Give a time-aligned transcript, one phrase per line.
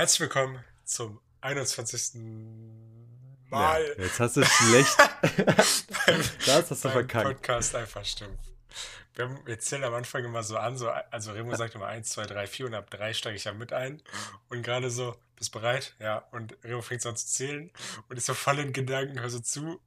[0.00, 2.22] Herzlich willkommen zum 21.
[3.50, 3.84] Mal.
[3.98, 4.96] Ja, jetzt hast du schlecht.
[6.46, 7.26] das hast du verkackt.
[7.26, 8.40] Podcast einfach stumpf.
[9.12, 12.08] Wir, haben, wir zählen am Anfang immer so an, so, also Remo sagt immer 1,
[12.08, 14.00] 2, 3, 4 und ab 3 steige ich ja mit ein.
[14.48, 15.94] Und gerade so, bist bereit?
[15.98, 16.24] Ja.
[16.30, 17.70] Und Remo fängt so an zu zählen
[18.08, 19.82] und ist so voll in Gedanken, hör so zu.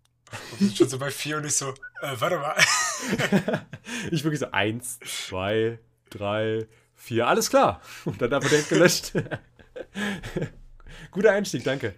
[0.52, 1.72] Und bin schon so bei 4 und ich so,
[2.04, 2.56] äh, warte mal.
[4.12, 5.80] ich wirklich so 1, 2,
[6.12, 6.68] 3,
[6.98, 7.82] 4, alles klar.
[8.06, 9.14] Und dann einfach direkt gelöscht.
[11.12, 11.96] Guter Einstieg, danke.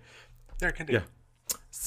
[0.61, 0.99] Ja, kennt ihr.
[0.99, 1.05] Ja.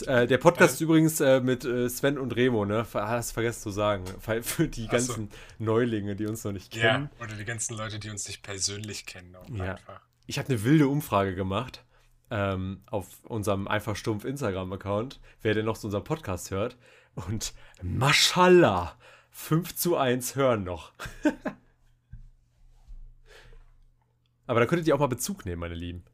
[0.07, 2.87] Äh, der Podcast äh, ist übrigens äh, mit äh, Sven und Remo, ne?
[2.93, 4.05] Hast vergessen zu sagen.
[4.43, 5.65] Für die ganzen so.
[5.65, 7.11] Neulinge, die uns noch nicht kennen.
[7.19, 9.37] Ja, oder die ganzen Leute, die uns nicht persönlich kennen.
[9.55, 9.73] Ja.
[9.73, 10.01] einfach.
[10.27, 11.83] Ich habe eine wilde Umfrage gemacht
[12.31, 16.77] ähm, auf unserem einfach stumpf Instagram-Account, wer denn noch zu unserem Podcast hört.
[17.15, 18.97] Und Maschallah,
[19.31, 20.93] 5 zu 1 hören noch.
[24.49, 26.05] Aber da könntet ihr auch mal Bezug nehmen, meine Lieben.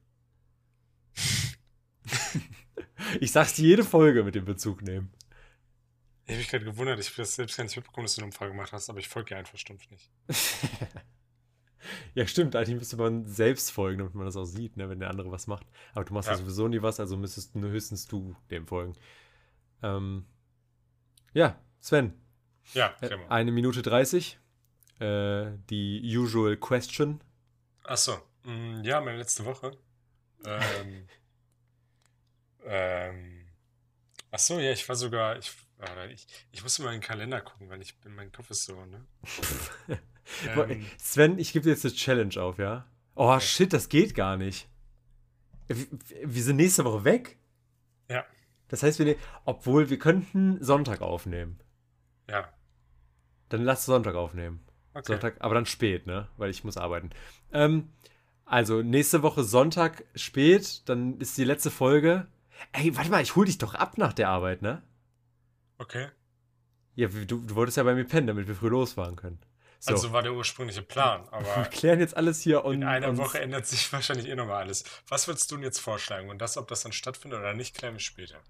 [3.20, 5.12] ich sag's dir jede Folge mit dem Bezug nehmen.
[6.24, 8.26] Ich habe mich gerade gewundert, ich habe das selbst gar nicht mitbekommen, dass du eine
[8.26, 10.10] Umfrage gemacht hast, aber ich folge dir einfach stumpf nicht.
[12.14, 15.10] ja, stimmt, eigentlich müsste man selbst folgen, damit man das auch sieht, ne, wenn der
[15.10, 15.68] andere was macht.
[15.92, 18.94] Aber du machst ja, sowieso nie was, also müsstest nur höchstens du dem folgen.
[19.80, 20.26] Ähm,
[21.34, 22.14] ja, Sven.
[22.72, 24.40] Ja, äh, Eine Minute 30.
[24.98, 27.22] Äh, die usual question.
[27.84, 29.76] Achso, mm, ja, meine letzte Woche.
[30.44, 31.06] Ähm,
[32.66, 33.46] ähm,
[34.30, 35.52] achso, ja, ich war sogar, ich,
[36.12, 39.06] ich, ich musste mal in den Kalender gucken, weil ich mein Kopf ist so, ne?
[40.56, 42.86] ähm, Sven, ich gebe dir jetzt eine Challenge auf, ja?
[43.14, 43.40] Oh, ja.
[43.40, 44.68] shit, das geht gar nicht.
[45.68, 45.86] Wir,
[46.22, 47.38] wir sind nächste Woche weg.
[48.10, 48.24] Ja.
[48.68, 51.60] Das heißt, wir, ne-, obwohl wir könnten Sonntag aufnehmen.
[52.28, 52.52] Ja.
[53.48, 54.64] Dann lass Sonntag aufnehmen.
[54.94, 55.12] Okay.
[55.12, 56.28] Sonntag, aber dann spät, ne?
[56.36, 57.10] Weil ich muss arbeiten.
[57.52, 57.92] Ähm,
[58.46, 62.26] also, nächste Woche Sonntag spät, dann ist die letzte Folge.
[62.72, 64.82] Ey, warte mal, ich hol dich doch ab nach der Arbeit, ne?
[65.78, 66.08] Okay.
[66.94, 69.38] Ja, du, du wolltest ja bei mir pennen, damit wir früh losfahren können.
[69.80, 69.92] So.
[69.92, 71.44] Also war der ursprüngliche Plan, aber.
[71.44, 72.74] Wir klären jetzt alles hier und.
[72.74, 74.84] In einer Woche ändert sich wahrscheinlich eh nochmal alles.
[75.08, 76.30] Was würdest du denn jetzt vorschlagen?
[76.30, 78.40] Und das, ob das dann stattfindet oder nicht, klären wir später.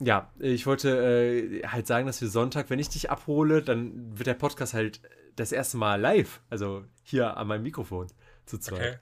[0.00, 4.26] Ja, ich wollte äh, halt sagen, dass wir Sonntag, wenn ich dich abhole, dann wird
[4.26, 5.00] der Podcast halt
[5.36, 6.40] das erste Mal live.
[6.50, 8.08] Also hier an meinem Mikrofon
[8.46, 8.78] zu zweit.
[8.78, 8.98] Okay.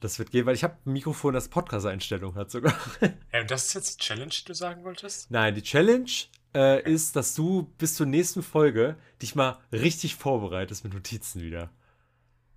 [0.00, 2.74] Das wird gehen, weil ich habe ein Mikrofon, das Podcast-Einstellung hat sogar.
[3.32, 5.30] Ja, und das ist jetzt die Challenge, die du sagen wolltest?
[5.30, 6.10] Nein, die Challenge
[6.52, 6.92] äh, okay.
[6.92, 11.70] ist, dass du bis zur nächsten Folge dich mal richtig vorbereitest mit Notizen wieder.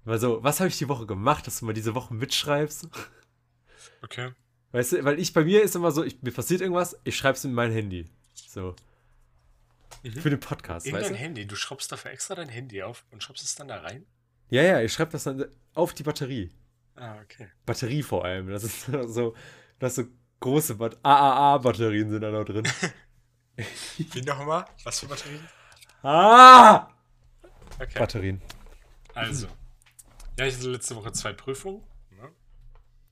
[0.05, 2.87] Also, was habe ich die Woche gemacht, dass du mal diese Woche mitschreibst?
[4.01, 4.31] Okay.
[4.71, 7.37] Weißt du, weil ich bei mir ist immer so, ich, mir passiert irgendwas, ich schreibe
[7.37, 8.05] es in mein Handy.
[8.47, 8.75] So.
[10.03, 10.11] Mhm.
[10.13, 10.85] Für den Podcast.
[10.85, 11.15] In dein du?
[11.15, 11.45] Handy?
[11.45, 14.05] Du schraubst dafür extra dein Handy auf und schraubst es dann da rein?
[14.49, 16.51] Ja, ja, ich schreibe das dann auf die Batterie.
[16.99, 17.47] Ah, okay.
[17.65, 18.49] Batterie vor allem.
[18.49, 19.35] Das ist so,
[19.79, 20.03] das so
[20.39, 22.67] große AAA-Batterien sind da noch drin.
[23.97, 24.65] Wie nochmal?
[24.83, 25.47] Was für Batterien?
[26.03, 26.87] Ah!
[27.79, 27.99] Okay.
[27.99, 28.41] Batterien.
[29.13, 29.47] Also.
[30.37, 31.83] Ja, ich hatte letzte Woche zwei Prüfungen.
[32.11, 32.31] Ne?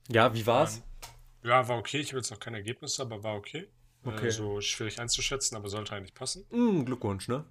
[0.08, 0.78] Ja, wie war's?
[0.78, 1.98] Ähm, ja, war okay.
[1.98, 3.68] Ich habe jetzt noch keine Ergebnisse, aber war okay.
[4.04, 4.28] Äh, okay.
[4.28, 6.46] Äh, so schwierig einzuschätzen, aber sollte eigentlich passen.
[6.50, 7.44] Mm, Glückwunsch, ne?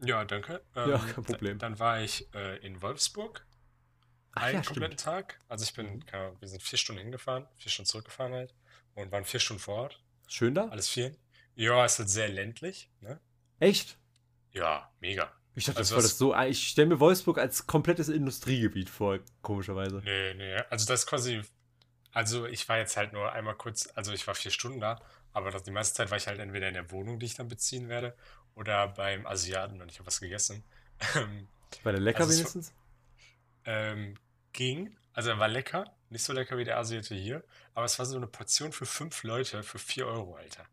[0.00, 0.62] Ja, danke.
[0.76, 1.58] Ähm, ja, kein Problem.
[1.58, 3.46] Dann war ich äh, in Wolfsburg.
[4.34, 4.96] Einen ja, kompletten.
[4.96, 5.38] Tag.
[5.48, 6.06] Also ich bin, mhm.
[6.06, 8.54] keine, wir sind vier Stunden hingefahren, vier Stunden zurückgefahren halt.
[8.94, 10.00] Und waren vier Stunden vor Ort.
[10.28, 10.68] Schön da?
[10.68, 11.14] Alles vier.
[11.56, 13.20] Ja, ist halt sehr ländlich, ne?
[13.58, 13.98] Echt?
[14.52, 15.32] Ja, mega.
[15.56, 16.34] Ich dachte, also das das so.
[16.36, 20.00] Ich stelle mir Wolfsburg als komplettes Industriegebiet vor, komischerweise.
[20.04, 20.56] Nee, nee.
[20.70, 21.42] Also das ist quasi
[22.14, 25.00] also ich war jetzt halt nur einmal kurz, also ich war vier Stunden da,
[25.32, 27.48] aber das, die meiste Zeit war ich halt entweder in der Wohnung, die ich dann
[27.48, 28.16] beziehen werde,
[28.54, 30.62] oder beim Asiaten und ich habe was gegessen.
[31.82, 32.72] War der lecker also wenigstens?
[33.64, 34.14] ähm,
[34.54, 37.44] ging, also er war lecker, nicht so lecker wie der Asiate hier,
[37.74, 40.64] aber es war so eine Portion für fünf Leute für vier Euro, Alter.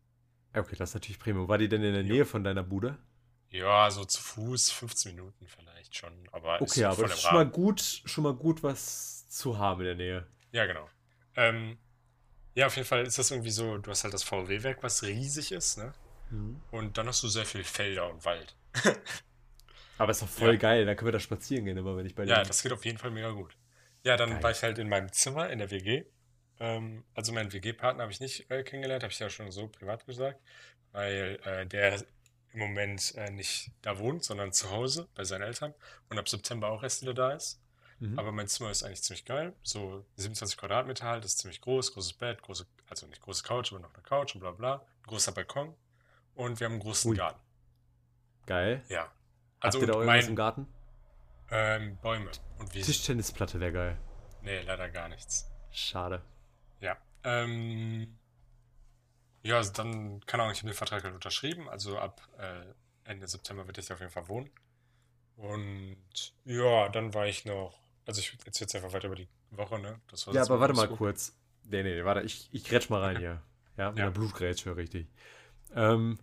[0.54, 1.48] Okay, das ist natürlich Premium.
[1.48, 2.98] War die denn in der Nähe von deiner Bude?
[3.50, 7.80] Ja, so zu Fuß, 15 Minuten vielleicht schon, aber Okay, aber ist schon mal gut,
[7.80, 10.26] schon mal gut was zu haben in der Nähe.
[10.52, 10.88] Ja, genau.
[11.36, 11.78] Ähm,
[12.54, 15.52] ja, auf jeden Fall ist das irgendwie so, du hast halt das VW-Werk, was riesig
[15.52, 15.92] ist, ne?
[16.30, 16.60] Mhm.
[16.70, 18.56] Und dann hast du sehr viel Felder und Wald.
[19.98, 20.58] Aber ist doch voll ja.
[20.58, 22.72] geil, dann können wir da spazieren gehen, immer wenn ich bei dir Ja, das geht
[22.72, 23.56] auf jeden Fall mega gut.
[24.04, 24.42] Ja, dann geil.
[24.42, 26.04] war ich halt in meinem Zimmer in der WG.
[26.60, 30.06] Ähm, also meinen WG-Partner habe ich nicht äh, kennengelernt, habe ich ja schon so privat
[30.06, 30.40] gesagt,
[30.92, 32.04] weil äh, der
[32.52, 35.74] im Moment äh, nicht da wohnt, sondern zu Hause bei seinen Eltern
[36.10, 37.60] und ab September auch erst wieder da ist.
[37.98, 38.18] Mhm.
[38.18, 39.54] Aber mein Zimmer ist eigentlich ziemlich geil.
[39.62, 43.80] So 27 Quadratmeter halt, ist ziemlich groß, großes Bett, große, also nicht große Couch, aber
[43.80, 44.74] noch eine Couch und bla bla.
[44.74, 45.74] Ein großer Balkon.
[46.34, 47.16] Und wir haben einen großen Ui.
[47.16, 47.40] Garten.
[48.46, 48.82] Geil.
[48.88, 49.12] Ja.
[49.60, 50.66] Also Habt ihr da irgendwas mein, im Garten?
[51.54, 52.86] Ähm, Bäume und Wiesen.
[52.86, 53.98] Tischtennisplatte wäre geil.
[54.40, 55.52] Nee, leider gar nichts.
[55.70, 56.22] Schade.
[56.80, 56.96] Ja.
[57.24, 58.18] Ähm,
[59.42, 61.68] ja, also dann, keine Ahnung, ich habe den Vertrag halt unterschrieben.
[61.68, 62.64] Also ab äh,
[63.04, 64.50] Ende September wird ich auf jeden Fall wohnen.
[65.36, 67.78] Und ja, dann war ich noch.
[68.06, 70.00] Also ich erzähle jetzt einfach weiter über die Woche, ne?
[70.08, 70.98] Das war ja, aber warte mal gut.
[70.98, 71.36] kurz.
[71.64, 73.42] Nee, nee, warte, ich, ich grätsch mal rein hier.
[73.76, 74.04] Ja, mit ja.
[74.04, 75.06] einer Blutgrätsche, richtig.
[75.74, 76.18] Ähm,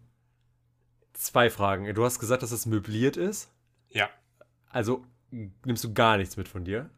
[1.13, 1.93] zwei Fragen.
[1.93, 3.51] Du hast gesagt, dass es möbliert ist.
[3.89, 4.09] Ja.
[4.69, 6.89] Also nimmst du gar nichts mit von dir?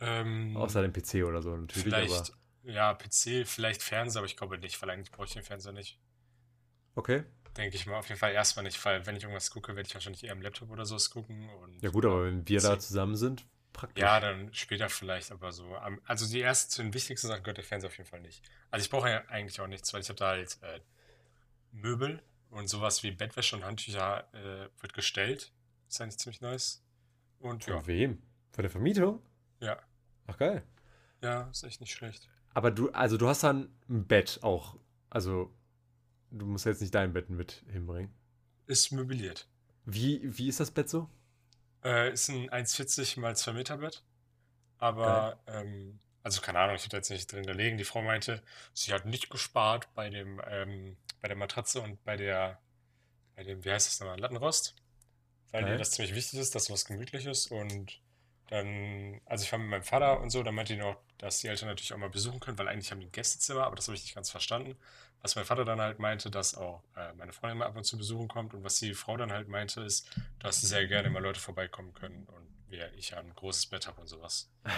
[0.00, 1.84] Ähm, Außer dem PC oder so natürlich.
[1.84, 2.32] Vielleicht,
[2.64, 5.98] ja, PC, vielleicht Fernseher, aber ich glaube nicht, weil eigentlich brauche ich den Fernseher nicht.
[6.94, 7.24] Okay.
[7.56, 9.94] Denke ich mal auf jeden Fall erstmal nicht, weil wenn ich irgendwas gucke, werde ich
[9.94, 11.48] wahrscheinlich eher am Laptop oder so gucken.
[11.62, 14.02] Und, ja gut, aber wenn wir da zusammen sind, praktisch.
[14.02, 15.76] Ja, dann später vielleicht, aber so.
[16.04, 18.42] Also die erste zu den wichtigsten Sachen gehört der Fernseher auf jeden Fall nicht.
[18.70, 20.80] Also ich brauche ja eigentlich auch nichts, weil ich habe da halt äh,
[21.72, 25.52] Möbel und sowas wie Bettwäsche und Handtücher äh, wird gestellt.
[25.86, 26.81] Das ist eigentlich ziemlich nice.
[27.42, 27.86] Und Von ja.
[27.86, 28.22] wem?
[28.52, 29.20] Von der Vermietung?
[29.58, 29.76] Ja.
[30.28, 30.62] Ach geil.
[31.22, 32.28] Ja, ist echt nicht schlecht.
[32.54, 34.76] Aber du, also du hast dann ein Bett auch.
[35.10, 35.52] Also
[36.30, 38.14] du musst jetzt nicht dein Bett mit hinbringen.
[38.66, 39.48] Ist möbliert.
[39.84, 41.08] Wie, wie ist das Bett so?
[41.84, 44.04] Äh, ist ein 1,40 mal 2 Meter Bett.
[44.78, 47.76] Aber, ähm, also keine Ahnung, ich habe jetzt nicht drin gelegen.
[47.76, 48.40] Die Frau meinte,
[48.72, 52.60] sie hat nicht gespart bei dem, ähm, bei der Matratze und bei der,
[53.34, 54.76] bei dem, wie heißt das nochmal, Lattenrost.
[55.52, 58.00] Weil ihr das ziemlich wichtig ist, dass was gemütlich ist und
[58.48, 61.48] dann, also ich war mit meinem Vater und so, dann meinte die noch, dass die
[61.48, 63.96] Eltern natürlich auch mal besuchen können, weil eigentlich haben die ein Gästezimmer, aber das habe
[63.96, 64.76] ich nicht ganz verstanden.
[65.22, 67.96] Was mein Vater dann halt meinte, dass auch äh, meine Freundin mal ab und zu
[67.96, 70.10] besuchen kommt und was die Frau dann halt meinte, ist,
[70.40, 74.00] dass sehr gerne mal Leute vorbeikommen können und wir, ich ja ein großes Bett habe
[74.00, 74.50] und sowas.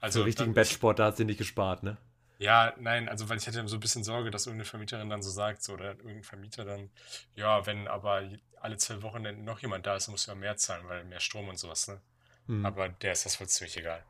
[0.00, 1.96] Also so richtigen Bettsport, da hat sie nicht gespart, ne?
[2.38, 5.30] Ja, nein, also weil ich hatte so ein bisschen Sorge, dass irgendeine Vermieterin dann so
[5.30, 6.88] sagt, so, oder irgendein Vermieter dann,
[7.34, 8.22] ja, wenn aber
[8.60, 11.48] alle zwei Wochen noch jemand da ist, musst du ja mehr zahlen, weil mehr Strom
[11.48, 12.00] und sowas, ne?
[12.46, 12.64] Hm.
[12.64, 14.02] Aber der ist das wohl ziemlich egal.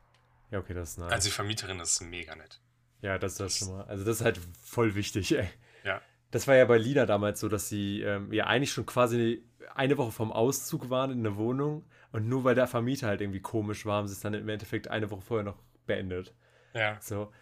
[0.51, 1.13] Ja, okay, das ist nice.
[1.13, 2.61] Also die Vermieterin ist mega nett.
[3.03, 3.85] Ja, das ist das schon mal.
[3.85, 5.49] Also das ist halt voll wichtig, ey.
[5.85, 6.01] Ja.
[6.31, 9.97] Das war ja bei Lina damals so, dass sie ähm, ja eigentlich schon quasi eine
[9.97, 13.87] Woche vom Auszug waren in der Wohnung und nur weil der Vermieter halt irgendwie komisch
[13.87, 16.35] war, haben sie es dann im Endeffekt eine Woche vorher noch beendet.
[16.75, 16.99] Ja.
[17.01, 17.33] So.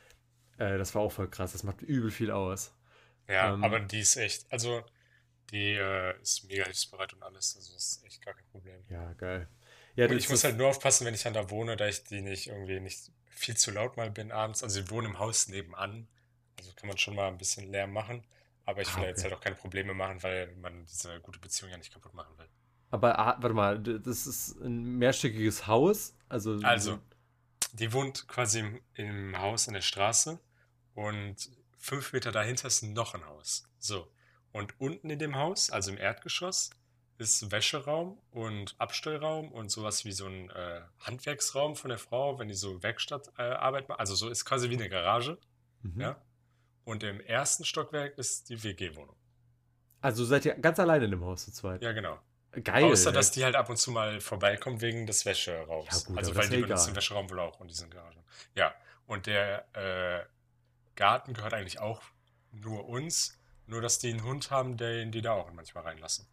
[0.58, 1.52] Äh, das war auch voll krass.
[1.52, 2.74] Das macht übel viel aus.
[3.28, 4.84] Ja, ähm, aber die ist echt, also
[5.50, 7.56] die äh, ist mega hilfsbereit und alles.
[7.56, 8.82] Also das ist echt gar kein Problem.
[8.88, 9.48] Ja, geil.
[9.94, 12.48] Ja, ich muss halt nur aufpassen, wenn ich dann da wohne, da ich die nicht
[12.48, 14.62] irgendwie nicht viel zu laut mal bin abends.
[14.62, 16.06] Also ich wohne im Haus nebenan.
[16.58, 18.24] Also kann man schon mal ein bisschen Lärm machen.
[18.64, 19.08] Aber ich will ah, okay.
[19.10, 22.36] jetzt halt auch keine Probleme machen, weil man diese gute Beziehung ja nicht kaputt machen
[22.36, 22.48] will.
[22.90, 26.14] Aber ah, warte mal, das ist ein mehrstöckiges Haus?
[26.28, 26.98] Also, also
[27.72, 30.38] die wohnt quasi im, im Haus an der Straße
[30.94, 33.68] und fünf Meter dahinter ist noch ein Haus.
[33.78, 34.08] So.
[34.56, 36.70] Und unten in dem Haus, also im Erdgeschoss,
[37.18, 42.48] ist Wäscheraum und Abstellraum und sowas wie so ein äh, Handwerksraum von der Frau, wenn
[42.48, 44.00] die so Werkstattarbeit äh, macht.
[44.00, 45.36] Also so ist quasi wie eine Garage.
[45.82, 46.00] Mhm.
[46.00, 46.22] Ja.
[46.84, 49.14] Und im ersten Stockwerk ist die WG-Wohnung.
[50.00, 51.82] Also seid ihr ganz alleine in dem Haus zu zweit?
[51.82, 52.18] Ja, genau.
[52.64, 52.84] Geil.
[52.84, 56.04] Außer, dass die halt ab und zu mal vorbeikommt wegen des Wäscheraums.
[56.04, 58.24] Ja, gut, also, weil die benutzen den Wäscheraum wohl auch und diesen Garage.
[58.54, 58.74] Ja.
[59.06, 60.24] Und der äh,
[60.94, 62.00] Garten gehört eigentlich auch
[62.52, 63.36] nur uns.
[63.66, 66.26] Nur, dass die einen Hund haben, den die da auch manchmal reinlassen.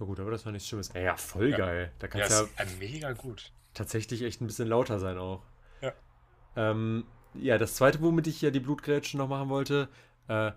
[0.00, 0.92] Ja gut, aber das war nichts Schlimmes.
[0.92, 1.56] Ja, voll ja.
[1.56, 1.92] geil.
[1.98, 3.52] Da kannst ja, ja mega gut.
[3.74, 5.42] Tatsächlich echt ein bisschen lauter sein auch.
[5.80, 5.92] Ja.
[6.56, 7.04] Ähm,
[7.34, 9.88] ja, das zweite, womit ich ja die Blutgrätschen noch machen wollte,
[10.28, 10.52] äh,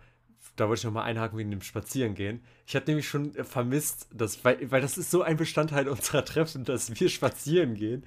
[0.56, 2.42] da wollte ich noch mal einhaken wegen dem Spazierengehen.
[2.66, 6.64] Ich hatte nämlich schon vermisst, dass, weil, weil das ist so ein Bestandteil unserer Treffen,
[6.64, 8.04] dass wir spazieren gehen.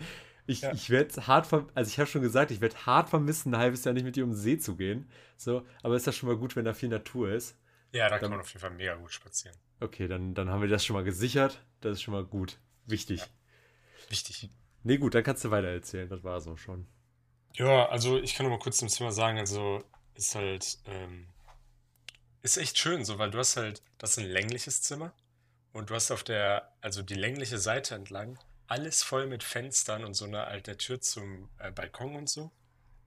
[0.47, 0.73] Ich, ja.
[0.73, 3.95] ich werde hart, also ich habe schon gesagt, ich werde hart vermissen, ein halbes Jahr
[3.95, 5.09] nicht mit dir um den See zu gehen.
[5.37, 7.57] So, aber ist ja schon mal gut, wenn da viel Natur ist.
[7.93, 9.57] Ja, da dann, kann man auf jeden Fall mega gut spazieren.
[9.81, 11.61] Okay, dann, dann haben wir das schon mal gesichert.
[11.81, 12.59] Das ist schon mal gut.
[12.87, 13.21] Wichtig.
[13.21, 13.27] Ja.
[14.11, 14.51] Wichtig.
[14.83, 16.09] Nee, gut, dann kannst du weiter erzählen.
[16.09, 16.87] Das war so schon.
[17.55, 19.83] Ja, also ich kann noch mal kurz zum Thema sagen, also
[20.15, 21.27] ist halt, ähm,
[22.43, 25.13] ist echt schön so, weil du hast halt, das ist ein längliches Zimmer
[25.73, 30.15] und du hast auf der, also die längliche Seite entlang, alles voll mit Fenstern und
[30.15, 32.53] so eine alte Tür zum äh, Balkon und so.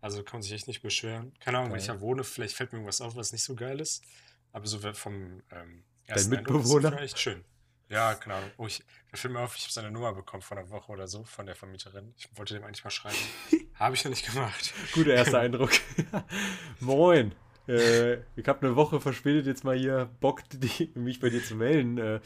[0.02, 1.34] Also kann man sich echt nicht beschweren.
[1.40, 1.76] Keine Ahnung, okay.
[1.76, 4.04] wenn ich da wohne, vielleicht fällt mir irgendwas auf, was nicht so geil ist.
[4.54, 6.90] Aber so vom ähm, ersten Dein Mitbewohner?
[6.90, 7.44] Eindruck, echt schön.
[7.90, 8.40] Ja, genau.
[8.58, 8.84] Oh, ich,
[9.14, 11.56] fällt mir auf, ich habe seine Nummer bekommen vor einer Woche oder so von der
[11.56, 12.14] Vermieterin.
[12.18, 13.18] Ich wollte dem eigentlich mal schreiben.
[13.76, 14.74] habe ich noch nicht gemacht.
[14.94, 15.72] Guter erster Eindruck.
[16.80, 17.34] Moin.
[17.68, 21.56] Äh, ich habe eine Woche verspätet jetzt mal hier Bock, die, mich bei dir zu
[21.56, 21.98] melden.
[21.98, 22.20] Äh,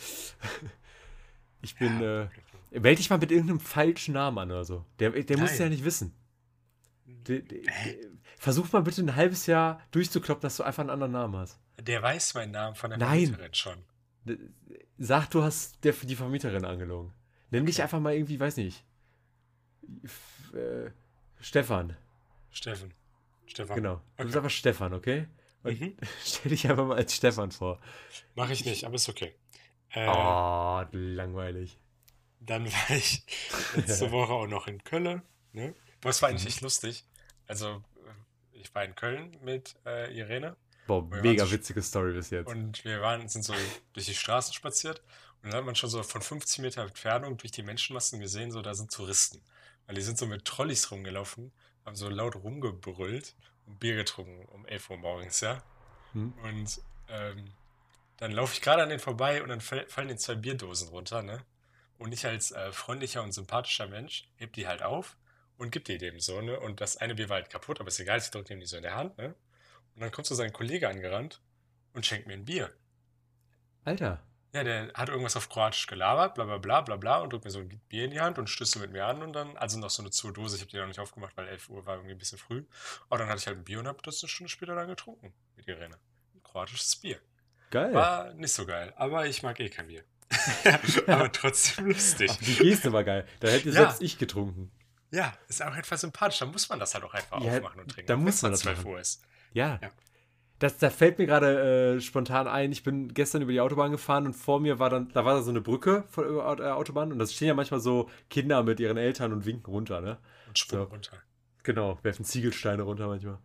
[1.61, 2.01] ich bin.
[2.01, 2.23] Ja,
[2.71, 4.85] äh, melde dich mal mit irgendeinem falschen Namen an oder so.
[4.99, 6.13] Der, der muss es ja nicht wissen.
[7.05, 11.11] De, de, de, versuch mal bitte ein halbes Jahr durchzukloppen, dass du einfach einen anderen
[11.11, 11.59] Namen hast.
[11.79, 13.27] Der weiß meinen Namen von der Nein.
[13.27, 13.83] Vermieterin schon.
[14.97, 17.13] Sag, du hast der, die Vermieterin angelogen.
[17.51, 18.83] Nenn dich einfach mal irgendwie, weiß nicht.
[20.03, 20.91] F äh,
[21.39, 21.95] Stefan.
[22.51, 22.93] Steffen.
[23.45, 23.75] Stefan.
[23.75, 23.95] Genau.
[23.95, 24.23] Du okay.
[24.23, 25.27] bist einfach Stefan, okay?
[25.63, 25.97] Und mhm.
[26.25, 27.79] stell dich einfach mal als Stefan vor.
[28.35, 29.35] Mach ich nicht, aber ist okay.
[29.91, 31.77] Äh, oh, langweilig.
[32.39, 33.23] Dann war ich
[33.75, 35.21] letzte Woche auch noch in Köln.
[35.53, 35.73] Ne?
[36.01, 36.65] Das war eigentlich mhm.
[36.65, 37.05] lustig.
[37.47, 40.55] Also, äh, ich war in Köln mit äh, Irene.
[40.87, 42.47] Boah, mega witzige Story bis jetzt.
[42.47, 43.53] Und wir waren, sind so
[43.93, 45.01] durch die Straßen spaziert
[45.43, 48.61] und dann hat man schon so von 50 Meter Entfernung durch die Menschenmassen gesehen, so
[48.61, 49.41] da sind Touristen.
[49.85, 51.51] Weil die sind so mit Trolleys rumgelaufen,
[51.85, 55.61] haben so laut rumgebrüllt und Bier getrunken um 11 Uhr morgens, ja.
[56.13, 56.33] Hm.
[56.43, 57.45] Und ähm,
[58.17, 61.45] dann laufe ich gerade an denen vorbei und dann fallen den zwei Bierdosen runter, ne?
[61.97, 65.17] Und ich als äh, freundlicher und sympathischer Mensch heb die halt auf
[65.57, 66.59] und gib die dem so, ne?
[66.59, 68.77] Und das eine Bier war halt kaputt, aber ist egal, ich drücke dem die so
[68.77, 69.35] in der Hand, ne?
[69.97, 71.41] Und dann kommt so sein Kollege angerannt
[71.93, 72.71] und schenkt mir ein Bier.
[73.83, 74.21] Alter.
[74.53, 77.49] Ja, der hat irgendwas auf Kroatisch gelabert, bla bla bla bla bla und drückt mir
[77.51, 79.89] so ein Bier in die Hand und stößt mit mir an und dann, also noch
[79.89, 82.19] so eine Zudose, ich habe die noch nicht aufgemacht, weil 11 Uhr war irgendwie ein
[82.19, 82.63] bisschen früh.
[83.09, 85.33] Aber dann hatte ich halt ein Bier und habe das eine Stunde später dann getrunken
[85.55, 85.97] mit Irene.
[86.35, 87.19] Ein kroatisches Bier.
[87.71, 87.91] Geil.
[87.91, 90.03] War nicht so geil, aber ich mag eh kein Bier.
[91.07, 92.29] aber trotzdem lustig.
[92.31, 93.27] Ach, die Geste war geil.
[93.39, 93.73] Da hätte ja.
[93.73, 94.71] selbst ich getrunken.
[95.09, 96.37] Ja, ist auch etwas sympathisch.
[96.37, 98.07] Da muss man das halt auch einfach ja, aufmachen und trinken.
[98.07, 99.23] Da muss man das 12 Uhr ist.
[99.57, 99.79] Ja.
[99.81, 99.89] ja.
[100.59, 104.25] Das, da fällt mir gerade äh, spontan ein, ich bin gestern über die Autobahn gefahren
[104.25, 106.25] und vor mir war dann, da war da so eine Brücke von
[106.57, 110.01] der Autobahn und da stehen ja manchmal so Kinder mit ihren Eltern und winken runter,
[110.01, 110.17] ne?
[110.47, 110.89] Und springen so.
[110.89, 111.11] runter.
[111.61, 113.37] Genau, werfen Ziegelsteine runter manchmal.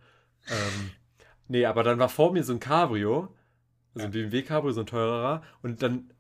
[0.49, 0.91] ähm,
[1.49, 3.35] nee, aber dann war vor mir so ein Cabrio,
[3.95, 6.11] also ein BMW Cabrio, so ein teurerer und dann,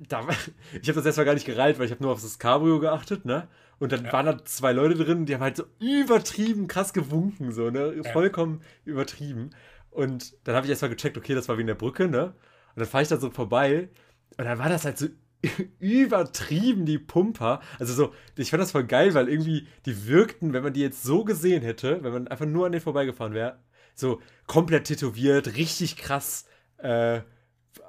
[0.00, 0.26] da,
[0.82, 3.24] ich habe das erstmal gar nicht gereilt, weil ich habe nur auf das Cabrio geachtet,
[3.24, 3.46] ne?
[3.80, 4.12] Und dann ja.
[4.12, 8.02] waren da zwei Leute drin, die haben halt so übertrieben krass gewunken, so, ne?
[8.12, 8.92] Vollkommen ja.
[8.92, 9.50] übertrieben.
[9.90, 12.26] Und dann habe ich erstmal gecheckt, okay, das war wie in der Brücke, ne?
[12.26, 13.88] Und dann fahre ich da so vorbei
[14.36, 15.06] und dann war das halt so
[15.78, 17.60] übertrieben, die Pumper.
[17.78, 21.02] Also so, ich fand das voll geil, weil irgendwie die wirkten, wenn man die jetzt
[21.02, 23.60] so gesehen hätte, wenn man einfach nur an denen vorbeigefahren wäre,
[23.94, 26.46] so komplett tätowiert, richtig krass
[26.76, 27.22] äh,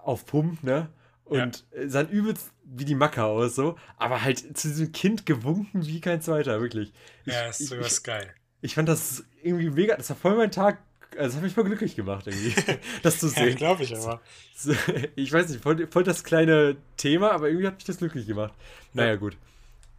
[0.04, 0.90] auf Pump, ne?
[1.32, 1.88] Und ja.
[1.88, 3.78] sahen übelst wie die Macker aus, so.
[3.98, 6.92] Aber halt zu diesem Kind gewunken wie kein zweiter, wirklich.
[7.26, 8.34] Ich, ja, ist sowas ich, geil.
[8.62, 10.80] Ich fand das irgendwie mega, das war voll mein Tag
[11.18, 12.56] also das hat mich voll glücklich gemacht, irgendwie,
[13.04, 13.50] das zu sehen.
[13.50, 14.22] ja, glaube ich aber.
[15.16, 18.54] Ich weiß nicht, voll, voll, das kleine Thema, aber irgendwie hat mich das glücklich gemacht.
[18.94, 19.38] Naja, gut.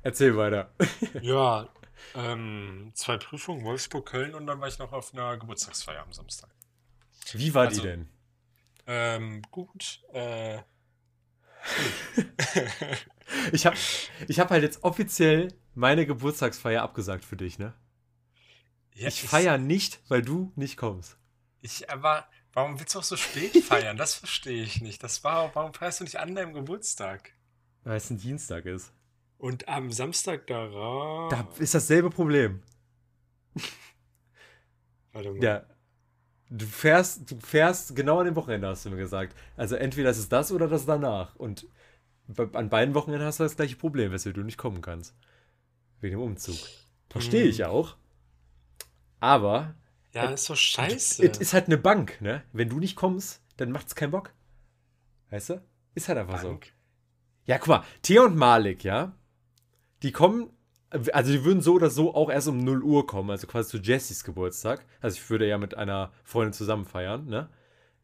[0.02, 0.70] Erzähl weiter.
[1.20, 1.68] ja,
[2.14, 6.50] ähm, zwei Prüfungen, Wolfsburg, Köln und dann war ich noch auf einer Geburtstagsfeier am Samstag.
[7.32, 8.08] Wie war also, die denn?
[8.86, 10.00] Ähm, gut.
[10.12, 10.58] Äh,
[13.52, 13.76] ich habe
[14.28, 17.74] ich hab halt jetzt offiziell meine Geburtstagsfeier abgesagt für dich, ne?
[18.94, 21.16] Ja, ich feiere nicht, weil du nicht kommst.
[21.60, 23.96] Ich, aber warum willst du auch so spät feiern?
[23.96, 25.02] Das verstehe ich nicht.
[25.02, 27.32] Das war, warum feierst du nicht an deinem Geburtstag?
[27.84, 28.92] Weil es ein Dienstag ist.
[29.38, 31.30] Und am Samstag darauf.
[31.30, 32.62] Da ist dasselbe Problem.
[35.12, 35.42] Warte mal.
[35.42, 35.64] Ja.
[36.54, 39.34] Du fährst, du fährst genau an dem Wochenende, hast du mir gesagt.
[39.56, 41.34] Also entweder ist es das oder das danach.
[41.36, 41.66] Und
[42.52, 45.14] an beiden Wochenenden hast du das gleiche Problem, weshalb du nicht kommen kannst.
[46.00, 46.56] Wegen dem Umzug.
[47.08, 47.50] Verstehe hm.
[47.50, 47.96] ich auch.
[49.18, 49.74] Aber.
[50.12, 51.26] Ja, ist so scheiße.
[51.26, 52.42] Es ist halt eine Bank, ne?
[52.52, 54.34] Wenn du nicht kommst, dann macht's keinen Bock.
[55.30, 55.62] Weißt du?
[55.94, 56.66] Ist halt einfach Bank.
[56.66, 56.70] so.
[57.46, 59.16] Ja, guck mal, Thea und Malik, ja?
[60.02, 60.50] Die kommen,
[61.12, 63.78] also die würden so oder so auch erst um 0 Uhr kommen, also quasi zu
[63.78, 64.84] Jessys Geburtstag.
[65.00, 67.48] Also ich würde ja mit einer Freundin zusammen feiern, ne?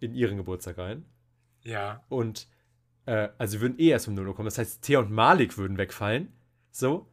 [0.01, 1.05] In ihren Geburtstag rein.
[1.63, 2.05] Ja.
[2.09, 2.49] Und,
[3.07, 4.47] äh, also sie würden eh erst um 0 Uhr kommen.
[4.47, 6.33] Das heißt, Thea und Malik würden wegfallen.
[6.71, 7.09] So.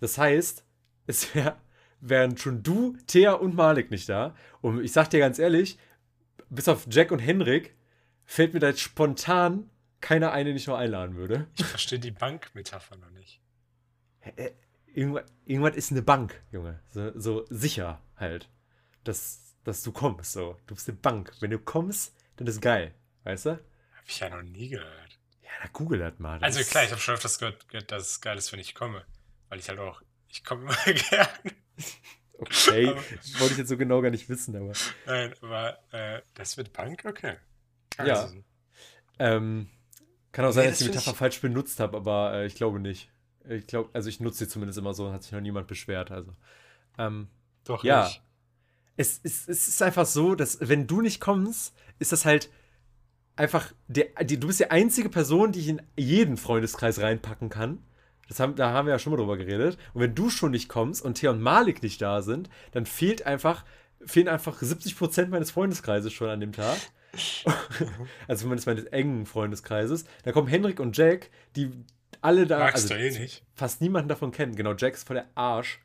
[0.00, 0.64] Das heißt,
[1.06, 1.56] es wäre
[2.08, 4.34] wären schon du, Thea und Malik nicht da.
[4.60, 5.78] Und ich sag dir ganz ehrlich,
[6.50, 7.74] bis auf Jack und Henrik
[8.24, 9.70] fällt mir da jetzt spontan
[10.00, 11.46] keiner eine, den ich noch einladen würde.
[11.56, 13.40] Ich verstehe die Bankmetapher noch nicht.
[14.94, 16.80] Irgendwas, irgendwas ist eine Bank, Junge.
[16.90, 18.48] So, so, sicher halt.
[19.02, 20.32] Dass, dass du kommst.
[20.32, 20.56] So.
[20.66, 21.32] Du bist eine Bank.
[21.40, 22.94] Wenn du kommst, dann ist geil.
[23.24, 23.50] Weißt du?
[23.50, 25.18] Hab ich ja noch nie gehört.
[25.42, 26.38] Ja, da google das mal.
[26.38, 29.04] Das also klar, ich habe schon öfters gehört, dass es geil ist, wenn ich komme.
[29.48, 31.28] Weil ich halt auch, ich komme immer gerne.
[32.38, 33.02] Okay, aber,
[33.40, 34.72] wollte ich jetzt so genau gar nicht wissen, aber.
[35.06, 37.04] Nein, aber äh, das wird Bank?
[37.04, 37.36] Okay.
[37.96, 38.10] Also.
[38.10, 38.32] Ja.
[39.18, 39.70] Ähm,
[40.30, 41.16] kann auch sein, nee, dass ich die Metapher ich...
[41.16, 43.10] falsch benutzt habe, aber äh, ich glaube nicht.
[43.48, 46.10] Ich glaube, also ich nutze sie zumindest immer so, hat sich noch niemand beschwert.
[46.10, 46.32] Also.
[46.98, 47.28] Ähm,
[47.64, 48.04] Doch, ja.
[48.04, 48.22] Nicht.
[48.96, 52.50] Es, es, es ist einfach so, dass wenn du nicht kommst, ist das halt
[53.36, 57.82] einfach der, die, du bist die einzige Person, die ich in jeden Freundeskreis reinpacken kann.
[58.28, 59.76] Das haben, da haben wir ja schon mal drüber geredet.
[59.92, 63.26] Und wenn du schon nicht kommst und Thea und Malik nicht da sind, dann fehlt
[63.26, 63.64] einfach,
[64.06, 66.78] fehlen einfach 70% meines Freundeskreises schon an dem Tag.
[68.28, 70.04] also zumindest meines engen Freundeskreises.
[70.22, 71.70] Da kommen Henrik und Jack, die
[72.22, 72.58] alle da.
[72.58, 73.44] Magst also, du eh nicht.
[73.54, 74.54] Fast niemanden davon kennen.
[74.54, 75.80] Genau, Jack ist voll der Arsch.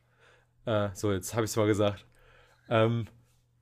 [0.65, 2.05] Äh, so, jetzt habe ich es mal gesagt.
[2.69, 3.07] Ähm,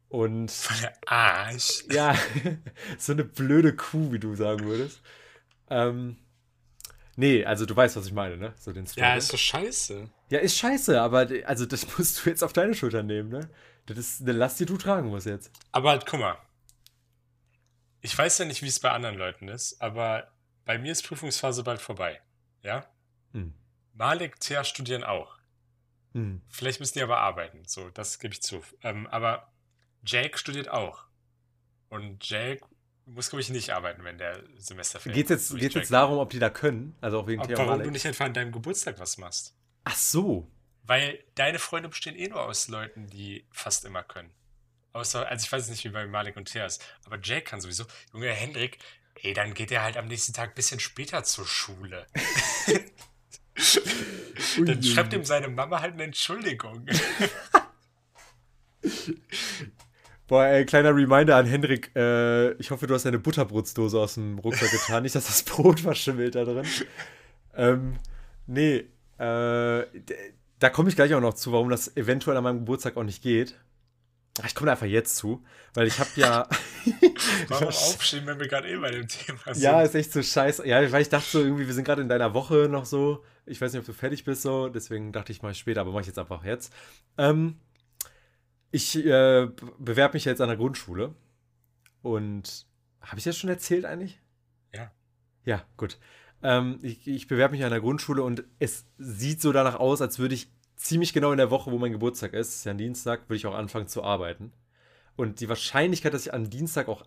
[0.10, 0.52] Und.
[0.52, 1.84] Von der Arsch.
[1.92, 2.16] Ja,
[2.98, 5.02] so eine blöde Kuh, wie du sagen würdest.
[5.70, 6.18] Ähm,
[7.16, 8.54] nee, also du weißt, was ich meine, ne?
[8.58, 10.10] So den ja, ist doch scheiße.
[10.30, 13.50] Ja, ist scheiße, aber also das musst du jetzt auf deine Schulter nehmen, ne?
[13.86, 15.52] Das ist eine Last, die du tragen musst jetzt.
[15.72, 16.38] Aber guck mal.
[18.02, 20.32] Ich weiß ja nicht, wie es bei anderen Leuten ist, aber
[20.66, 22.22] bei mir ist Prüfungsphase bald vorbei.
[22.68, 22.86] Ja?
[23.32, 23.54] Hm.
[23.94, 25.38] Malik, Thea studieren auch.
[26.14, 26.42] Hm.
[26.50, 28.62] Vielleicht müssen die aber arbeiten, so, das gebe ich zu.
[28.84, 29.54] Ähm, aber
[30.06, 31.06] Jake studiert auch.
[31.90, 32.66] Und Jake
[33.06, 35.16] muss, glaube ich, nicht arbeiten, wenn der Semester fällt.
[35.16, 36.98] Geht es jetzt, geht's jetzt darum, ob die da können?
[37.00, 39.56] Also auch wegen ob, Warum du nicht einfach an deinem Geburtstag was machst.
[39.86, 40.52] Ach so.
[40.84, 44.34] Weil deine Freunde bestehen eh nur aus Leuten, die fast immer können.
[44.92, 47.86] Außer, also ich weiß nicht, wie bei Malik und Theas, aber Jake kann sowieso.
[48.12, 48.80] Junge Hendrik,
[49.22, 52.08] ey, dann geht er halt am nächsten Tag ein bisschen später zur Schule.
[54.66, 56.86] dann schreibt ihm seine Mama halt eine Entschuldigung.
[60.28, 61.92] Boah, ey, kleiner Reminder an Hendrik.
[61.96, 65.04] Äh, ich hoffe, du hast deine Butterbrotsdose aus dem Rucksack getan.
[65.04, 66.66] Nicht, dass das Brot verschimmelt da drin.
[67.56, 67.96] Ähm,
[68.46, 68.84] nee,
[69.18, 69.86] äh,
[70.60, 73.24] da komme ich gleich auch noch zu, warum das eventuell an meinem Geburtstag auch nicht
[73.24, 73.56] geht.
[74.46, 76.48] Ich komme einfach jetzt zu, weil ich habe ja.
[77.48, 79.64] Warum aufschieben, wenn wir gerade eh bei dem Thema sind?
[79.64, 80.68] Ja, ist echt so scheiße.
[80.68, 83.24] Ja, weil ich dachte so irgendwie, wir sind gerade in deiner Woche noch so.
[83.46, 86.02] Ich weiß nicht, ob du fertig bist so, deswegen dachte ich mal später, aber mache
[86.02, 86.74] ich jetzt einfach jetzt.
[87.18, 87.58] Ähm,
[88.72, 89.48] ich äh,
[89.80, 91.16] bewerbe mich jetzt an der Grundschule.
[92.02, 92.68] Und
[93.02, 94.20] habe ich das schon erzählt eigentlich?
[94.74, 94.92] Ja.
[95.46, 95.98] Ja, gut.
[96.44, 100.20] Ähm, ich, ich bewerbe mich an der Grundschule und es sieht so danach aus, als
[100.20, 103.22] würde ich ziemlich genau in der Woche, wo mein Geburtstag ist, ist ja ein Dienstag,
[103.28, 104.54] würde ich auch anfangen zu arbeiten.
[105.16, 107.04] Und die Wahrscheinlichkeit, dass ich an Dienstag auch,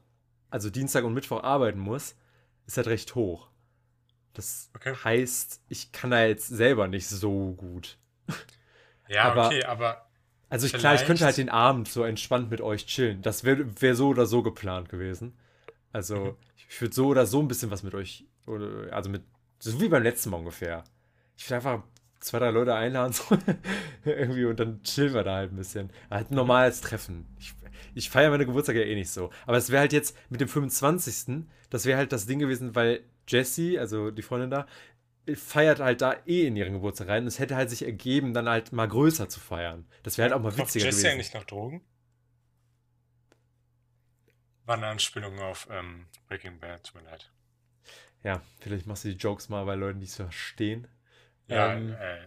[0.50, 2.16] also Dienstag und Mittwoch arbeiten muss,
[2.66, 3.48] ist halt recht hoch.
[4.34, 4.94] Das okay.
[4.94, 7.98] heißt, ich kann da jetzt selber nicht so gut.
[9.12, 10.08] Ja, aber, okay, aber
[10.48, 13.22] also ich, klar, ich könnte halt den Abend so entspannt mit euch chillen.
[13.22, 15.36] Das wäre wär so oder so geplant gewesen.
[15.92, 16.36] Also mhm.
[16.68, 19.24] ich würde so oder so ein bisschen was mit euch, oder, also mit,
[19.58, 20.84] so wie beim letzten Mal ungefähr.
[21.36, 21.82] Ich würde einfach
[22.20, 23.24] zwei, drei Leute einladen so,
[24.04, 25.90] irgendwie und dann chillen wir da halt ein bisschen.
[26.10, 27.26] Halt ein normales Treffen.
[27.38, 27.54] Ich,
[27.94, 29.30] ich feiere meine Geburtstag ja eh nicht so.
[29.46, 31.46] Aber es wäre halt jetzt mit dem 25.
[31.70, 34.66] Das wäre halt das Ding gewesen, weil Jessie, also die Freundin da,
[35.34, 37.22] feiert halt da eh in ihren Geburtstag rein.
[37.22, 39.86] Und es hätte halt sich ergeben, dann halt mal größer zu feiern.
[40.02, 41.12] Das wäre halt auch mal Kauft witziger Jesse gewesen.
[41.12, 41.82] eigentlich noch Drogen?
[44.66, 47.32] War eine Anspielung auf ähm, Breaking Bad, tut mir leid.
[48.22, 50.86] Ja, vielleicht machst du die Jokes mal bei Leuten, die es verstehen.
[51.50, 52.18] Ja, ähm, äh,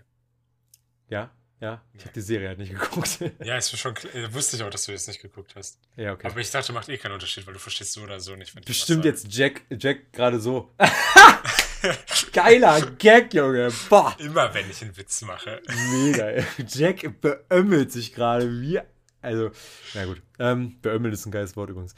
[1.09, 1.81] ja, ja.
[1.93, 3.19] Ich habe die Serie halt nicht geguckt.
[3.43, 5.79] ja, ist schon äh, wusste ich auch, dass du jetzt nicht geguckt hast.
[5.95, 6.27] Ja, okay.
[6.27, 8.53] Aber ich dachte, macht eh keinen Unterschied, weil du verstehst so oder so nicht.
[8.65, 10.73] Bestimmt jetzt Jack, Jack gerade so.
[12.33, 13.71] Geiler Gag, Junge.
[13.89, 14.15] Boah.
[14.19, 15.61] Immer wenn ich einen Witz mache.
[15.91, 16.43] Mega.
[16.67, 18.79] Jack beömmelt sich gerade wie.
[19.21, 19.51] Also,
[19.93, 20.21] na gut.
[20.39, 21.95] Ähm, beömmelt ist ein geiles Wort übrigens.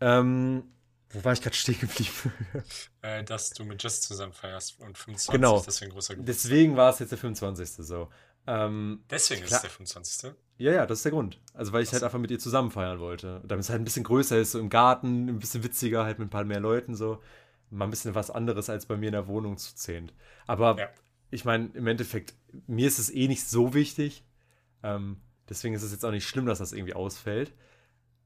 [0.00, 0.64] Ähm,
[1.12, 2.32] wo war ich gerade stehen geblieben?
[3.02, 5.32] äh, dass du mit Just zusammen feierst und 25.
[5.32, 5.62] Genau.
[5.64, 6.44] Deswegen großer Geburtstag.
[6.44, 7.86] Deswegen war es jetzt der 25.
[7.86, 8.08] so.
[8.46, 9.50] Ähm, deswegen klar.
[9.50, 10.32] ist es der 25.
[10.58, 11.40] Ja, ja, das ist der Grund.
[11.54, 13.40] Also, weil ich halt einfach mit ihr zusammen feiern wollte.
[13.44, 16.28] Damit es halt ein bisschen größer ist, so im Garten, ein bisschen witziger, halt mit
[16.28, 17.20] ein paar mehr Leuten so
[17.72, 20.12] mal ein bisschen was anderes als bei mir in der Wohnung zu zählen.
[20.46, 20.88] Aber ja.
[21.30, 22.34] ich meine, im Endeffekt,
[22.66, 24.24] mir ist es eh nicht so wichtig.
[24.82, 27.54] Ähm, deswegen ist es jetzt auch nicht schlimm, dass das irgendwie ausfällt.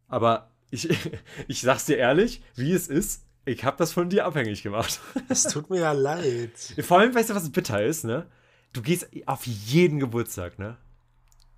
[0.08, 0.88] Aber ich,
[1.48, 5.00] ich sag's dir ehrlich, wie es ist, ich habe das von dir abhängig gemacht.
[5.28, 6.50] Es tut mir ja leid.
[6.80, 8.26] Vor allem, weißt du, was bitter ist, ne?
[8.72, 10.76] Du gehst auf jeden Geburtstag, ne?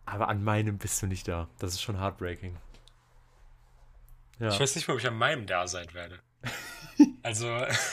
[0.04, 1.48] Aber an meinem bist du nicht da.
[1.58, 2.56] Das ist schon heartbreaking.
[4.38, 4.48] Ja.
[4.48, 6.18] Ich weiß nicht mal, ob ich an meinem da sein werde.
[7.22, 7.48] Also.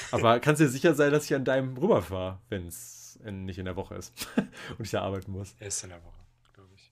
[0.10, 3.65] Aber kannst du dir sicher sein, dass ich an deinem rüberfahre, wenn es nicht in
[3.65, 4.13] der Woche ist
[4.80, 5.56] und ich da arbeiten muss?
[5.60, 6.17] Er ist in der Woche,
[6.54, 6.91] glaube ich.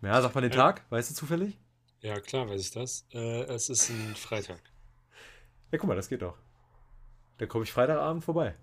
[0.00, 1.58] Ja, sag mal den äh, Tag, weißt du zufällig?
[2.02, 3.06] Ja, klar weiß ich das.
[3.12, 4.60] Äh, es ist ein Freitag.
[5.70, 6.36] Ja, guck mal, das geht doch.
[7.38, 8.54] Dann komme ich Freitagabend vorbei.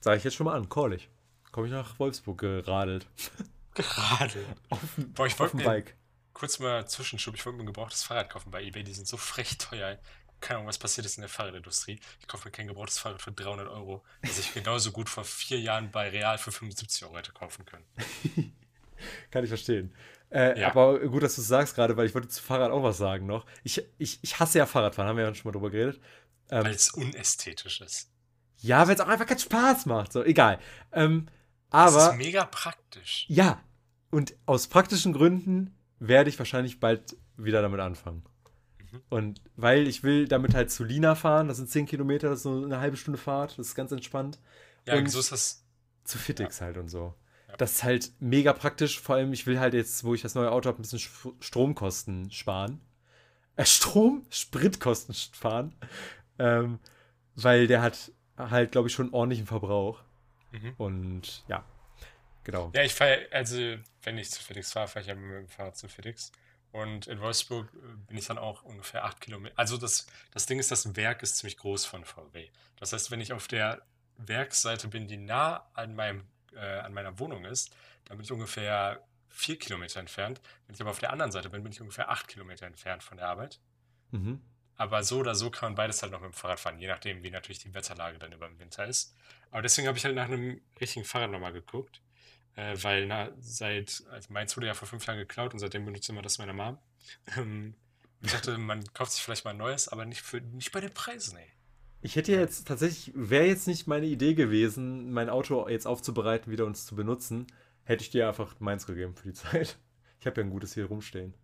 [0.00, 1.08] Sag ich jetzt schon mal an, call ich.
[1.50, 3.06] Komme ich nach Wolfsburg geradelt.
[3.74, 4.46] Geradelt?
[4.70, 4.80] auf,
[5.14, 5.96] Boah, ich auf dem Bike.
[6.34, 9.16] Kurz mal Zwischenschub, ich wollte mir ein gebrauchtes Fahrrad kaufen bei eBay, die sind so
[9.16, 9.98] frech teuer
[10.40, 11.98] keine Ahnung, was passiert ist in der Fahrradindustrie.
[12.20, 15.60] Ich kaufe mir kein gebrauchtes Fahrrad für 300 Euro, das ich genauso gut vor vier
[15.60, 17.84] Jahren bei Real für 75 Euro hätte kaufen können.
[19.30, 19.92] Kann ich verstehen.
[20.30, 20.68] Äh, ja.
[20.68, 23.26] Aber gut, dass du es sagst gerade, weil ich wollte zu Fahrrad auch was sagen
[23.26, 23.46] noch.
[23.62, 26.00] Ich, ich, ich hasse ja Fahrradfahren, haben wir ja schon mal drüber geredet.
[26.50, 28.10] Ähm, weil es unästhetisch ist.
[28.58, 30.12] Ja, weil es auch einfach keinen Spaß macht.
[30.12, 30.58] So, egal.
[30.92, 31.28] Ähm,
[31.70, 31.96] aber.
[31.96, 33.24] Das ist mega praktisch.
[33.28, 33.62] Ja.
[34.10, 38.24] Und aus praktischen Gründen werde ich wahrscheinlich bald wieder damit anfangen.
[38.90, 39.02] Mhm.
[39.08, 42.44] Und weil ich will damit halt zu Lina fahren, das sind 10 Kilometer, das ist
[42.44, 44.38] so eine halbe Stunde Fahrt, das ist ganz entspannt.
[44.86, 45.64] Ja, und so ist das.
[46.04, 46.66] Zu Fitix ja.
[46.66, 47.14] halt und so.
[47.56, 49.00] Das ist halt mega praktisch.
[49.00, 51.00] Vor allem, ich will halt jetzt, wo ich das neue Auto habe, ein bisschen
[51.40, 52.80] Stromkosten sparen.
[53.56, 54.26] Äh, Strom?
[54.30, 55.74] Spritkosten sparen.
[56.38, 56.78] Ähm,
[57.34, 60.00] weil der hat halt, glaube ich, schon einen ordentlichen Verbrauch.
[60.52, 60.74] Mhm.
[60.76, 61.64] Und ja,
[62.44, 62.70] genau.
[62.74, 63.56] Ja, ich fahre, also
[64.02, 66.32] wenn ich zu FedEx fahre, fahre ich ja mit dem Fahrrad zu FedEx.
[66.70, 69.58] Und in Wolfsburg äh, bin ich dann auch ungefähr acht Kilometer.
[69.58, 72.48] Also das, das Ding ist, das Werk ist ziemlich groß von VW.
[72.76, 73.82] Das heißt, wenn ich auf der
[74.18, 79.02] Werksseite bin, die nah an, meinem, äh, an meiner Wohnung ist, dann bin ich ungefähr
[79.28, 80.40] vier Kilometer entfernt.
[80.66, 83.16] Wenn ich aber auf der anderen Seite bin, bin ich ungefähr acht Kilometer entfernt von
[83.16, 83.60] der Arbeit.
[84.10, 84.40] Mhm.
[84.76, 87.22] Aber so oder so kann man beides halt noch mit dem Fahrrad fahren, je nachdem,
[87.22, 89.14] wie natürlich die Wetterlage dann über dem Winter ist.
[89.50, 92.00] Aber deswegen habe ich halt nach einem richtigen Fahrrad nochmal geguckt.
[92.54, 96.06] Äh, weil na, seit, also meins wurde ja vor fünf Jahren geklaut und seitdem benutze
[96.06, 96.78] ich immer das meiner Mom.
[97.36, 97.74] Ähm,
[98.20, 100.92] ich dachte, man kauft sich vielleicht mal ein neues, aber nicht, für, nicht bei den
[100.92, 101.52] Preisen, ey.
[102.00, 106.52] Ich hätte ja jetzt tatsächlich, wäre jetzt nicht meine Idee gewesen, mein Auto jetzt aufzubereiten,
[106.52, 107.46] wieder uns zu benutzen,
[107.82, 109.78] hätte ich dir einfach meins gegeben für die Zeit.
[110.20, 111.34] Ich habe ja ein gutes hier rumstehen.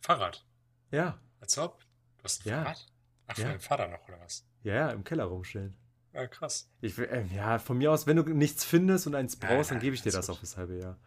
[0.00, 0.44] Fahrrad?
[0.90, 1.18] Ja.
[1.40, 1.80] Als ob?
[2.18, 2.62] Du hast ein ja.
[2.62, 2.86] Fahrrad?
[3.26, 3.44] Ach, ja.
[3.48, 4.46] deinem Vater noch, oder was?
[4.62, 5.76] Ja, ja, im Keller rumstehen.
[6.12, 6.70] Ja, krass.
[6.80, 9.82] Ich, äh, ja, von mir aus, wenn du nichts findest und eins brauchst, ja, dann
[9.82, 10.36] gebe ich dir das gut.
[10.36, 10.98] auch fürs halbe Jahr.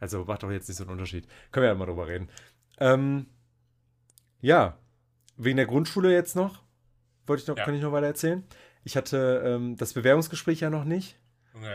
[0.00, 1.28] Also macht doch jetzt nicht so einen Unterschied.
[1.52, 2.30] Können wir ja mal drüber reden.
[2.78, 3.26] Ähm,
[4.40, 4.78] ja,
[5.36, 6.63] wegen der Grundschule jetzt noch.
[7.26, 7.64] Wollte ich noch, ja.
[7.64, 8.44] kann ich noch weiter erzählen?
[8.84, 11.16] Ich hatte ähm, das Bewerbungsgespräch ja noch nicht.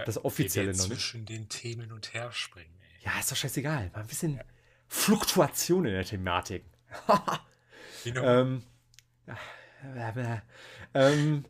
[0.05, 0.87] Das offizielle noch nicht.
[0.87, 2.73] zwischen den Themen und her springen.
[2.81, 3.05] Ey.
[3.05, 3.91] Ja, ist doch scheißegal.
[3.93, 4.43] Mal ein bisschen ja.
[4.87, 6.63] Fluktuation in der Thematik.
[7.07, 8.23] Noch?
[8.23, 8.63] ähm,
[10.93, 11.45] ähm,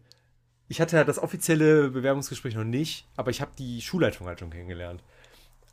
[0.67, 4.49] ich hatte ja das offizielle Bewerbungsgespräch noch nicht, aber ich habe die Schulleitung halt schon
[4.49, 5.03] kennengelernt.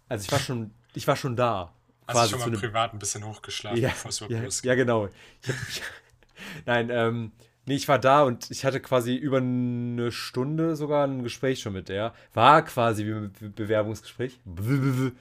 [0.09, 1.75] Also ich war schon, ich war schon da.
[2.07, 4.71] Hast du schon mal privat ein bisschen hochgeschlafen, ja, bevor es ja?
[4.71, 5.09] Ja, genau.
[5.43, 5.83] Ich hab, ich,
[6.67, 7.33] nein, ähm,
[7.67, 11.73] nee, ich war da und ich hatte quasi über eine Stunde sogar ein Gespräch schon
[11.75, 12.15] mit der.
[12.33, 14.41] War quasi wie ein Bewerbungsgespräch.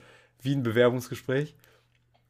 [0.41, 1.55] Wie ein Bewerbungsgespräch.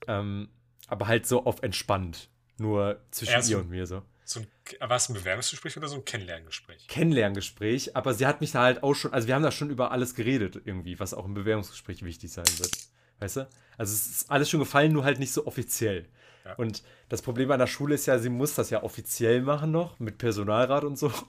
[0.07, 0.47] Ähm,
[0.87, 2.29] aber halt so auf entspannt.
[2.57, 4.03] Nur zwischen ihr und mir so.
[4.23, 4.47] So ein,
[4.79, 6.87] war es ein Bewerbungsgespräch oder so ein Kennenlerngespräch?
[6.87, 9.91] Kennenlerngespräch, aber sie hat mich da halt auch schon, also wir haben da schon über
[9.91, 12.71] alles geredet irgendwie, was auch im Bewerbungsgespräch wichtig sein wird.
[13.19, 13.49] Weißt du?
[13.77, 16.07] Also es ist alles schon gefallen, nur halt nicht so offiziell.
[16.45, 16.53] Ja.
[16.55, 19.99] Und das Problem an der Schule ist ja, sie muss das ja offiziell machen noch,
[19.99, 21.11] mit Personalrat und so.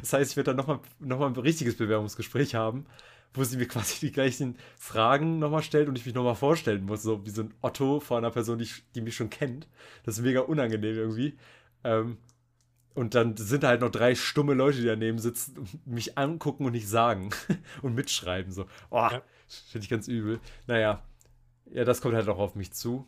[0.00, 2.86] Das heißt, ich werde dann nochmal noch mal ein richtiges Bewerbungsgespräch haben,
[3.32, 7.02] wo sie mir quasi die gleichen Fragen nochmal stellt und ich mich nochmal vorstellen muss,
[7.02, 9.68] so wie so ein Otto vor einer Person, die, die mich schon kennt.
[10.02, 11.38] Das ist mega unangenehm irgendwie.
[11.84, 12.18] Ähm,
[12.94, 16.66] und dann sind da halt noch drei stumme Leute, die daneben sitzen und mich angucken
[16.66, 17.30] und nicht sagen
[17.82, 18.50] und mitschreiben.
[18.50, 19.22] So, oh, ja.
[19.70, 20.40] finde ich ganz übel.
[20.66, 21.04] Naja,
[21.72, 23.06] ja, das kommt halt auch auf mich zu.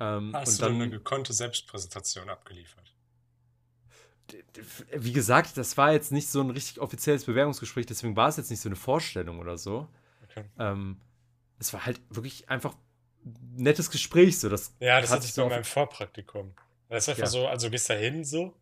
[0.00, 2.94] Ähm, Hast du dann eine gekonnte Selbstpräsentation abgeliefert?
[4.94, 8.50] Wie gesagt, das war jetzt nicht so ein richtig offizielles Bewerbungsgespräch, deswegen war es jetzt
[8.50, 9.88] nicht so eine Vorstellung oder so.
[10.24, 10.44] Okay.
[10.58, 11.00] Ähm,
[11.58, 12.74] es war halt wirklich einfach
[13.24, 14.38] ein nettes Gespräch.
[14.38, 14.48] So.
[14.48, 16.54] Das ja, das hatte ich so in meinem Vorpraktikum.
[16.88, 17.28] Das ist einfach ja.
[17.28, 18.54] so, also gehst da hin so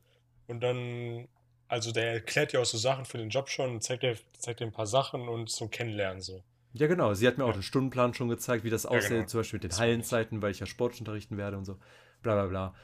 [0.47, 1.29] und dann,
[1.69, 4.61] also der erklärt dir auch so Sachen für den Job schon und zeigt dir, zeigt
[4.61, 6.43] dir ein paar Sachen und zum Kennenlernen so.
[6.79, 7.15] Ja, genau.
[7.15, 7.51] Sie hat mir ja.
[7.51, 9.27] auch den Stundenplan schon gezeigt, wie das ja, aussieht, genau.
[9.27, 11.79] zum Beispiel mit den das Hallenzeiten, weil ich ja Sport unterrichten werde und so.
[12.23, 12.75] Bla bla bla.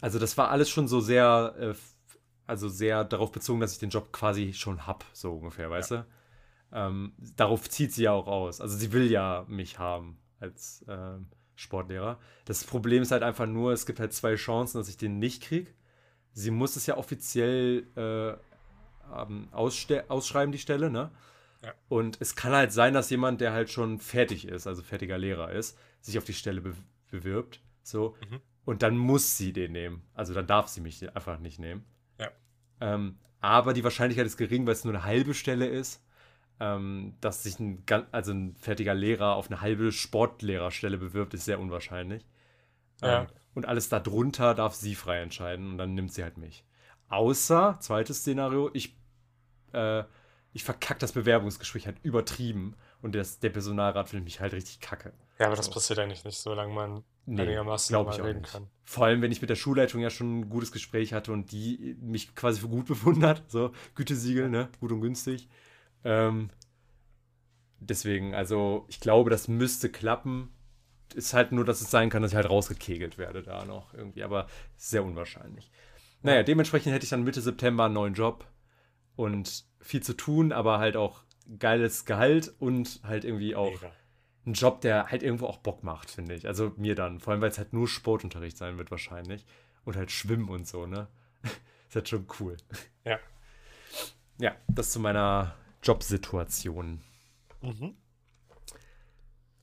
[0.00, 1.74] Also das war alles schon so sehr, äh,
[2.46, 5.96] also sehr darauf bezogen, dass ich den Job quasi schon hab, so ungefähr, weißt ja.
[5.98, 6.06] du?
[6.74, 8.60] Ähm, darauf zieht sie ja auch aus.
[8.60, 12.18] Also sie will ja mich haben als ähm, Sportlehrer.
[12.46, 15.42] Das Problem ist halt einfach nur, es gibt halt zwei Chancen, dass ich den nicht
[15.42, 15.70] kriege
[16.32, 18.34] sie muss es ja offiziell äh,
[19.52, 21.10] ausschreiben, die Stelle, ne?
[21.62, 21.74] Ja.
[21.88, 25.52] Und es kann halt sein, dass jemand, der halt schon fertig ist, also fertiger Lehrer
[25.52, 26.74] ist, sich auf die Stelle be
[27.10, 27.60] bewirbt.
[27.82, 28.16] So.
[28.30, 28.40] Mhm.
[28.64, 30.02] Und dann muss sie den nehmen.
[30.14, 31.84] Also dann darf sie mich einfach nicht nehmen.
[32.18, 32.30] Ja.
[32.80, 36.02] Ähm, aber die Wahrscheinlichkeit ist gering, weil es nur eine halbe Stelle ist,
[36.58, 41.60] ähm, dass sich ein, also ein fertiger Lehrer auf eine halbe Sportlehrerstelle bewirbt, ist sehr
[41.60, 42.24] unwahrscheinlich.
[43.02, 43.22] Ja.
[43.22, 46.64] Ähm, und alles darunter darf sie frei entscheiden und dann nimmt sie halt mich.
[47.08, 48.96] Außer, zweites Szenario, ich,
[49.72, 50.04] äh,
[50.52, 55.12] ich verkacke das Bewerbungsgespräch halt übertrieben und das, der Personalrat findet mich halt richtig kacke.
[55.38, 55.72] Ja, aber das so.
[55.72, 58.52] passiert eigentlich nicht, solange man nee, einigermaßen ich reden nicht.
[58.52, 58.68] kann.
[58.84, 61.96] Vor allem, wenn ich mit der Schulleitung ja schon ein gutes Gespräch hatte und die
[62.00, 65.48] mich quasi für gut befunden hat, so Gütesiegel, ne, gut und günstig.
[66.04, 66.50] Ähm,
[67.78, 70.52] deswegen, also ich glaube, das müsste klappen
[71.14, 74.22] ist halt nur, dass es sein kann, dass ich halt rausgekegelt werde da noch irgendwie,
[74.22, 75.70] aber sehr unwahrscheinlich.
[76.22, 78.46] Naja, dementsprechend hätte ich dann Mitte September einen neuen Job
[79.16, 81.22] und viel zu tun, aber halt auch
[81.58, 83.92] geiles Gehalt und halt irgendwie auch Mega.
[84.46, 86.46] ein Job, der halt irgendwo auch Bock macht, finde ich.
[86.46, 89.44] Also mir dann, vor allem weil es halt nur Sportunterricht sein wird wahrscheinlich
[89.84, 91.08] und halt Schwimmen und so, ne?
[91.88, 92.56] ist halt schon cool.
[93.04, 93.18] Ja.
[94.38, 97.00] Ja, das zu meiner Jobsituation.
[97.60, 97.94] Mhm.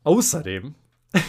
[0.04, 0.76] außerdem.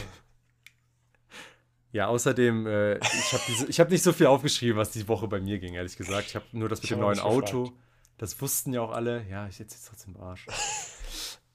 [1.92, 5.59] ja, außerdem, äh, ich habe hab nicht so viel aufgeschrieben, was die Woche bei mir
[5.59, 6.28] ging, ehrlich gesagt.
[6.28, 7.72] Ich habe nur das mit ich dem neuen Auto.
[8.20, 9.26] Das wussten ja auch alle.
[9.30, 10.46] Ja, ich jetzt trotzdem Arsch.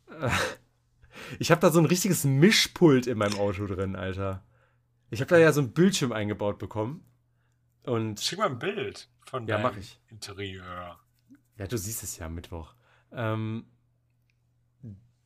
[1.39, 4.43] ich habe da so ein richtiges Mischpult in meinem Auto drin, Alter.
[5.12, 7.06] Ich habe da ja so ein Bildschirm eingebaut bekommen.
[7.84, 9.80] Und Schick mal ein Bild von ja, deinem.
[10.10, 10.99] Interieur.
[11.60, 12.73] Ja, du siehst es ja am Mittwoch.
[13.12, 13.67] Ähm,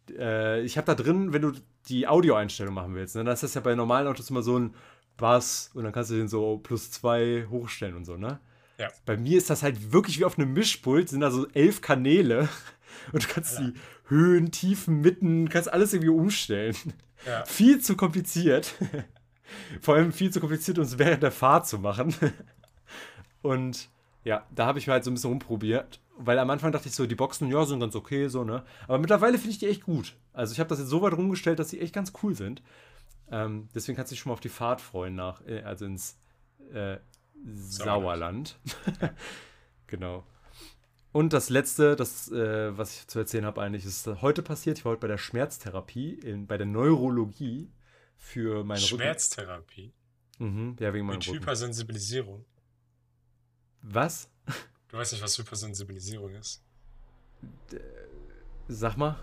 [0.09, 1.53] äh, ich habe da drin, wenn du
[1.87, 4.75] die Audioeinstellung machen willst, ne, dann ist das ja bei normalen Autos immer so ein
[5.15, 8.41] Bass und dann kannst du den so plus zwei hochstellen und so, ne?
[8.79, 8.89] Ja.
[9.05, 12.47] Bei mir ist das halt wirklich wie auf einem Mischpult, sind da so elf Kanäle
[13.11, 13.71] und du kannst Alter.
[13.71, 16.75] die Höhen, Tiefen, Mitten, kannst alles irgendwie umstellen.
[17.25, 17.45] Ja.
[17.45, 18.73] Viel zu kompliziert.
[19.81, 22.13] Vor allem viel zu kompliziert, um es während der Fahrt zu machen.
[23.41, 23.89] Und
[24.23, 25.99] ja, da habe ich mir halt so ein bisschen rumprobiert.
[26.17, 28.63] Weil am Anfang dachte ich so, die Boxen, ja, sind ganz okay, so, ne?
[28.87, 30.15] Aber mittlerweile finde ich die echt gut.
[30.33, 32.61] Also ich habe das jetzt so weit rumgestellt, dass sie echt ganz cool sind.
[33.31, 36.19] Ähm, deswegen kannst du dich schon mal auf die Fahrt freuen nach, äh, also ins
[36.71, 36.97] äh,
[37.45, 38.59] Sauerland.
[39.87, 40.25] genau.
[41.11, 44.77] Und das letzte, das, äh, was ich zu erzählen habe, eigentlich, ist heute passiert.
[44.77, 47.71] Ich war heute bei der Schmerztherapie, in, bei der Neurologie
[48.15, 49.93] für meinen Schmerztherapie?
[50.37, 51.39] Mhm, ja, wegen meinem Mit Rücken.
[51.39, 52.45] Hypersensibilisierung.
[53.81, 54.29] Was?
[54.89, 56.63] Du weißt nicht, was Hypersensibilisierung ist?
[58.67, 59.17] Sag mal.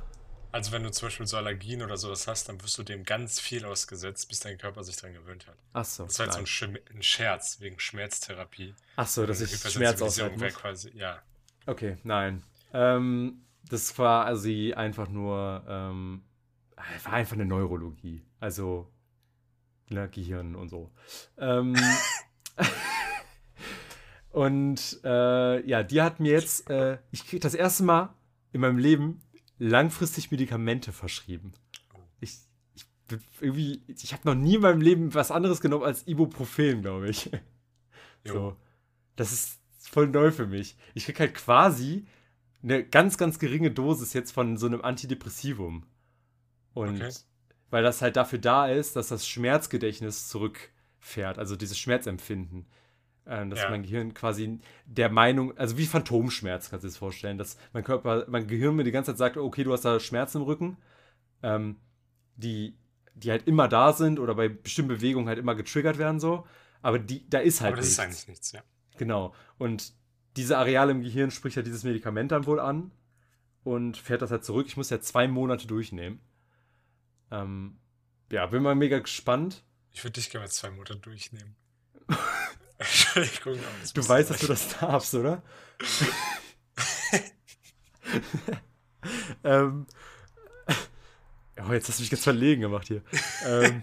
[0.57, 3.39] Also wenn du zum Beispiel so Allergien oder sowas hast, dann wirst du dem ganz
[3.39, 5.55] viel ausgesetzt, bis dein Körper sich dran gewöhnt hat.
[5.75, 6.05] Ach so.
[6.05, 8.75] Das war jetzt so ein, ein, Scherz wegen Schmerztherapie.
[8.97, 11.21] Ach so, das ist Schmerz wäre quasi, ja.
[11.67, 12.43] Okay, nein.
[12.73, 16.23] Ähm, das war also einfach nur, ähm,
[17.05, 18.23] war einfach eine Neurologie.
[18.41, 18.91] Also
[19.91, 20.91] ne, Gehirn und so.
[21.37, 21.77] Ähm,
[24.31, 28.15] und äh, ja, die hat mir jetzt, äh, ich kriege das erste Mal
[28.53, 29.21] in meinem Leben
[29.59, 31.53] langfristig Medikamente verschrieben.
[32.21, 32.39] Ich,
[32.75, 32.87] ich
[33.41, 37.31] irgendwie, ich habe noch nie in meinem Leben was anderes genommen als Ibuprofen, glaube ich.
[38.25, 38.57] So,
[39.15, 40.77] das ist voll neu für mich.
[40.95, 42.07] Ich krieg halt quasi
[42.63, 45.87] eine ganz, ganz geringe Dosis jetzt von so einem Antidepressivum.
[46.75, 47.13] Und okay.
[47.71, 52.67] weil das halt dafür da ist, dass das Schmerzgedächtnis zurückfährt, also dieses Schmerzempfinden.
[53.29, 53.71] Ähm, dass ja.
[53.71, 57.83] mein Gehirn quasi der Meinung, also wie Phantomschmerz, kannst du dir das vorstellen, dass mein
[57.83, 60.77] Körper, mein Gehirn mir die ganze Zeit sagt, okay, du hast da Schmerzen im Rücken,
[61.43, 61.77] ähm,
[62.37, 62.77] die,
[63.15, 66.47] die halt immer da sind oder bei bestimmten Bewegungen halt immer getriggert werden, so.
[66.83, 67.99] Aber die, da ist halt Aber das nichts.
[67.99, 68.63] ist eigentlich nichts, ja.
[68.97, 69.35] Genau.
[69.59, 69.93] Und
[70.37, 72.93] diese Areale im Gehirn spricht ja dieses Medikament dann wohl an
[73.65, 74.67] und fährt das halt zurück.
[74.69, 76.21] Ich muss ja zwei Monate durchnehmen.
[77.33, 77.79] Ähm,
[78.31, 79.65] ja, bin mal mega gespannt.
[79.93, 81.57] Ich würde dich gerne zwei Monate durchnehmen.
[82.79, 83.59] Entschuldigung,
[83.95, 85.43] du weißt, dass du das darfst, oder?
[89.45, 89.87] ähm,
[91.59, 93.03] oh, jetzt hast du mich ganz verlegen gemacht hier.
[93.47, 93.83] ähm,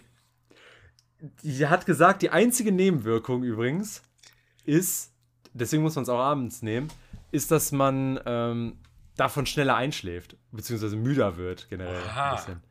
[1.42, 4.02] die hat gesagt, die einzige Nebenwirkung übrigens
[4.66, 5.14] ist,
[5.54, 6.90] deswegen muss man es auch abends nehmen,
[7.32, 8.78] ist, dass man ähm,
[9.16, 12.02] davon schneller einschläft, beziehungsweise müder wird generell.
[12.04, 12.62] Aha.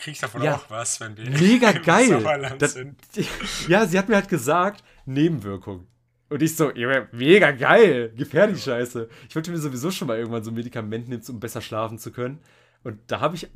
[0.00, 0.56] Krieg ich davon ja.
[0.56, 2.56] auch was, wenn wir mega geil.
[2.58, 2.98] Das, sind?
[3.68, 5.86] Ja, sie hat mir halt gesagt, Nebenwirkung.
[6.28, 6.72] Und ich so,
[7.12, 8.76] mega geil, gefährlich ja.
[8.76, 9.08] Scheiße.
[9.28, 12.12] Ich wollte mir sowieso schon mal irgendwann so ein Medikament nehmen, um besser schlafen zu
[12.12, 12.40] können.
[12.82, 13.48] Und da habe ich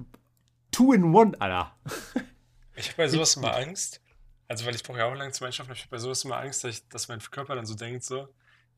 [0.70, 1.74] two in one, Alter.
[2.76, 4.00] Ich habe bei sowas immer Angst,
[4.48, 6.64] also, weil ich brauche ja auch lange zum Einschlafen, habe ich bei sowas immer Angst,
[6.64, 8.28] dass, ich, dass mein Körper dann so denkt, so,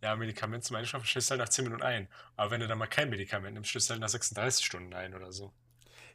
[0.02, 2.08] ja, Medikament zum Einschlafen schläfst halt nach 10 Minuten ein.
[2.36, 5.32] Aber wenn du dann mal kein Medikament nimmst, schläfst halt nach 36 Stunden ein oder
[5.32, 5.52] so.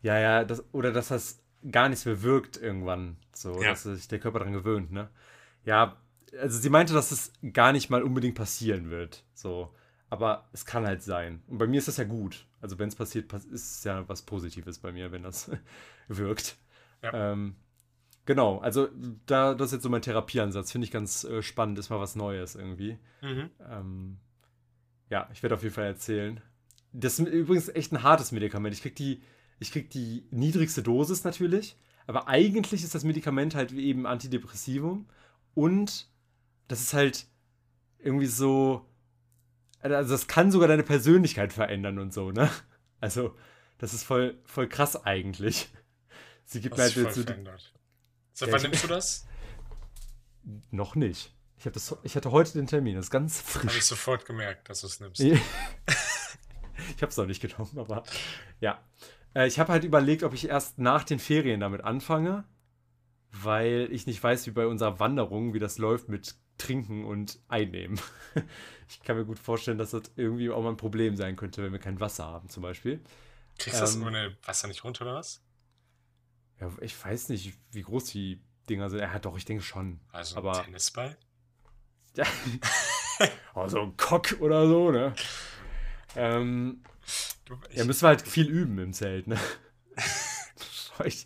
[0.01, 3.17] Ja, ja, das, oder dass das gar nichts mehr wirkt irgendwann.
[3.33, 3.69] So, ja.
[3.69, 5.09] dass sich der Körper daran gewöhnt, ne?
[5.65, 5.97] Ja,
[6.39, 9.23] also sie meinte, dass es gar nicht mal unbedingt passieren wird.
[9.33, 9.73] So.
[10.09, 11.41] Aber es kann halt sein.
[11.47, 12.45] Und bei mir ist das ja gut.
[12.61, 15.49] Also wenn es passiert, ist es ja was Positives bei mir, wenn das
[16.07, 16.57] wirkt.
[17.01, 17.31] Ja.
[17.31, 17.55] Ähm,
[18.25, 18.87] Genau, also
[19.25, 20.71] da, das ist jetzt so mein Therapieansatz.
[20.71, 22.97] Finde ich ganz äh, spannend, ist mal was Neues irgendwie.
[23.21, 23.49] Mhm.
[23.69, 24.17] Ähm,
[25.09, 26.39] ja, ich werde auf jeden Fall erzählen.
[26.93, 28.75] Das ist übrigens echt ein hartes Medikament.
[28.75, 29.21] Ich krieg die,
[29.61, 35.07] ich krieg die niedrigste Dosis natürlich, aber eigentlich ist das Medikament halt wie eben Antidepressivum
[35.53, 36.09] und
[36.67, 37.27] das ist halt
[37.99, 38.89] irgendwie so,
[39.79, 42.49] also das kann sogar deine Persönlichkeit verändern und so, ne?
[42.99, 43.35] Also,
[43.77, 45.69] das ist voll, voll krass eigentlich.
[46.45, 49.27] Sie gibt mir halt so Seit ja, wann nimmst du das?
[50.71, 51.35] Noch nicht.
[51.57, 53.63] Ich, das, ich hatte heute den Termin, das ist ganz frisch.
[53.63, 55.19] Habe ich sofort gemerkt, dass du es nimmst.
[55.21, 55.39] ich
[57.01, 58.03] habe es noch nicht genommen, aber
[58.59, 58.83] ja.
[59.35, 62.43] Äh, ich habe halt überlegt, ob ich erst nach den Ferien damit anfange,
[63.31, 67.99] weil ich nicht weiß, wie bei unserer Wanderung, wie das läuft mit Trinken und Einnehmen.
[68.89, 71.71] ich kann mir gut vorstellen, dass das irgendwie auch mal ein Problem sein könnte, wenn
[71.71, 73.01] wir kein Wasser haben, zum Beispiel.
[73.57, 75.43] Kriegst du ähm, das ohne Wasser nicht runter oder was?
[76.59, 78.99] Ja, ich weiß nicht, wie groß die Dinger sind.
[78.99, 79.99] Er hat doch, ich denke schon.
[80.11, 81.17] Also aber, ein Tennisball?
[82.15, 82.25] Ja.
[83.55, 85.13] also ein Cock oder so, ne?
[86.15, 86.83] Ähm,
[87.51, 89.37] du, ich, ja, müssen wir halt viel üben im Zelt, ne?
[91.05, 91.23] ich,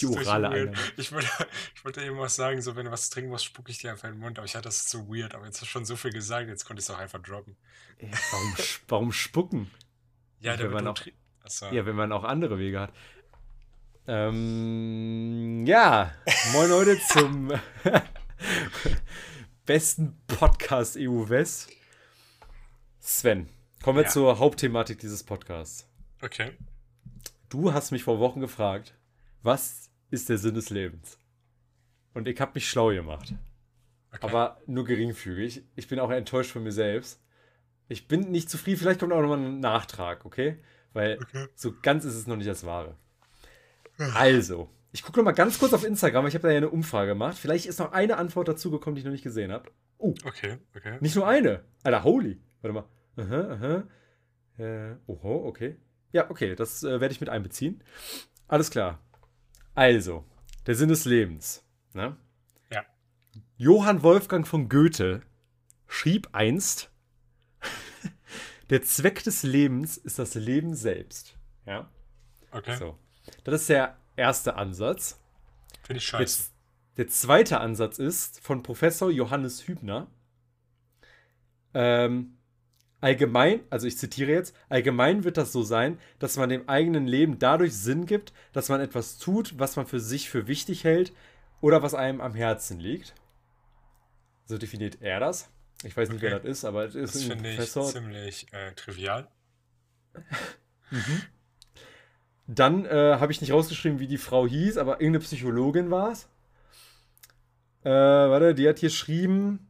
[0.00, 0.72] die orale.
[0.96, 1.28] Ich wollte,
[1.74, 4.08] ich wollte eben was sagen, so wenn du was trinken musst, spucke ich dir einfach
[4.08, 5.96] in den Mund, aber ich hatte das so weird, aber jetzt hast du schon so
[5.96, 7.56] viel gesagt, jetzt konnte ich es auch einfach droppen.
[8.00, 8.54] Ja, warum,
[8.88, 9.70] warum spucken?
[10.40, 11.00] Ja, wenn man auch,
[11.72, 12.92] ja, wenn man auch andere Wege hat.
[14.06, 16.14] Ähm, ja,
[16.52, 17.52] moin Leute zum
[19.66, 21.68] besten Podcast EU West.
[23.00, 23.48] Sven,
[23.88, 24.10] kommen wir ja.
[24.10, 25.88] zur Hauptthematik dieses Podcasts.
[26.20, 26.50] Okay.
[27.48, 28.92] Du hast mich vor Wochen gefragt,
[29.42, 31.18] was ist der Sinn des Lebens?
[32.12, 33.32] Und ich habe mich schlau gemacht.
[34.12, 34.18] Okay.
[34.20, 35.64] Aber nur geringfügig.
[35.74, 37.22] Ich bin auch enttäuscht von mir selbst.
[37.88, 38.76] Ich bin nicht zufrieden.
[38.76, 40.58] Vielleicht kommt auch nochmal ein Nachtrag, okay?
[40.92, 41.46] Weil okay.
[41.54, 42.94] so ganz ist es noch nicht das Wahre.
[44.12, 46.26] Also, ich gucke noch mal ganz kurz auf Instagram.
[46.26, 47.38] Ich habe da ja eine Umfrage gemacht.
[47.38, 49.70] Vielleicht ist noch eine Antwort dazugekommen, die ich noch nicht gesehen habe.
[49.96, 50.12] Oh.
[50.26, 50.98] Okay, okay.
[51.00, 51.64] Nicht nur eine.
[51.82, 52.38] Alter, holy.
[52.60, 52.84] Warte mal.
[53.18, 53.88] Aha, aha.
[54.58, 55.76] Äh, oho, okay.
[56.12, 57.82] Ja, okay, das äh, werde ich mit einbeziehen.
[58.46, 59.00] Alles klar.
[59.74, 60.24] Also,
[60.66, 61.64] der Sinn des Lebens.
[61.92, 62.16] Ne?
[62.72, 62.84] Ja.
[63.56, 65.22] Johann Wolfgang von Goethe
[65.86, 66.90] schrieb einst,
[68.70, 71.36] der Zweck des Lebens ist das Leben selbst.
[71.66, 71.90] Ja.
[72.50, 72.76] Okay.
[72.76, 72.98] So.
[73.44, 75.20] Das ist der erste Ansatz.
[75.82, 76.50] Finde ich scheiße.
[76.96, 80.06] Der, der, zweite Ansatz ist von Professor Johannes Hübner.
[81.74, 82.37] Ähm,
[83.00, 87.38] allgemein, also ich zitiere jetzt, allgemein wird das so sein, dass man dem eigenen Leben
[87.38, 91.12] dadurch Sinn gibt, dass man etwas tut, was man für sich für wichtig hält
[91.60, 93.14] oder was einem am Herzen liegt.
[94.46, 95.50] So definiert er das.
[95.84, 96.32] Ich weiß nicht, okay.
[96.32, 97.86] wer das ist, aber es ist das ein Professor.
[97.86, 99.28] Ich ziemlich äh, trivial.
[100.90, 101.22] mhm.
[102.48, 106.28] Dann äh, habe ich nicht rausgeschrieben, wie die Frau hieß, aber irgendeine Psychologin war es.
[107.84, 109.68] Äh, warte, die hat hier geschrieben.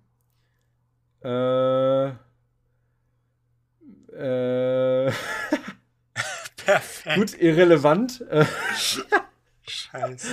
[1.20, 2.12] Äh.
[4.18, 5.12] Äh.
[6.64, 7.16] Perfekt.
[7.16, 8.24] Gut, irrelevant.
[9.66, 10.28] Scheiße.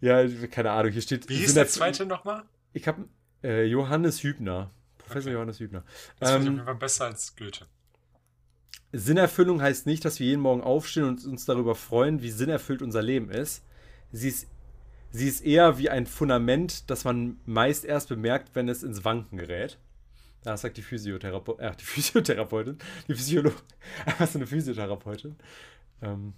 [0.00, 1.28] Ja, keine Ahnung, hier steht.
[1.28, 2.42] Wie hieß der zweite nochmal?
[2.72, 3.04] Ich habe
[3.42, 4.70] äh, Johannes Hübner.
[4.98, 5.34] Professor okay.
[5.34, 5.84] Johannes Hübner.
[6.18, 7.66] Das ähm, finde ich auf jeden Fall besser als Goethe.
[8.92, 13.02] Sinnerfüllung heißt nicht, dass wir jeden Morgen aufstehen und uns darüber freuen, wie sinnerfüllt unser
[13.02, 13.64] Leben ist.
[14.10, 14.46] Sie ist,
[15.10, 19.38] sie ist eher wie ein Fundament, das man meist erst bemerkt, wenn es ins Wanken
[19.38, 19.78] gerät.
[20.42, 22.78] Da sagt die, Physiotherape äh, die Physiotherapeutin,
[23.08, 23.58] die Physiologin,
[24.18, 25.36] was eine Physiotherapeutin.
[26.00, 26.34] Ähm,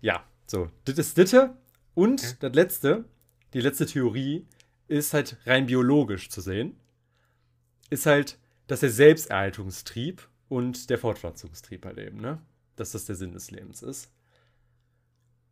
[0.00, 1.56] ja, so, das ist Ditte.
[1.94, 2.36] Und okay.
[2.40, 3.04] das letzte,
[3.52, 4.46] die letzte Theorie,
[4.88, 6.78] ist halt rein biologisch zu sehen.
[7.90, 12.40] Ist halt, dass der Selbsterhaltungstrieb und der Fortpflanzungstrieb halt eben, ne?
[12.76, 14.10] Dass das der Sinn des Lebens ist.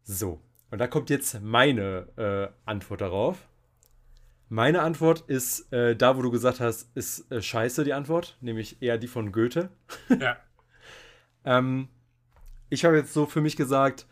[0.03, 3.48] So, und da kommt jetzt meine äh, Antwort darauf.
[4.52, 8.82] Meine Antwort ist, äh, da wo du gesagt hast, ist äh, scheiße die Antwort, nämlich
[8.82, 9.70] eher die von Goethe.
[10.20, 10.36] Ja.
[11.46, 11.88] ähm,
[12.68, 14.06] ich habe jetzt so für mich gesagt,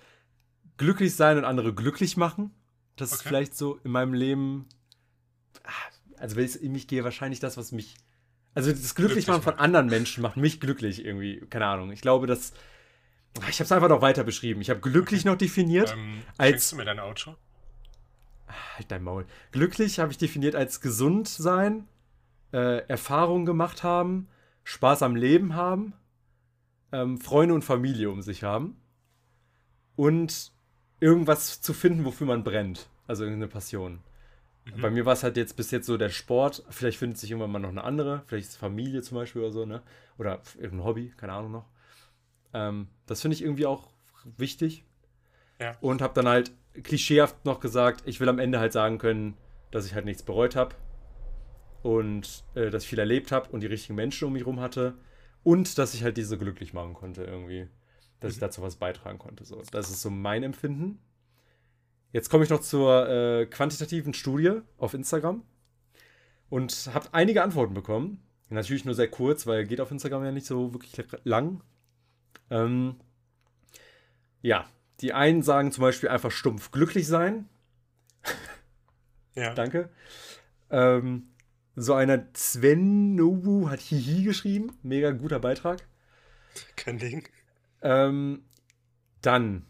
[0.79, 2.55] glücklich sein und andere glücklich machen.
[2.97, 3.17] Das okay.
[3.17, 4.67] ist vielleicht so in meinem Leben,
[5.63, 7.97] ah, also wenn ich in mich gehe, wahrscheinlich das, was mich
[8.55, 11.45] also das Glücklichmachen von anderen Menschen macht mich glücklich irgendwie.
[11.51, 11.93] Keine Ahnung.
[11.93, 12.55] Ich glaube, dass.
[13.51, 14.63] Ich habe es einfach noch weiter beschrieben.
[14.63, 15.93] Ich habe glücklich noch definiert.
[15.93, 17.37] Ähm, als, du mir dein Auto?
[18.77, 19.27] Halt dein Maul.
[19.53, 21.87] Glücklich habe ich definiert als gesund sein,
[22.53, 24.29] äh, Erfahrungen gemacht haben,
[24.65, 25.93] Spaß am Leben haben,
[26.93, 28.77] ähm, Freunde und Familie um sich haben
[29.97, 30.53] und
[31.01, 32.89] irgendwas zu finden, wofür man brennt.
[33.07, 34.01] Also irgendeine Passion.
[34.65, 34.81] Mhm.
[34.81, 36.65] Bei mir war es halt jetzt bis jetzt so der Sport.
[36.71, 38.23] Vielleicht findet sich irgendwann mal noch eine andere.
[38.27, 39.83] Vielleicht ist Familie zum Beispiel oder so, ne?
[40.19, 41.67] Oder irgendein Hobby, keine Ahnung noch.
[42.53, 43.89] Ähm, das finde ich irgendwie auch
[44.37, 44.85] wichtig.
[45.61, 45.77] Ja.
[45.81, 49.37] Und habe dann halt klischeehaft noch gesagt, ich will am Ende halt sagen können,
[49.71, 50.75] dass ich halt nichts bereut habe.
[51.83, 54.95] Und äh, dass ich viel erlebt habe und die richtigen Menschen um mich herum hatte.
[55.43, 57.69] Und dass ich halt diese glücklich machen konnte irgendwie.
[58.21, 58.35] Dass mhm.
[58.35, 59.45] ich dazu was beitragen konnte.
[59.45, 59.63] So.
[59.71, 60.99] Das ist so mein Empfinden.
[62.13, 65.45] Jetzt komme ich noch zur äh, quantitativen Studie auf Instagram
[66.49, 68.21] und habe einige Antworten bekommen.
[68.49, 70.93] Natürlich nur sehr kurz, weil geht auf Instagram ja nicht so wirklich
[71.23, 71.63] lang.
[72.51, 72.97] Ähm,
[74.43, 74.67] ja,
[75.01, 77.49] die einen sagen zum Beispiel einfach stumpf glücklich sein.
[79.35, 79.55] Ja.
[79.55, 79.91] Danke.
[80.71, 81.29] Ähm,
[81.77, 84.77] so einer Sven Nobu hat Hihi geschrieben.
[84.83, 85.87] Mega guter Beitrag.
[86.77, 87.29] Kein Ding.
[87.83, 88.45] Ähm,
[89.23, 89.67] dann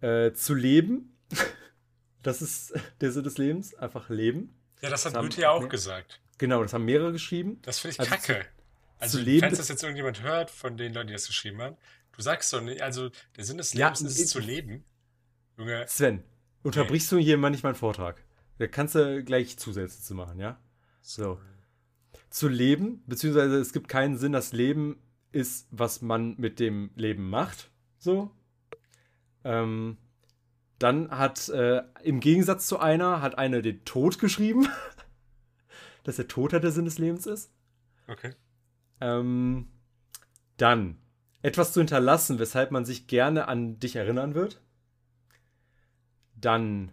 [0.00, 1.16] äh, zu leben.
[2.22, 4.54] Das ist der Sinn des Lebens, einfach leben.
[4.82, 6.20] Ja, das hat das Goethe ja auch mehr, gesagt.
[6.36, 7.62] Genau, das haben mehrere geschrieben.
[7.62, 8.44] Das finde ich also kacke.
[8.98, 11.78] also, zu leben, falls das jetzt irgendjemand hört von den Leuten, die das geschrieben haben,
[12.16, 14.84] du sagst doch nicht, also der Sinn des Lebens ja, ist zu leben.
[15.56, 15.84] Junge.
[15.88, 16.22] Sven,
[16.62, 17.18] unterbrichst nee.
[17.18, 18.24] du hier manchmal meinen Vortrag.
[18.58, 20.60] Da kannst du gleich Zusätze zu machen, ja?
[21.00, 21.40] So.
[22.28, 25.02] Zu leben, beziehungsweise es gibt keinen Sinn, das Leben
[25.32, 27.70] ist, was man mit dem Leben macht.
[27.98, 28.30] So.
[29.44, 29.96] Ähm,
[30.78, 34.68] dann hat äh, im Gegensatz zu einer, hat eine den Tod geschrieben.
[36.04, 37.52] dass der Tod halt der Sinn des Lebens ist.
[38.06, 38.34] Okay.
[39.00, 39.68] Ähm,
[40.56, 40.98] dann
[41.42, 44.60] etwas zu hinterlassen, weshalb man sich gerne an dich erinnern wird.
[46.36, 46.92] Dann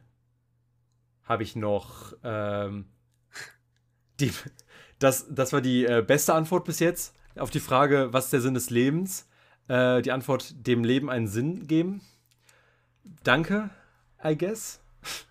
[1.23, 2.85] habe ich noch ähm,
[4.19, 4.31] die,
[4.99, 8.41] das, das war die äh, beste Antwort bis jetzt auf die Frage, was ist der
[8.41, 9.27] Sinn des Lebens?
[9.67, 12.01] Äh, die Antwort, dem Leben einen Sinn geben.
[13.23, 13.69] Danke,
[14.23, 14.79] I guess.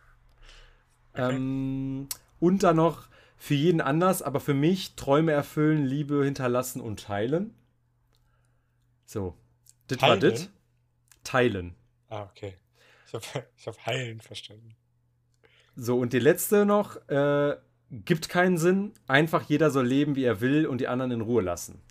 [1.19, 1.35] Okay.
[1.35, 2.11] Ähm,
[2.41, 3.09] und dann noch
[3.39, 7.55] für jeden anders, aber für mich Träume erfüllen, Liebe hinterlassen und teilen.
[9.07, 9.35] So.
[9.89, 10.51] Das war das.
[11.25, 11.75] Teilen.
[12.09, 12.57] Ah, okay.
[13.07, 13.25] Ich habe
[13.67, 14.77] hab heilen verstanden.
[15.77, 17.57] So, und die letzte noch, äh,
[17.91, 18.93] gibt keinen Sinn.
[19.07, 21.83] Einfach jeder soll leben, wie er will und die anderen in Ruhe lassen.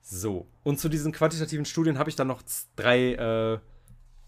[0.00, 2.42] So, und zu diesen quantitativen Studien habe ich dann noch
[2.76, 3.58] drei äh,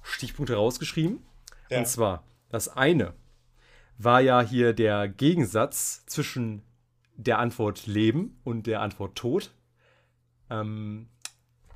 [0.03, 1.20] Stichpunkte rausgeschrieben.
[1.68, 1.78] Ja.
[1.78, 3.14] Und zwar, das eine
[3.99, 6.62] war ja hier der Gegensatz zwischen
[7.16, 9.55] der Antwort Leben und der Antwort Tod.
[10.51, 11.09] Ähm,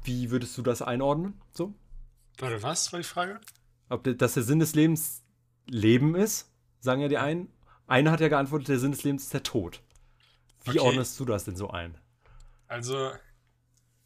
[0.04, 1.40] wie würdest du das einordnen?
[1.52, 1.74] So?
[2.38, 3.40] Warte, was war die Frage?
[3.88, 5.22] Ob das der Sinn des Lebens
[5.66, 7.52] Leben ist, sagen ja die einen.
[7.86, 9.82] Einer hat ja geantwortet, der Sinn des Lebens ist der Tod.
[10.64, 10.80] Wie okay.
[10.80, 11.98] ordnest du das denn so ein?
[12.68, 13.12] Also,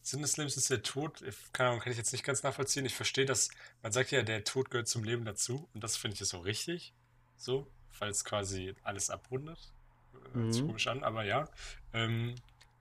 [0.00, 1.22] Sinn des Lebens ist der Tod.
[1.52, 2.84] Keine Ahnung, kann ich jetzt nicht ganz nachvollziehen.
[2.86, 3.50] Ich verstehe, dass
[3.82, 5.68] man sagt ja, der Tod gehört zum Leben dazu.
[5.74, 6.94] Und das finde ich ist auch richtig.
[7.36, 7.66] So,
[7.98, 9.72] weil es quasi alles abrundet.
[10.32, 10.68] Hört sich mhm.
[10.68, 11.48] komisch an, aber ja.
[11.92, 12.34] Ähm,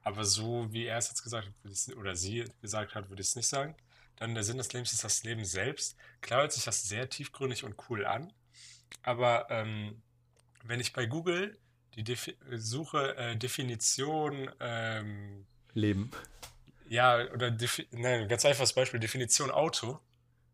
[0.03, 3.35] aber so wie er es jetzt gesagt hat, oder sie gesagt hat, würde ich es
[3.35, 3.75] nicht sagen.
[4.17, 5.95] Dann der Sinn des Lebens ist das Leben selbst.
[6.21, 8.31] Klar hört sich das sehr tiefgründig und cool an.
[9.01, 10.01] Aber ähm,
[10.63, 11.57] wenn ich bei Google
[11.95, 16.11] die Defi suche äh, Definition ähm, Leben.
[16.87, 19.99] Ja, oder Defi nein, ganz einfaches Beispiel, Definition Auto,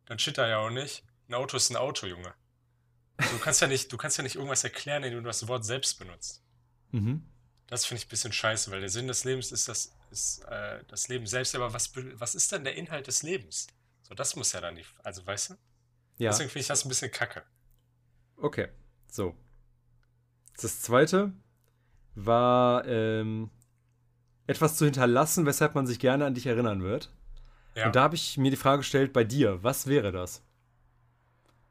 [0.05, 2.33] dann steht da ja auch nicht, ein Auto ist ein Auto, Junge.
[3.17, 5.99] Du kannst ja nicht, du kannst ja nicht irgendwas erklären, indem du das Wort selbst
[5.99, 6.41] benutzt.
[6.91, 7.25] Mhm.
[7.69, 10.83] Das finde ich ein bisschen scheiße, weil der Sinn des Lebens ist das, ist, äh,
[10.87, 11.55] das Leben selbst.
[11.55, 13.67] Aber was, was ist denn der Inhalt des Lebens?
[14.01, 14.89] So, das muss ja dann nicht.
[15.03, 15.53] Also, weißt du?
[16.17, 16.31] Ja.
[16.31, 17.43] Deswegen finde ich das ein bisschen kacke.
[18.37, 18.69] Okay,
[19.07, 19.35] so.
[20.59, 21.31] Das zweite
[22.15, 23.51] war ähm,
[24.47, 27.13] etwas zu hinterlassen, weshalb man sich gerne an dich erinnern wird.
[27.75, 27.85] Ja.
[27.85, 30.43] Und da habe ich mir die Frage gestellt, bei dir, was wäre das?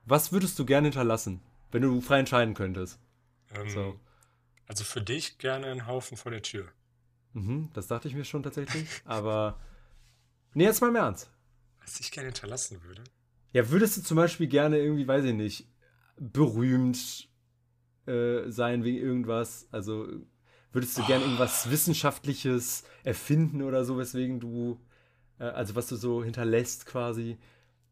[0.05, 1.43] Was würdest du gerne hinterlassen,
[1.73, 3.01] wenn du frei entscheiden könntest?
[3.53, 4.01] Ähm, so.
[4.69, 6.69] Also für dich gerne einen Haufen vor der Tür.
[7.33, 8.87] Mhm, das dachte ich mir schon tatsächlich.
[9.05, 9.59] Aber.
[10.55, 11.31] Nee, jetzt mal im Ernst.
[11.83, 13.05] Was ich gerne hinterlassen würde.
[13.53, 15.69] Ja, würdest du zum Beispiel gerne irgendwie, weiß ich nicht,
[16.17, 17.29] berühmt
[18.07, 19.69] äh, sein wegen irgendwas?
[19.71, 20.09] Also
[20.73, 21.07] würdest du oh.
[21.07, 24.81] gerne irgendwas Wissenschaftliches erfinden oder so, weswegen du,
[25.39, 27.39] äh, also was du so hinterlässt quasi?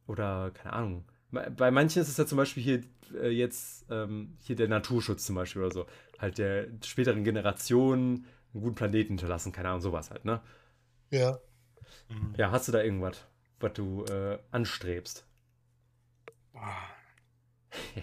[0.06, 1.04] Oder keine Ahnung.
[1.30, 2.82] Bei manchen ist es ja zum Beispiel hier
[3.14, 5.86] äh, jetzt ähm, hier der Naturschutz zum Beispiel oder so
[6.18, 10.40] halt der späteren Generationen einen guten Planeten hinterlassen, keine Ahnung, sowas halt, ne?
[11.10, 11.38] Ja.
[12.08, 12.34] Mhm.
[12.36, 13.24] Ja, hast du da irgendwas,
[13.60, 15.26] was du äh, anstrebst?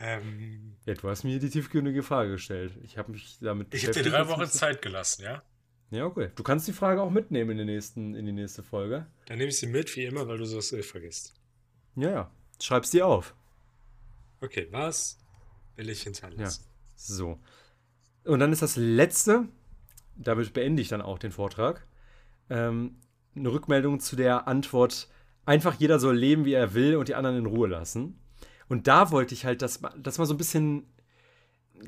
[0.00, 2.72] ähm, ja, du hast mir die tiefgründige Frage gestellt.
[2.82, 5.42] Ich habe mich damit Ich hätte dir drei Wochen Zeit gelassen, ja?
[5.90, 6.30] Ja, okay.
[6.34, 9.06] Du kannst die Frage auch mitnehmen in, den nächsten, in die nächste Folge.
[9.26, 11.34] Dann nehme ich sie mit, wie immer, weil du sowas äh, vergisst.
[11.94, 12.30] Ja, ja.
[12.60, 13.34] Schreib's dir auf.
[14.40, 15.18] Okay, was
[15.76, 16.64] will ich hinterlassen?
[16.64, 16.75] Ja.
[16.96, 17.38] So.
[18.24, 19.46] Und dann ist das letzte,
[20.16, 21.86] damit beende ich dann auch den Vortrag,
[22.50, 22.96] ähm,
[23.36, 25.08] eine Rückmeldung zu der Antwort,
[25.44, 28.18] einfach jeder soll leben, wie er will und die anderen in Ruhe lassen.
[28.68, 30.86] Und da wollte ich halt das, das mal so ein bisschen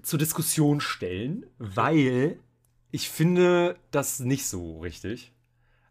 [0.03, 2.39] zur Diskussion stellen, weil
[2.91, 5.33] ich finde das nicht so richtig.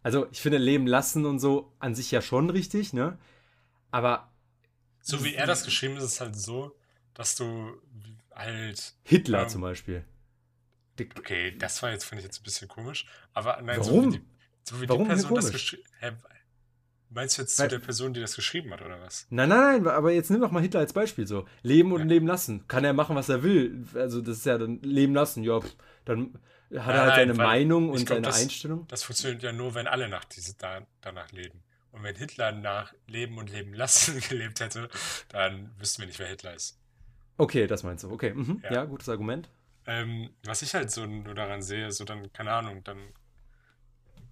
[0.04, 3.18] Also ich finde Leben lassen und so an sich ja schon richtig, ne?
[3.92, 4.32] Aber.
[5.02, 6.76] So wie er das geschrieben ist, ist es halt so,
[7.14, 7.74] dass du
[8.38, 8.94] halt.
[9.04, 10.04] Hitler ähm, zum Beispiel.
[11.18, 13.06] Okay, das war jetzt, finde ich jetzt ein bisschen komisch.
[13.34, 14.12] Aber nein, Warum?
[14.12, 14.26] so wie die,
[14.64, 15.84] so wie Warum die Person das geschrieben
[17.10, 19.28] Meinst du jetzt Weil, zu der Person, die das geschrieben hat, oder was?
[19.30, 21.48] Nein, nein, nein, aber jetzt nimm doch mal Hitler als Beispiel so.
[21.64, 22.06] Leben und ja.
[22.06, 22.68] leben lassen.
[22.68, 23.86] Kann er machen, was er will.
[23.94, 25.44] Also, das ist ja dann leben lassen.
[25.44, 25.74] Ja, pff,
[26.04, 26.34] dann
[26.76, 28.88] hat nein, er halt seine Meinung und glaub, seine das, Einstellung.
[28.90, 31.64] Das funktioniert ja nur, wenn alle nach diese, da, danach leben.
[31.92, 34.90] Und wenn Hitler nach Leben und Leben lassen gelebt hätte,
[35.30, 36.78] dann wüssten wir nicht, wer Hitler ist.
[37.38, 38.12] Okay, das meinst du.
[38.12, 38.62] Okay, mhm.
[38.64, 38.74] ja.
[38.74, 38.86] ja.
[38.86, 39.50] gutes Argument.
[39.86, 42.98] Ähm, was ich halt so nur daran sehe, so dann, keine Ahnung, dann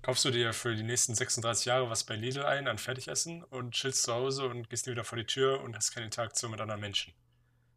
[0.01, 3.72] kaufst du dir für die nächsten 36 Jahre was bei Lidl ein an Fertigessen und
[3.72, 6.62] chillst zu Hause und gehst nie wieder vor die Tür und hast keine Interaktion mit
[6.62, 7.14] anderen Menschen.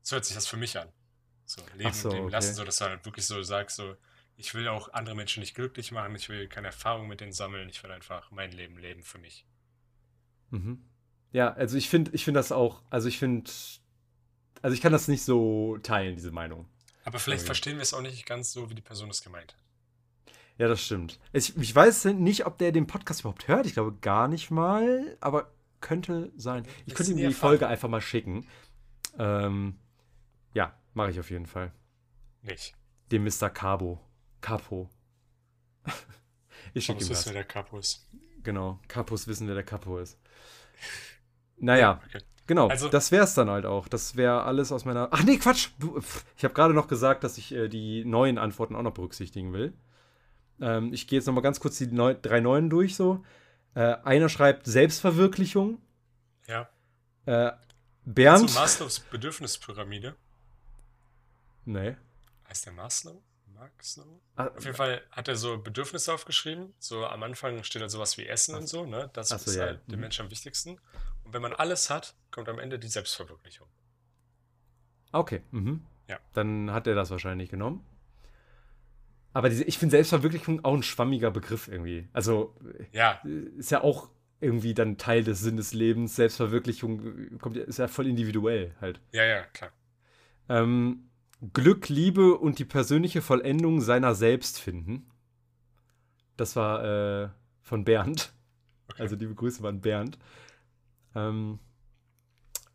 [0.02, 0.88] So hört sich das für mich an.
[1.46, 2.32] So, leben so, leben okay.
[2.32, 3.96] lassen, so dass du halt wirklich so sagst, so,
[4.36, 7.68] ich will auch andere Menschen nicht glücklich machen, ich will keine Erfahrung mit denen sammeln,
[7.68, 9.46] ich will einfach mein Leben leben für mich.
[10.50, 10.84] Mhm.
[11.32, 13.50] Ja, also ich finde, ich finde das auch, also ich finde,
[14.62, 16.66] also ich kann das nicht so teilen, diese Meinung.
[17.04, 17.46] Aber vielleicht okay.
[17.46, 19.62] verstehen wir es auch nicht ganz so, wie die Person es gemeint hat.
[20.58, 21.20] Ja, das stimmt.
[21.32, 23.66] Ich, ich weiß nicht, ob der den Podcast überhaupt hört.
[23.66, 26.66] Ich glaube gar nicht mal, aber könnte sein.
[26.84, 28.46] Ich könnte ihm die Folge einfach mal schicken.
[29.18, 29.78] Ähm,
[30.52, 31.72] ja, mache ich auf jeden Fall.
[32.42, 32.74] Nicht.
[33.12, 33.48] Dem Mr.
[33.50, 34.00] Cabo.
[34.40, 34.90] Capo.
[36.74, 37.10] ich schicke ihm das.
[37.10, 38.08] wissen, wer der Capo ist.
[38.42, 40.18] Genau, Capos wissen, wer der Capo ist.
[41.56, 42.20] Naja, okay.
[42.48, 43.86] Genau, also, das wäre es dann halt auch.
[43.86, 45.08] Das wäre alles aus meiner.
[45.12, 45.68] Ach nee, Quatsch!
[46.36, 49.72] Ich habe gerade noch gesagt, dass ich äh, die neuen Antworten auch noch berücksichtigen will.
[50.60, 52.96] Ähm, ich gehe jetzt noch mal ganz kurz die neu drei neuen durch.
[52.96, 53.24] So,
[53.74, 55.80] äh, einer schreibt Selbstverwirklichung.
[56.48, 56.68] Ja.
[57.26, 57.52] Äh,
[58.04, 58.42] Bernd.
[58.42, 60.16] Also Maslows Bedürfnispyramide.
[61.66, 61.96] Nee.
[62.48, 63.22] Heißt der Maslow?
[63.54, 64.20] Maslow?
[64.36, 66.72] Ah, Auf jeden Fall hat er so Bedürfnisse aufgeschrieben.
[66.78, 69.10] So am Anfang steht halt sowas wie Essen ach, und so, ne?
[69.12, 69.64] Das ist ja.
[69.64, 70.00] halt dem mhm.
[70.00, 70.80] Menschen am wichtigsten.
[71.28, 73.66] Und wenn man alles hat, kommt am Ende die Selbstverwirklichung.
[75.12, 75.82] Okay, mhm.
[76.08, 76.18] Ja.
[76.32, 77.84] Dann hat er das wahrscheinlich genommen.
[79.34, 82.08] Aber diese, ich finde Selbstverwirklichung auch ein schwammiger Begriff irgendwie.
[82.14, 82.56] Also
[82.92, 83.20] ja.
[83.58, 84.08] ist ja auch
[84.40, 86.16] irgendwie dann Teil des Sinn des Lebens.
[86.16, 88.98] Selbstverwirklichung kommt, ist ja voll individuell halt.
[89.12, 89.70] Ja, ja, klar.
[90.48, 91.10] Ähm,
[91.52, 95.10] Glück, Liebe und die persönliche Vollendung seiner selbst finden.
[96.38, 97.28] Das war äh,
[97.60, 98.32] von Bernd.
[98.88, 99.02] Okay.
[99.02, 100.18] Also liebe Grüße waren Bernd.
[101.18, 101.58] Ähm,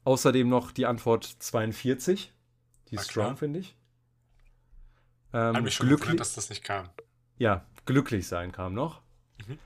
[0.04, 2.34] außerdem noch die Antwort 42.
[2.90, 3.76] Die ist strong, finde ich.
[5.34, 6.90] Ähm, Hat mich schon glücklich, dass das nicht kam.
[7.38, 9.02] Ja, glücklich sein kam noch.
[9.48, 9.58] Mhm.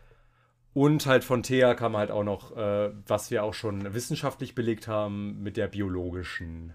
[0.73, 4.87] Und halt von Thea kam halt auch noch, äh, was wir auch schon wissenschaftlich belegt
[4.87, 6.73] haben, mit der biologischen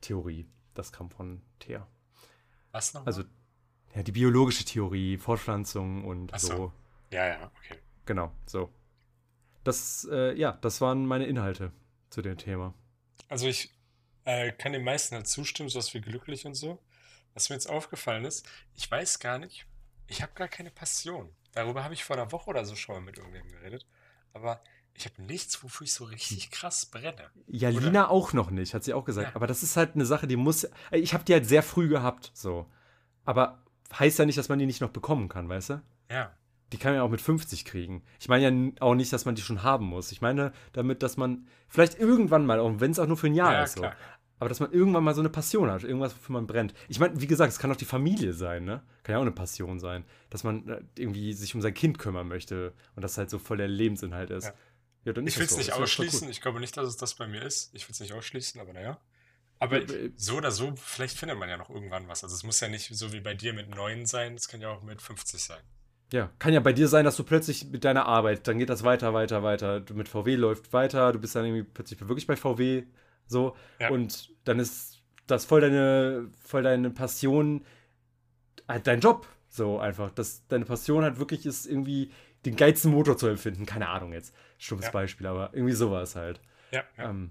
[0.00, 0.46] Theorie.
[0.74, 1.86] Das kam von Thea.
[2.70, 3.06] Was noch?
[3.06, 3.24] Also,
[3.94, 6.46] ja, die biologische Theorie, Fortpflanzung und so.
[6.46, 6.72] so.
[7.10, 7.78] Ja, ja, okay.
[8.04, 8.70] Genau, so.
[9.64, 11.72] Das, äh, ja, das waren meine Inhalte
[12.08, 12.74] zu dem Thema.
[13.28, 13.70] Also ich
[14.24, 16.78] äh, kann den meisten halt zustimmen, sowas wie glücklich und so.
[17.34, 19.66] Was mir jetzt aufgefallen ist, ich weiß gar nicht,
[20.06, 21.30] ich habe gar keine Passion.
[21.52, 23.86] Darüber habe ich vor einer Woche oder so schon mal mit irgendjemandem geredet.
[24.32, 24.60] Aber
[24.94, 27.30] ich habe nichts, wofür ich so richtig krass brenne.
[27.46, 27.80] Ja, oder?
[27.80, 29.30] Lina auch noch nicht, hat sie auch gesagt.
[29.30, 29.36] Ja.
[29.36, 30.68] Aber das ist halt eine Sache, die muss.
[30.92, 32.70] Ich habe die halt sehr früh gehabt, so.
[33.24, 33.62] Aber
[33.98, 35.82] heißt ja nicht, dass man die nicht noch bekommen kann, weißt du?
[36.10, 36.34] Ja.
[36.72, 38.02] Die kann man ja auch mit 50 kriegen.
[38.20, 40.12] Ich meine ja auch nicht, dass man die schon haben muss.
[40.12, 43.34] Ich meine damit, dass man vielleicht irgendwann mal, auch wenn es auch nur für ein
[43.34, 43.84] Jahr ja, ist, so,
[44.40, 46.72] aber dass man irgendwann mal so eine Passion hat, irgendwas, wofür man brennt.
[46.88, 48.82] Ich meine, wie gesagt, es kann auch die Familie sein, ne?
[49.02, 52.26] Kann ja auch eine Passion sein, dass man äh, irgendwie sich um sein Kind kümmern
[52.26, 54.46] möchte und das halt so voll der Lebensinhalt ist.
[54.46, 54.54] Ja.
[55.04, 55.58] Ja, dann ich will es so.
[55.58, 56.28] nicht ausschließen.
[56.28, 57.74] Ich glaube nicht, dass es das bei mir ist.
[57.74, 58.98] Ich will es nicht ausschließen, aber naja.
[59.58, 59.80] Aber
[60.16, 62.22] so oder so, vielleicht findet man ja noch irgendwann was.
[62.24, 64.70] Also es muss ja nicht so wie bei dir mit 9 sein, es kann ja
[64.70, 65.60] auch mit 50 sein.
[66.12, 68.82] Ja, kann ja bei dir sein, dass du plötzlich mit deiner Arbeit, dann geht das
[68.82, 69.80] weiter, weiter, weiter.
[69.80, 72.84] Du mit VW läuft weiter, du bist dann irgendwie plötzlich wirklich bei VW
[73.26, 73.90] so ja.
[73.90, 77.64] und dann ist das voll deine, voll deine Passion,
[78.66, 80.10] halt dein Job so einfach.
[80.10, 82.10] Dass deine Passion halt wirklich ist, irgendwie
[82.44, 83.66] den geilsten Motor zu empfinden.
[83.66, 84.92] Keine Ahnung jetzt, stumpfes ja.
[84.92, 86.40] Beispiel, aber irgendwie sowas halt.
[86.72, 86.82] Ja.
[86.96, 87.10] ja.
[87.10, 87.30] Ähm,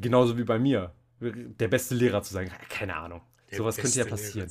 [0.00, 0.92] genauso wie bei mir.
[1.20, 3.22] Der beste Lehrer zu sein, keine Ahnung.
[3.50, 4.48] Der sowas könnte ja passieren.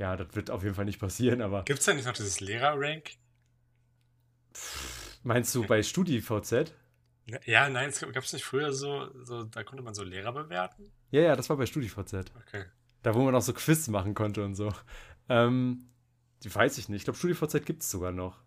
[0.00, 1.62] Ja, das wird auf jeden Fall nicht passieren, aber.
[1.64, 3.10] Gibt es da nicht noch dieses Lehrer-Rank?
[5.22, 6.72] Meinst du bei StudiVZ?
[7.44, 10.90] Ja, nein, es gab es nicht früher so, so, da konnte man so Lehrer bewerten?
[11.10, 12.14] Ja, ja, das war bei StudiVZ.
[12.40, 12.64] Okay.
[13.02, 14.72] Da, wo man auch so Quiz machen konnte und so.
[15.28, 15.90] Ähm,
[16.44, 17.00] die weiß ich nicht.
[17.00, 18.42] Ich glaube, StudiVZ gibt es sogar noch.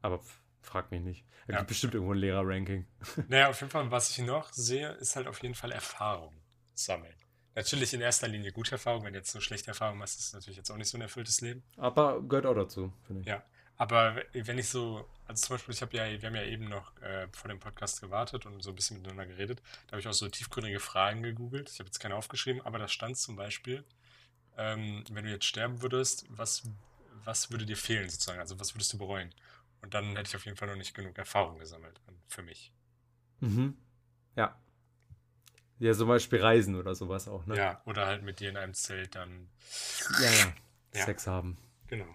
[0.00, 0.22] Aber
[0.62, 1.26] frag mich nicht.
[1.48, 1.56] Es ja.
[1.58, 2.86] gibt bestimmt irgendwo ein Lehrer-Ranking.
[3.28, 6.34] Naja, auf jeden Fall, was ich noch sehe, ist halt auf jeden Fall Erfahrung
[6.72, 7.14] sammeln.
[7.54, 9.04] Natürlich in erster Linie gute Erfahrung.
[9.04, 11.02] Wenn du jetzt so schlechte Erfahrung machst, ist es natürlich jetzt auch nicht so ein
[11.02, 11.62] erfülltes Leben.
[11.76, 13.28] Aber gehört auch dazu, finde ich.
[13.28, 13.42] Ja.
[13.76, 16.96] Aber wenn ich so, also zum Beispiel, ich habe ja, wir haben ja eben noch
[17.02, 19.60] äh, vor dem Podcast gewartet und so ein bisschen miteinander geredet.
[19.86, 21.68] Da habe ich auch so tiefgründige Fragen gegoogelt.
[21.68, 23.84] Ich habe jetzt keine aufgeschrieben, aber da stand zum Beispiel,
[24.56, 26.62] ähm, wenn du jetzt sterben würdest, was,
[27.24, 28.40] was würde dir fehlen sozusagen?
[28.40, 29.34] Also was würdest du bereuen?
[29.80, 32.72] Und dann hätte ich auf jeden Fall noch nicht genug Erfahrung gesammelt für mich.
[33.40, 33.76] Mhm.
[34.36, 34.56] Ja.
[35.82, 37.56] Ja, zum Beispiel Reisen oder sowas auch, ne?
[37.56, 39.48] Ja, oder halt mit dir in einem Zelt dann.
[40.20, 40.30] Ja,
[40.94, 41.04] ja.
[41.04, 41.58] Sex haben.
[41.88, 42.06] Genau.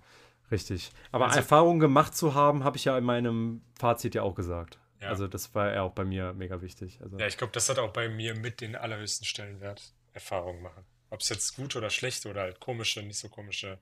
[0.49, 0.89] Richtig.
[1.11, 4.79] Aber also, Erfahrung gemacht zu haben, habe ich ja in meinem Fazit ja auch gesagt.
[5.01, 5.09] Ja.
[5.09, 7.01] Also das war ja auch bei mir mega wichtig.
[7.01, 10.85] Also ja, ich glaube, das hat auch bei mir mit den allerhöchsten Stellenwert, Erfahrung machen.
[11.09, 13.79] Ob es jetzt gut oder schlecht oder halt komische, nicht so komische.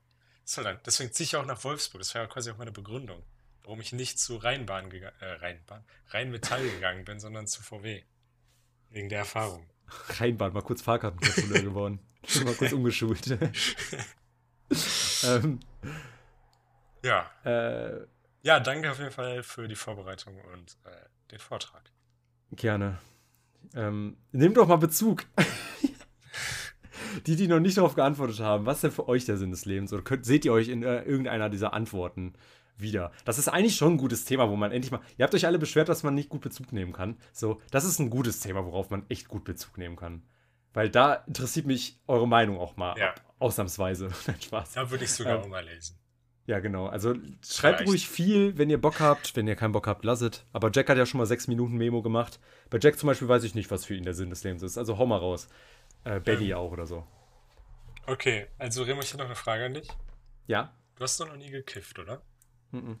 [0.56, 2.00] Halt deswegen ziehe ich auch nach Wolfsburg.
[2.00, 3.22] Das war ja quasi auch meine Begründung,
[3.62, 8.02] warum ich nicht zu Rheinbahn, äh, Rheinbahn, Rheinmetall gegangen bin, sondern zu VW.
[8.90, 9.68] Wegen der Erfahrung.
[9.88, 12.00] Rheinbahn, mal kurz Fahrkartenkontrolleur geworden.
[12.44, 13.26] mal kurz umgeschult.
[15.24, 15.60] ähm,
[17.04, 17.30] ja.
[17.44, 18.06] Äh,
[18.42, 20.90] ja, danke auf jeden Fall für die Vorbereitung und äh,
[21.30, 21.90] den Vortrag.
[22.52, 22.98] Gerne.
[23.74, 25.24] Ähm, nehmt doch mal Bezug.
[27.26, 29.64] die, die noch nicht darauf geantwortet haben, was ist denn für euch der Sinn des
[29.64, 29.92] Lebens?
[29.92, 32.34] Oder könnt, seht ihr euch in äh, irgendeiner dieser Antworten
[32.78, 33.12] wieder?
[33.24, 35.00] Das ist eigentlich schon ein gutes Thema, wo man endlich mal.
[35.16, 37.16] Ihr habt euch alle beschwert, dass man nicht gut Bezug nehmen kann.
[37.32, 40.22] So, das ist ein gutes Thema, worauf man echt gut Bezug nehmen kann.
[40.72, 42.98] Weil da interessiert mich eure Meinung auch mal.
[42.98, 43.14] Ja.
[43.38, 44.10] Ausnahmsweise.
[44.40, 44.72] Spaß.
[44.72, 45.98] Da würde ich sogar ähm, mal lesen.
[46.46, 46.86] Ja, genau.
[46.86, 47.88] Also schreibt Vielleicht.
[47.88, 49.34] ruhig viel, wenn ihr Bock habt.
[49.34, 50.44] Wenn ihr keinen Bock habt, lasset.
[50.52, 52.38] Aber Jack hat ja schon mal sechs Minuten Memo gemacht.
[52.70, 54.78] Bei Jack zum Beispiel weiß ich nicht, was für ihn der Sinn des Lebens ist.
[54.78, 55.48] Also hau mal raus.
[56.04, 57.04] Äh, Benny ähm, auch oder so.
[58.06, 59.88] Okay, also Remo, ich habe noch eine Frage an dich.
[60.46, 60.72] Ja?
[60.94, 62.22] Du hast doch noch nie gekifft, oder?
[62.70, 62.98] Mhm.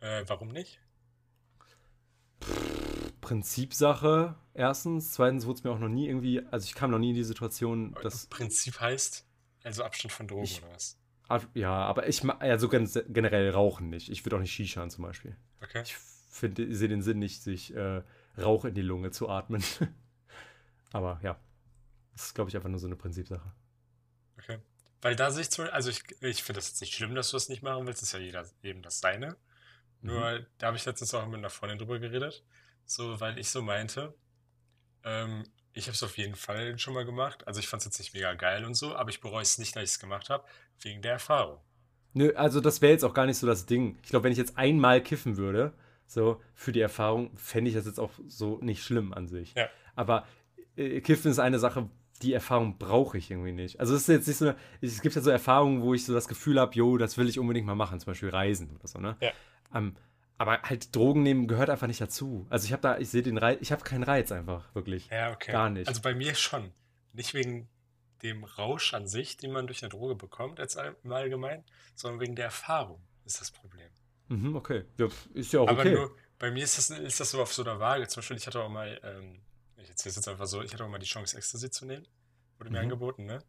[0.00, 0.80] Äh, warum nicht?
[3.20, 5.12] Prinzipsache, erstens.
[5.12, 7.24] Zweitens wurde es mir auch noch nie irgendwie, also ich kam noch nie in die
[7.24, 8.26] Situation, dass.
[8.26, 9.26] Prinzip heißt,
[9.64, 10.98] also Abstand von Drogen ich, oder was?
[11.52, 14.08] Ja, aber ich also generell rauchen nicht.
[14.08, 15.36] Ich würde auch nicht Shishan zum Beispiel.
[15.62, 15.82] Okay.
[15.84, 18.02] Ich finde, sehe den Sinn nicht, sich äh,
[18.38, 19.62] Rauch in die Lunge zu atmen.
[20.92, 21.38] aber ja,
[22.12, 23.52] das ist, glaube ich, einfach nur so eine Prinzipsache.
[24.38, 24.58] Okay.
[25.00, 27.30] Weil da sehe ich zum Beispiel, also ich, ich finde das jetzt nicht schlimm, dass
[27.30, 29.36] du das nicht machen willst, das ist ja jeder eben das Seine.
[30.00, 30.46] Nur, mhm.
[30.58, 32.44] da habe ich letztens auch mit einer Freundin drüber geredet,
[32.84, 34.14] so, weil ich so meinte,
[35.04, 37.46] ähm, ich habe es auf jeden Fall schon mal gemacht.
[37.46, 39.76] Also ich fand es jetzt nicht mega geil und so, aber ich bereue es nicht,
[39.76, 40.44] dass ich es gemacht habe,
[40.80, 41.60] wegen der Erfahrung.
[42.14, 43.98] Nö, also das wäre jetzt auch gar nicht so das Ding.
[44.02, 45.72] Ich glaube, wenn ich jetzt einmal kiffen würde,
[46.06, 49.54] so für die Erfahrung, fände ich das jetzt auch so nicht schlimm an sich.
[49.54, 49.68] Ja.
[49.94, 50.26] Aber
[50.76, 51.88] äh, Kiffen ist eine Sache,
[52.18, 53.80] die Erfahrung brauche ich irgendwie nicht.
[53.80, 56.28] Also es ist jetzt nicht so, es gibt ja so Erfahrungen, wo ich so das
[56.28, 59.16] Gefühl habe, jo, das will ich unbedingt mal machen, zum Beispiel Reisen oder so, ne?
[59.20, 59.32] Ja.
[59.74, 59.94] Ähm,
[60.38, 62.46] aber halt Drogen nehmen gehört einfach nicht dazu.
[62.48, 65.08] Also ich habe da, ich sehe den Reiz, ich habe keinen Reiz einfach, wirklich.
[65.10, 65.52] Ja, okay.
[65.52, 65.88] Gar nicht.
[65.88, 66.72] Also bei mir schon.
[67.12, 67.68] Nicht wegen
[68.22, 71.64] dem Rausch an sich, den man durch eine Droge bekommt, als im Allgemeinen,
[71.94, 73.88] sondern wegen der Erfahrung ist das Problem.
[74.28, 74.84] Mhm, okay.
[74.98, 75.94] Ja, ist ja auch Aber okay.
[75.94, 78.06] nur, bei mir ist das, ist das so auf so einer Waage.
[78.08, 79.40] Zum Beispiel, ich hatte auch mal, ähm,
[79.82, 82.06] ich erzähle es jetzt einfach so, ich hatte auch mal die Chance, Ecstasy zu nehmen.
[82.58, 82.84] Wurde mir mhm.
[82.84, 83.42] angeboten, ne?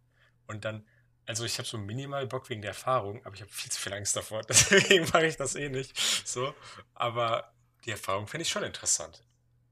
[0.48, 0.86] Und dann
[1.30, 3.94] also ich habe so minimal Bock wegen der Erfahrung, aber ich habe viel zu viel
[3.94, 4.42] Angst davor.
[4.50, 5.96] Deswegen mache ich das eh nicht.
[6.26, 6.56] So.
[6.96, 7.54] Aber
[7.86, 9.24] die Erfahrung finde ich schon interessant.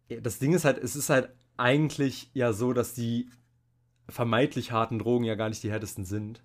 [0.08, 3.32] Das Ding ist halt, es ist halt eigentlich ja so, dass die
[4.08, 6.44] vermeintlich harten Drogen ja gar nicht die härtesten sind.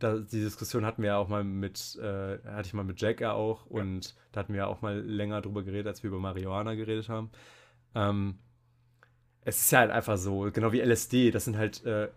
[0.00, 3.20] Da, die Diskussion hatten wir ja auch mal mit, äh, hatte ich mal mit Jack
[3.20, 4.12] ja auch und ja.
[4.32, 7.30] da hatten wir ja auch mal länger drüber geredet, als wir über Marihuana geredet haben.
[7.94, 8.40] Ähm,
[9.44, 12.08] es ist ja halt einfach so, genau wie LSD, das sind halt äh,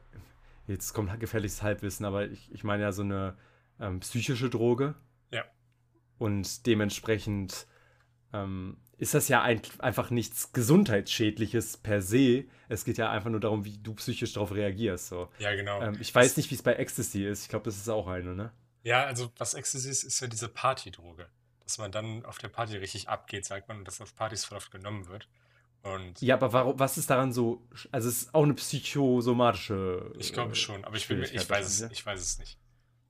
[0.67, 3.37] jetzt kommt gefährliches Halbwissen, aber ich, ich meine ja so eine
[3.79, 4.95] ähm, psychische Droge.
[5.31, 5.43] Ja.
[6.17, 7.67] Und dementsprechend
[8.33, 12.45] ähm, ist das ja ein, einfach nichts Gesundheitsschädliches per se.
[12.69, 15.07] Es geht ja einfach nur darum, wie du psychisch darauf reagierst.
[15.07, 15.29] So.
[15.39, 15.81] Ja, genau.
[15.81, 17.43] Ähm, ich weiß nicht, wie es bei Ecstasy ist.
[17.43, 18.51] Ich glaube, das ist auch eine, ne?
[18.83, 21.27] Ja, also was Ecstasy ist, ist ja diese Partydroge.
[21.63, 24.57] Dass man dann auf der Party richtig abgeht, sagt man, und dass auf Partys voll
[24.57, 25.27] oft genommen wird.
[25.85, 27.61] Und ja, aber warum, was ist daran so?
[27.91, 30.11] Also es ist auch eine psychosomatische.
[30.17, 32.57] Ich glaube äh, schon, aber ich, bin, ich, weiß es, ich weiß es nicht.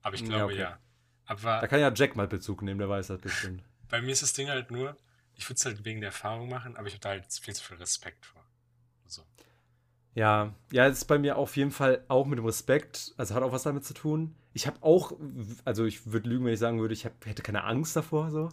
[0.01, 0.67] Aber ich glaube ja.
[0.67, 0.73] Okay.
[0.73, 0.79] ja.
[1.25, 3.63] Aber da kann ja Jack mal Bezug nehmen, der weiß das bestimmt.
[3.89, 4.97] Bei mir ist das Ding halt nur,
[5.35, 7.63] ich würde es halt wegen der Erfahrung machen, aber ich habe da halt viel zu
[7.63, 8.43] viel Respekt vor.
[9.05, 9.23] So.
[10.13, 13.43] Ja, ja, es ist bei mir auf jeden Fall auch mit dem Respekt, also hat
[13.43, 14.35] auch was damit zu tun.
[14.51, 15.13] Ich habe auch,
[15.63, 18.49] also ich würde lügen, wenn ich sagen würde, ich hab, hätte keine Angst davor, so.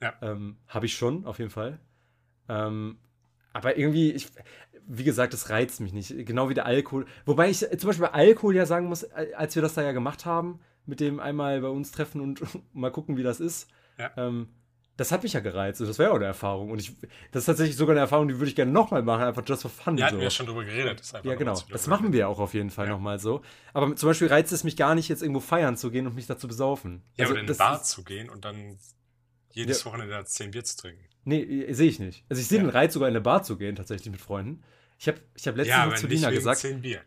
[0.00, 0.14] Ja.
[0.22, 1.80] Ähm, habe ich schon, auf jeden Fall.
[2.48, 2.98] Ähm,
[3.54, 4.28] aber irgendwie, ich,
[4.86, 6.26] wie gesagt, das reizt mich nicht.
[6.26, 7.06] Genau wie der Alkohol.
[7.24, 10.26] Wobei ich zum Beispiel bei Alkohol ja sagen muss, als wir das da ja gemacht
[10.26, 12.42] haben, mit dem einmal bei uns treffen und
[12.74, 14.10] mal gucken, wie das ist, ja.
[14.16, 14.48] ähm,
[14.96, 15.80] das hat mich ja gereizt.
[15.80, 16.70] Das wäre auch eine Erfahrung.
[16.70, 16.94] Und ich,
[17.32, 19.70] das ist tatsächlich sogar eine Erfahrung, die würde ich gerne nochmal machen, einfach just for
[19.70, 19.96] fun.
[19.96, 20.20] Ja, hatten so.
[20.20, 21.02] wir ja schon drüber geredet.
[21.22, 21.60] ja, genau.
[21.70, 22.92] Das machen wir auch auf jeden Fall ja.
[22.92, 23.42] nochmal so.
[23.72, 26.26] Aber zum Beispiel reizt es mich gar nicht, jetzt irgendwo feiern zu gehen und mich
[26.26, 27.02] dazu besaufen.
[27.16, 28.78] Ja, also, oder in eine Bar zu gehen und dann
[29.54, 29.86] jedes ja.
[29.86, 31.04] Wochenende zehn Bier zu trinken.
[31.24, 32.24] Nee, sehe ich nicht.
[32.28, 32.64] Also ich sehe ja.
[32.64, 34.62] den Reiz, sogar in eine Bar zu gehen, tatsächlich mit Freunden.
[34.98, 36.60] Ich habe ich hab letztens ja, noch zu Lina gesagt.
[36.60, 37.00] 10 Bier.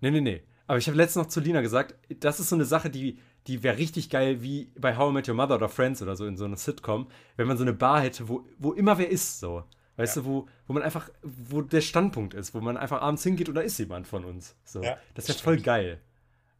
[0.00, 0.42] Nee, nee, nee.
[0.66, 3.62] Aber ich habe letztens noch zu Lina gesagt, das ist so eine Sache, die, die
[3.62, 6.36] wäre richtig geil, wie bei How I Met Your Mother oder Friends oder so in
[6.36, 9.64] so einer Sitcom, wenn man so eine Bar hätte, wo, wo immer wer ist, so.
[9.96, 10.22] Weißt ja.
[10.22, 13.56] du, wo, wo man einfach, wo der Standpunkt ist, wo man einfach abends hingeht und
[13.56, 14.56] da ist jemand von uns.
[14.64, 14.82] So.
[14.82, 16.00] Ja, das wäre voll geil.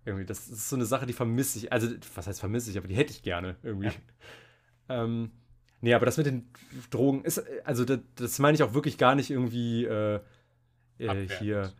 [0.04, 1.72] Irgendwie, das ist so eine Sache, die vermisse ich.
[1.72, 3.90] Also, was heißt vermisse ich, aber die hätte ich gerne irgendwie.
[4.88, 5.30] Ähm,
[5.80, 6.50] Nee, aber das mit den
[6.90, 10.20] Drogen ist, also das, das meine ich auch wirklich gar nicht irgendwie äh,
[10.98, 11.72] äh, hier.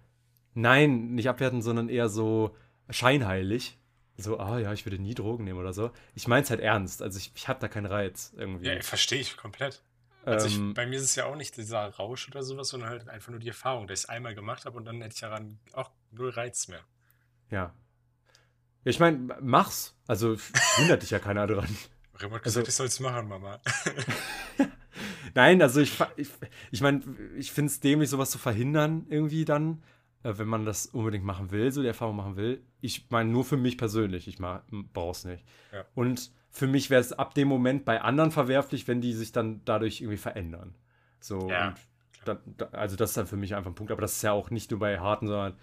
[0.55, 2.55] Nein, nicht abwerten, sondern eher so
[2.91, 3.79] scheinheilig.
[4.17, 5.91] So, ah ja, ich würde nie Drogen nehmen oder so.
[6.15, 7.03] Ich meine es halt ernst.
[7.03, 8.67] Also ich, ich habe da keinen Reiz irgendwie.
[8.67, 9.83] Ja, verstehe ich komplett.
[10.25, 12.91] Also ich, ähm, bei mir ist es ja auch nicht dieser Rausch oder sowas, sondern
[12.91, 15.21] halt einfach nur die Erfahrung, dass ich es einmal gemacht habe und dann hätte ich
[15.21, 16.81] daran auch null Reiz mehr.
[17.51, 17.73] Ja.
[18.85, 19.95] Ja, ich meine, mach's.
[20.07, 20.37] Also
[20.77, 21.69] hindert dich ja keiner dran.
[22.21, 23.61] Remo hat gesagt, also, ich soll es machen, Mama.
[25.35, 26.29] Nein, also ich, ich,
[26.71, 27.03] ich meine,
[27.37, 29.83] ich finde es dämlich, sowas zu verhindern irgendwie dann,
[30.23, 32.63] äh, wenn man das unbedingt machen will, so die Erfahrung machen will.
[32.81, 35.45] Ich meine, nur für mich persönlich, ich brauche es nicht.
[35.73, 35.85] Ja.
[35.95, 39.65] Und für mich wäre es ab dem Moment bei anderen verwerflich, wenn die sich dann
[39.65, 40.75] dadurch irgendwie verändern.
[41.21, 41.75] So, ja,
[42.25, 42.39] dann,
[42.73, 43.93] also das ist dann für mich einfach ein Punkt.
[43.93, 45.57] Aber das ist ja auch nicht nur bei harten, sondern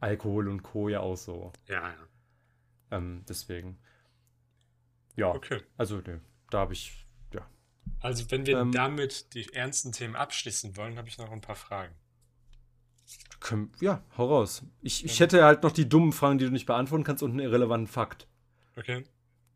[0.00, 0.88] Alkohol und Co.
[0.88, 1.52] ja auch so.
[1.68, 1.94] Ja, ja.
[2.90, 3.78] Ähm, deswegen.
[5.16, 5.28] Ja.
[5.28, 5.60] Okay.
[5.76, 7.48] Also, ne, da habe ich, ja.
[8.00, 11.56] Also, wenn wir ähm, damit die ernsten Themen abschließen wollen, habe ich noch ein paar
[11.56, 11.94] Fragen.
[13.40, 14.62] Können, ja, hau raus.
[14.80, 17.40] Ich, ich hätte halt noch die dummen Fragen, die du nicht beantworten kannst und einen
[17.40, 18.26] irrelevanten Fakt.
[18.76, 19.04] Okay.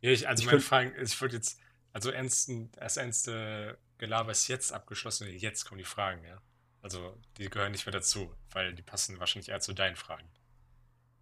[0.01, 1.59] Ja, ich, also ich meine Fragen, ich wollte jetzt,
[1.93, 6.41] also ernsten, das ernste Gelaber ist jetzt abgeschlossen, jetzt kommen die Fragen, ja.
[6.83, 10.29] Also die gehören nicht mehr dazu, weil die passen wahrscheinlich eher zu deinen Fragen.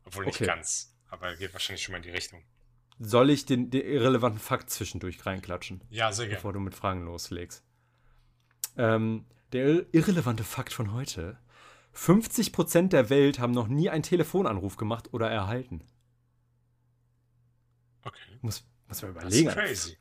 [0.05, 0.47] Obwohl nicht okay.
[0.47, 2.45] ganz, aber geht wahrscheinlich schon mal in die Richtung.
[2.99, 5.83] Soll ich den, den irrelevanten Fakt zwischendurch reinklatschen?
[5.91, 6.37] Ja, sehr gerne.
[6.37, 7.63] Bevor du mit Fragen loslegst.
[8.77, 11.39] Ähm, der irrelevante Fakt von heute.
[11.95, 15.83] 50% der Welt haben noch nie einen Telefonanruf gemacht oder erhalten.
[18.03, 18.39] Okay.
[18.43, 19.47] Muss, muss man überlegen.
[19.47, 19.99] Das ist crazy.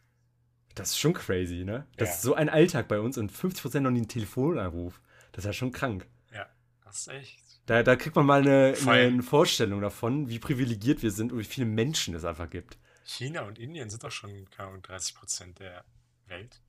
[0.75, 1.87] Das ist schon crazy, ne?
[1.97, 2.15] Das ja.
[2.15, 5.01] ist so ein Alltag bei uns und 50% noch nie einen Telefonanruf.
[5.31, 6.07] Das ist ja schon krank.
[6.33, 6.47] Ja,
[6.83, 7.39] das ist echt.
[7.65, 11.45] Da, da kriegt man mal eine, eine, Vorstellung davon, wie privilegiert wir sind und wie
[11.45, 12.77] viele Menschen es einfach gibt.
[13.05, 15.85] China und Indien sind doch schon, keine Ahnung, 30% der
[16.27, 16.61] Welt.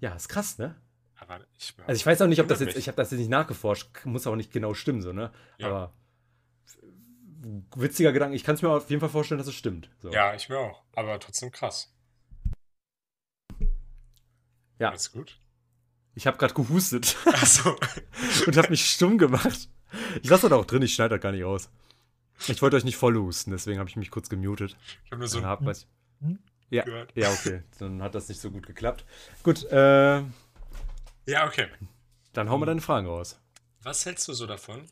[0.00, 0.76] Ja, ist krass, ne?
[1.16, 3.30] Aber ich, also ich weiß auch nicht, ob das jetzt, ich habe das jetzt nicht
[3.30, 5.32] nachgeforscht, muss auch nicht genau stimmen, so, ne?
[5.58, 5.68] Ja.
[5.68, 5.94] Aber
[7.76, 8.36] witziger Gedanke.
[8.36, 9.90] Ich kann es mir auf jeden Fall vorstellen, dass es stimmt.
[10.00, 10.10] So.
[10.10, 10.82] Ja, ich mir auch.
[10.94, 11.94] Aber trotzdem krass.
[14.78, 14.90] Ja.
[14.90, 15.40] Alles gut?
[16.14, 17.16] Ich habe gerade gehustet.
[17.26, 17.76] Achso.
[18.46, 19.68] und habe mich stumm gemacht.
[20.22, 21.70] Ich lasse das auch drin, ich schneide das gar nicht raus.
[22.48, 24.76] Ich wollte euch nicht voll husten, deswegen habe ich mich kurz gemutet.
[25.04, 25.86] Ich habe nur so hab, was,
[26.70, 27.62] ja, ja, okay.
[27.78, 29.04] Dann hat das nicht so gut geklappt.
[29.42, 30.18] Gut, äh.
[31.26, 31.68] Ja, okay.
[32.32, 33.40] Dann hauen wir deine Fragen raus.
[33.82, 34.86] Was hältst du so davon,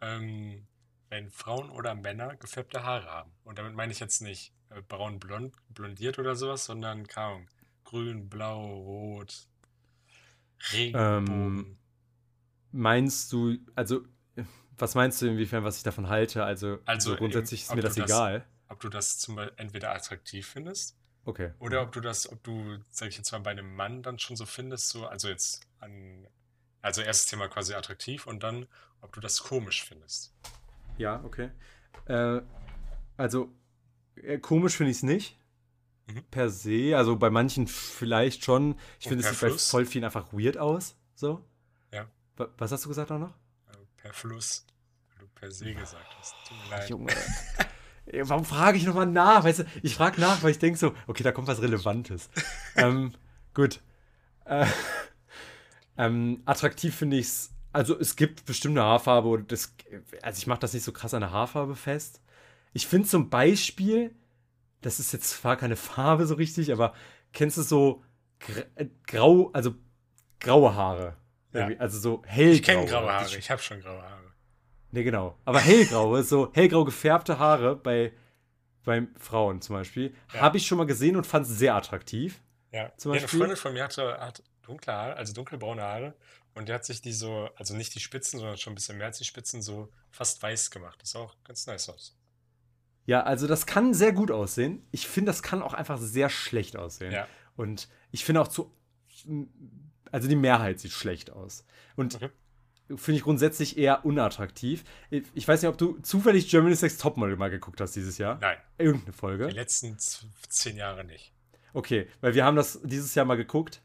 [0.00, 0.66] ähm,
[1.10, 3.30] wenn Frauen oder Männer gefärbte Haare haben.
[3.44, 7.46] Und damit meine ich jetzt nicht äh, braun blond, blondiert oder sowas, sondern kaum
[7.84, 9.46] grün, blau, rot,
[10.72, 11.26] Regenbogen.
[11.28, 11.76] Ähm,
[12.72, 14.02] meinst du, also
[14.78, 16.44] was meinst du inwiefern, was ich davon halte?
[16.44, 18.40] Also, also so grundsätzlich ist mir das egal.
[18.40, 20.96] Das, ob du das zum Beispiel entweder attraktiv findest.
[21.24, 21.52] Okay.
[21.58, 24.36] Oder ob du das, ob du, sag ich jetzt mal, bei einem Mann dann schon
[24.36, 26.26] so findest, so, also jetzt an,
[26.82, 28.66] also erstes Thema quasi attraktiv und dann,
[29.00, 30.34] ob du das komisch findest.
[30.98, 31.50] Ja, okay.
[32.06, 32.42] Äh,
[33.16, 33.50] also,
[34.16, 35.38] äh, komisch finde ich es nicht.
[36.06, 36.24] Mhm.
[36.30, 36.94] Per se.
[36.96, 38.76] Also bei manchen vielleicht schon.
[39.00, 40.96] Ich finde, es sieht bei voll vielen einfach weird aus.
[41.14, 41.42] So.
[41.92, 42.06] Ja.
[42.58, 43.34] Was hast du gesagt auch noch?
[44.04, 44.66] Per Fluss.
[45.08, 46.34] Weil du per se gesagt hast.
[46.46, 46.90] Tut mir leid.
[46.90, 47.12] Junge.
[48.28, 49.44] Warum frage ich nochmal nach?
[49.44, 52.28] Weißt du, ich frage nach, weil ich denke so, okay, da kommt was Relevantes.
[52.76, 53.14] ähm,
[53.54, 53.80] gut.
[54.44, 54.66] Äh,
[55.96, 59.74] ähm, attraktiv finde ich es also es gibt bestimmte Haarfarbe und das,
[60.22, 62.20] also ich mache das nicht so krass an der Haarfarbe fest.
[62.72, 64.14] Ich finde zum Beispiel,
[64.80, 66.94] das ist jetzt zwar keine Farbe so richtig, aber
[67.32, 68.04] kennst du so
[68.76, 69.74] äh, grau, also
[70.38, 71.16] graue Haare?
[71.54, 71.70] Ja.
[71.78, 72.54] Also so hellgraue.
[72.54, 74.32] Ich kenne graue Haare, ich habe schon graue Haare.
[74.90, 75.38] Ne, genau.
[75.44, 78.12] Aber hellgraue, so hellgrau gefärbte Haare bei,
[78.84, 80.40] bei Frauen zum Beispiel, ja.
[80.40, 82.40] habe ich schon mal gesehen und fand es sehr attraktiv.
[82.72, 82.92] Ja.
[82.96, 83.28] Zum Beispiel.
[83.28, 86.14] Eine Freundin von mir hatte, hat dunkle Haare, also dunkelbraune Haare
[86.54, 89.06] und der hat sich die so, also nicht die Spitzen, sondern schon ein bisschen mehr
[89.06, 91.00] als die Spitzen, so fast weiß gemacht.
[91.02, 92.16] Das sah auch ganz nice aus.
[93.06, 94.86] Ja, also das kann sehr gut aussehen.
[94.90, 97.12] Ich finde, das kann auch einfach sehr schlecht aussehen.
[97.12, 97.26] Ja.
[97.56, 98.72] Und ich finde auch zu.
[100.14, 101.66] Also die Mehrheit sieht schlecht aus.
[101.96, 102.30] Und okay.
[102.94, 104.84] finde ich grundsätzlich eher unattraktiv.
[105.10, 108.38] Ich weiß nicht, ob du zufällig Germany's Next Topmodel mal geguckt hast dieses Jahr.
[108.40, 108.56] Nein.
[108.78, 109.48] Irgendeine Folge.
[109.48, 111.34] Die letzten zehn Jahre nicht.
[111.72, 113.82] Okay, weil wir haben das dieses Jahr mal geguckt.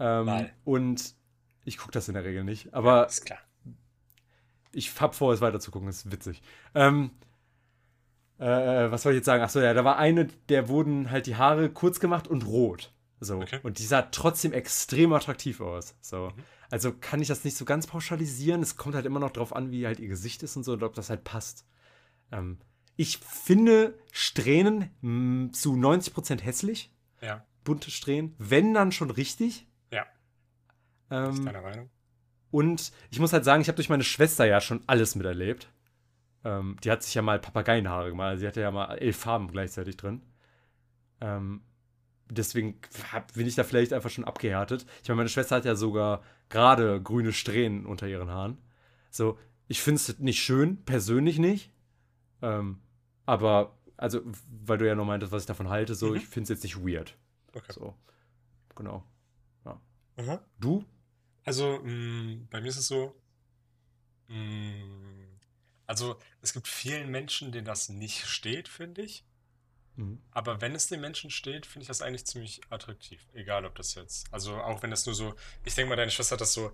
[0.00, 0.52] Ähm, mal.
[0.64, 1.14] Und
[1.64, 2.96] ich gucke das in der Regel nicht, aber.
[2.96, 3.38] Ja, ist klar.
[4.72, 6.42] Ich hab vor, es weiter zu gucken, ist witzig.
[6.74, 7.12] Ähm,
[8.38, 9.44] äh, was soll ich jetzt sagen?
[9.44, 12.92] Achso, ja, da war eine, der wurden halt die Haare kurz gemacht und rot.
[13.20, 13.36] So.
[13.36, 13.60] Okay.
[13.62, 15.94] Und die sah trotzdem extrem attraktiv aus.
[16.00, 16.30] So.
[16.34, 16.42] Mhm.
[16.70, 18.62] Also kann ich das nicht so ganz pauschalisieren.
[18.62, 20.82] Es kommt halt immer noch drauf an, wie halt ihr Gesicht ist und so, und
[20.82, 21.66] ob das halt passt.
[22.32, 22.58] Ähm,
[22.96, 26.94] ich finde Strähnen mh, zu 90% hässlich.
[27.20, 27.44] Ja.
[27.64, 28.34] Bunte Strähnen.
[28.38, 29.66] Wenn dann schon richtig.
[31.10, 31.90] Ähm, ist deiner Meinung?
[32.50, 35.70] Und ich muss halt sagen, ich habe durch meine Schwester ja schon alles miterlebt.
[36.44, 38.28] Ähm, die hat sich ja mal Papageienhaare gemacht.
[38.28, 40.22] Also sie hatte ja mal elf Farben gleichzeitig drin.
[41.20, 41.62] Ähm,
[42.30, 42.80] deswegen
[43.34, 44.86] bin ich da vielleicht einfach schon abgehärtet.
[45.02, 48.58] Ich meine, meine Schwester hat ja sogar gerade grüne Strähnen unter ihren Haaren.
[49.10, 51.72] So, ich finde es nicht schön, persönlich nicht.
[52.42, 52.80] Ähm,
[53.26, 56.16] aber, also, weil du ja noch meintest, was ich davon halte, so, mhm.
[56.16, 57.16] ich finde es jetzt nicht weird.
[57.52, 57.72] Okay.
[57.72, 57.94] So,
[58.74, 59.04] genau.
[59.64, 59.80] Ja.
[60.16, 60.38] Mhm.
[60.58, 60.84] Du?
[61.44, 63.14] Also, mh, mm, bei mir ist es so,
[64.28, 65.40] mh, mm,
[65.86, 69.24] also, es gibt vielen Menschen, denen das nicht steht, finde ich.
[69.96, 70.20] Mhm.
[70.30, 73.20] Aber wenn es den Menschen steht, finde ich das eigentlich ziemlich attraktiv.
[73.34, 74.32] Egal, ob das jetzt.
[74.32, 75.34] Also, auch wenn das nur so.
[75.64, 76.72] Ich denke mal, deine Schwester hat das so.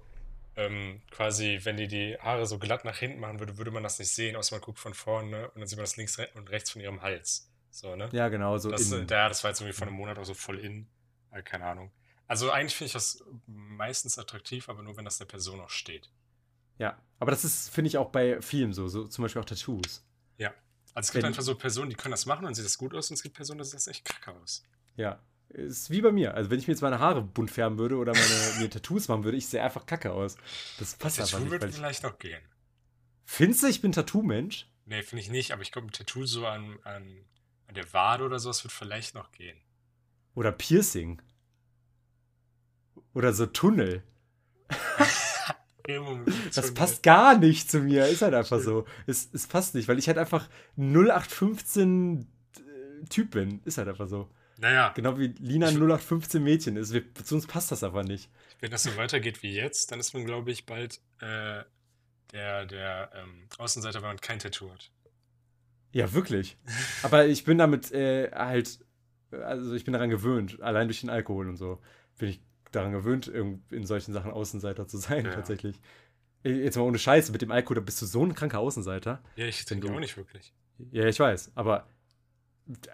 [0.58, 3.98] Ähm, quasi, wenn die die Haare so glatt nach hinten machen würde, würde man das
[3.98, 6.70] nicht sehen, außer man guckt von vorne und dann sieht man das links und rechts
[6.70, 7.50] von ihrem Hals.
[7.70, 8.08] So, ne?
[8.12, 8.70] Ja, genau, so.
[8.70, 9.06] Das, in.
[9.06, 10.86] Ja, das war jetzt irgendwie vor einem Monat auch so voll in.
[11.30, 11.92] Äh, keine Ahnung.
[12.26, 16.10] Also, eigentlich finde ich das meistens attraktiv, aber nur, wenn das der Person auch steht.
[16.78, 20.06] Ja, aber das ist, finde ich, auch bei Filmen so, so zum Beispiel auch Tattoos.
[20.38, 20.54] Ja.
[20.96, 23.10] Also es gibt einfach so Personen, die können das machen und sieht das gut aus
[23.10, 24.62] und es gibt Personen, das sieht das echt kacke aus.
[24.96, 25.20] Ja.
[25.50, 26.32] Ist wie bei mir.
[26.32, 29.22] Also wenn ich mir jetzt meine Haare bunt färben würde oder meine, mir Tattoos machen
[29.22, 30.38] würde, ich sehe einfach kacke aus.
[30.78, 31.50] Das passt einfach nicht.
[31.50, 32.40] Würde vielleicht noch gehen.
[33.26, 34.68] Findest du, ich bin Tattoo-Mensch?
[34.86, 37.26] Nee, finde ich nicht, aber ich glaube, ein Tattoo so an, an,
[37.66, 39.60] an der Wade oder sowas wird vielleicht noch gehen.
[40.34, 41.20] Oder Piercing.
[43.12, 44.02] Oder so Tunnel.
[46.54, 48.06] Das passt gar nicht zu mir.
[48.06, 48.86] Ist halt einfach so.
[49.06, 52.26] Es, es passt nicht, weil ich halt einfach 0815
[52.56, 53.60] äh, Typ bin.
[53.64, 54.28] Ist halt einfach so.
[54.58, 54.92] Naja.
[54.94, 56.92] Genau wie Lina 0815 Mädchen ist.
[56.92, 58.30] Wir, zu uns passt das aber nicht.
[58.60, 61.62] Wenn das so weitergeht wie jetzt, dann ist man, glaube ich, bald äh,
[62.32, 64.90] der, der ähm, Außenseiter, wenn man kein Tattoo hat.
[65.92, 66.56] Ja, wirklich.
[67.02, 68.78] aber ich bin damit äh, halt,
[69.30, 71.80] also ich bin daran gewöhnt, allein durch den Alkohol und so.
[72.18, 72.40] Bin ich
[72.76, 75.32] daran gewöhnt, in solchen Sachen Außenseiter zu sein, ja.
[75.32, 75.80] tatsächlich.
[76.44, 79.22] Jetzt mal ohne Scheiße, mit dem Alkohol, da bist du so ein kranker Außenseiter.
[79.34, 80.52] Ja, ich denke auch nicht wirklich.
[80.92, 81.88] Ja, ich weiß, aber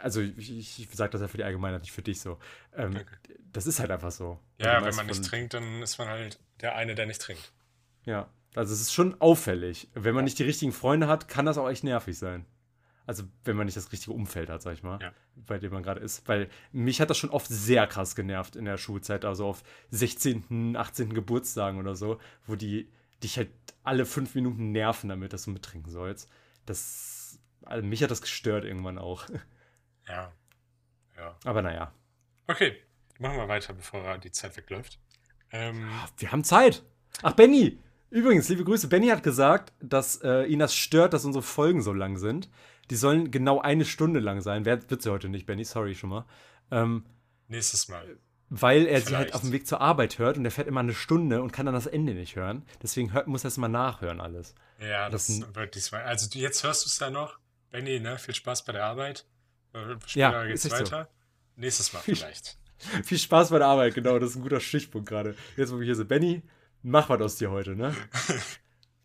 [0.01, 2.39] also ich, ich sage das ja für die Allgemeinheit, nicht für dich so.
[2.77, 3.01] Ähm,
[3.53, 4.39] das ist halt einfach so.
[4.59, 7.53] Ja, wenn man nicht trinkt, dann ist man halt der eine, der nicht trinkt.
[8.05, 9.89] Ja, also es ist schon auffällig.
[9.95, 12.45] Wenn man nicht die richtigen Freunde hat, kann das auch echt nervig sein.
[13.07, 15.13] Also, wenn man nicht das richtige Umfeld hat, sag ich mal, ja.
[15.35, 16.27] bei dem man gerade ist.
[16.29, 20.77] Weil mich hat das schon oft sehr krass genervt in der Schulzeit, also auf 16.,
[20.77, 21.13] 18.
[21.13, 22.89] Geburtstagen oder so, wo die
[23.23, 23.51] dich halt
[23.83, 26.31] alle fünf Minuten nerven damit, dass du mittrinken sollst.
[26.67, 29.27] Das, also mich hat das gestört irgendwann auch.
[30.09, 30.33] Ja.
[31.17, 31.37] Ja.
[31.45, 31.93] Aber naja.
[32.49, 32.77] Okay,
[33.21, 34.99] machen wir weiter, bevor die Zeit wegläuft.
[35.53, 36.83] Ähm, ah, wir haben Zeit.
[37.23, 37.79] Ach, Benny!
[38.11, 38.89] Übrigens, liebe Grüße.
[38.89, 42.51] Benny hat gesagt, dass äh, ihn das stört, dass unsere Folgen so lang sind.
[42.93, 44.67] Die sollen genau eine Stunde lang sein.
[44.67, 45.65] Wer wird sie heute nicht, Benny?
[45.65, 46.27] Sorry schon mal.
[46.71, 47.07] Ähm,
[47.49, 48.19] Nächstes Mal.
[48.51, 49.09] Weil er Vielleicht.
[49.09, 51.53] sie halt auf dem Weg zur Arbeit hört und er fährt immer eine Stunde und
[51.53, 52.67] kann dann das Ende nicht hören.
[52.83, 54.55] Deswegen hört, muss er es mal nachhören, alles.
[54.79, 56.03] Ja, das, das wird diesmal.
[56.03, 57.39] Also jetzt hörst du es ja noch.
[57.71, 58.19] Benny, ne?
[58.19, 59.25] Viel Spaß bei der Arbeit.
[59.73, 61.09] Äh, später ja, geht's weiter.
[61.11, 61.61] So.
[61.63, 62.59] Nächstes Mal vielleicht.
[63.05, 64.19] Viel Spaß bei der Arbeit, genau.
[64.19, 65.35] Das ist ein guter Stichpunkt gerade.
[65.57, 66.11] Jetzt, wo wir hier sind.
[66.11, 66.43] Benny,
[66.83, 67.97] mach was aus dir heute, ne?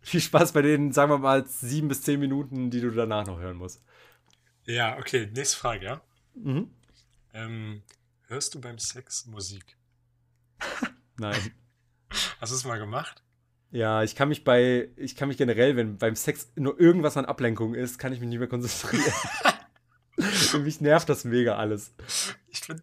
[0.07, 3.39] viel Spaß bei den, sagen wir mal, sieben bis zehn Minuten, die du danach noch
[3.39, 3.83] hören musst.
[4.63, 6.01] Ja, okay, nächste Frage, ja?
[6.33, 6.71] Mhm.
[7.33, 7.83] Ähm,
[8.27, 9.77] hörst du beim Sex Musik?
[11.17, 11.51] Nein.
[12.39, 13.21] Hast du es mal gemacht?
[13.71, 17.25] Ja, ich kann mich bei, ich kann mich generell, wenn beim Sex nur irgendwas an
[17.25, 19.13] Ablenkung ist, kann ich mich nicht mehr konzentrieren.
[20.19, 21.93] Für mich nervt das mega alles.
[22.47, 22.81] Ich finde,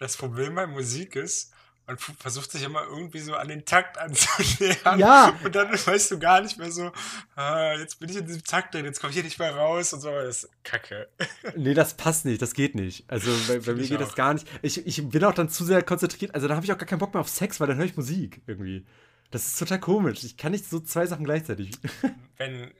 [0.00, 1.53] das Problem bei Musik ist,
[1.86, 4.98] man versucht sich immer irgendwie so an den Takt anzunähern.
[4.98, 5.38] Ja.
[5.44, 6.92] Und dann weißt du gar nicht mehr so,
[7.36, 9.92] ah, jetzt bin ich in diesem Takt drin, jetzt komme ich hier nicht mehr raus
[9.92, 10.10] und so.
[10.10, 11.08] Das ist kacke.
[11.56, 13.04] Nee, das passt nicht, das geht nicht.
[13.08, 14.06] Also bei, bei mir geht auch.
[14.06, 14.46] das gar nicht.
[14.62, 16.34] Ich, ich bin auch dann zu sehr konzentriert.
[16.34, 17.96] Also da habe ich auch gar keinen Bock mehr auf Sex, weil dann höre ich
[17.96, 18.86] Musik irgendwie.
[19.30, 20.24] Das ist total komisch.
[20.24, 21.72] Ich kann nicht so zwei Sachen gleichzeitig.
[22.36, 22.72] Wenn,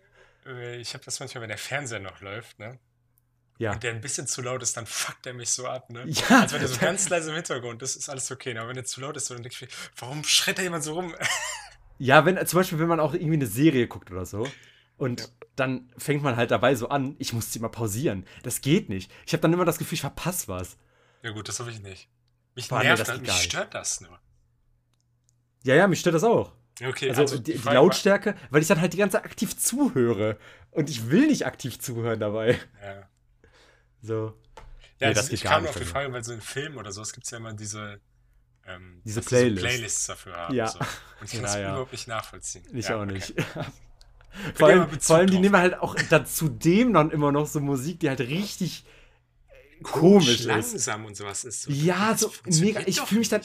[0.46, 2.78] äh, ich habe das manchmal, wenn der Fernseher noch läuft, ne?
[3.58, 3.72] Ja.
[3.72, 6.04] Und der ein bisschen zu laut ist, dann fuckt er mich so ab, ne?
[6.08, 6.40] Ja.
[6.40, 8.56] Als wenn der so ganz leise im Hintergrund das ist, alles okay.
[8.58, 10.94] Aber wenn der zu laut ist, dann denke ich mir, warum schreit da jemand so
[10.94, 11.14] rum?
[11.96, 14.48] Ja, wenn, zum Beispiel, wenn man auch irgendwie eine Serie guckt oder so.
[14.96, 15.26] Und ja.
[15.54, 18.26] dann fängt man halt dabei so an, ich muss sie mal pausieren.
[18.42, 19.12] Das geht nicht.
[19.26, 20.76] Ich habe dann immer das Gefühl, ich verpasse was.
[21.22, 22.08] Ja, gut, das habe ich nicht.
[22.56, 24.18] Mich Boah, nervt nee, das, mich stört das nur.
[25.62, 26.52] Ja, ja, mich stört das auch.
[26.82, 30.38] Okay, also, also die, die Lautstärke, weil ich dann halt die ganze Zeit aktiv zuhöre.
[30.72, 32.58] Und ich will nicht aktiv zuhören dabei.
[32.82, 33.08] Ja.
[34.04, 34.34] So.
[35.00, 37.02] Ja, nee, das, das ich kam auf die Frage, weil so in Filmen oder so,
[37.02, 38.00] es gibt ja immer diese,
[38.66, 39.60] ähm, diese Playlist.
[39.62, 40.54] so Playlists dafür haben.
[40.54, 40.68] Ja.
[40.68, 40.78] So.
[40.78, 40.86] Und
[41.24, 41.68] ich kann ja, das ja.
[41.70, 42.64] überhaupt nicht nachvollziehen.
[42.72, 43.30] Ich ja, auch nicht.
[43.30, 43.66] Okay.
[44.54, 48.08] vor allem, vor allem die nehmen halt auch zudem dann immer noch so Musik, die
[48.08, 48.84] halt richtig
[49.82, 50.44] komisch, ist.
[50.44, 51.62] langsam und sowas ist.
[51.62, 52.80] So, ja, so mega.
[52.86, 53.42] Ich fühle mich dann.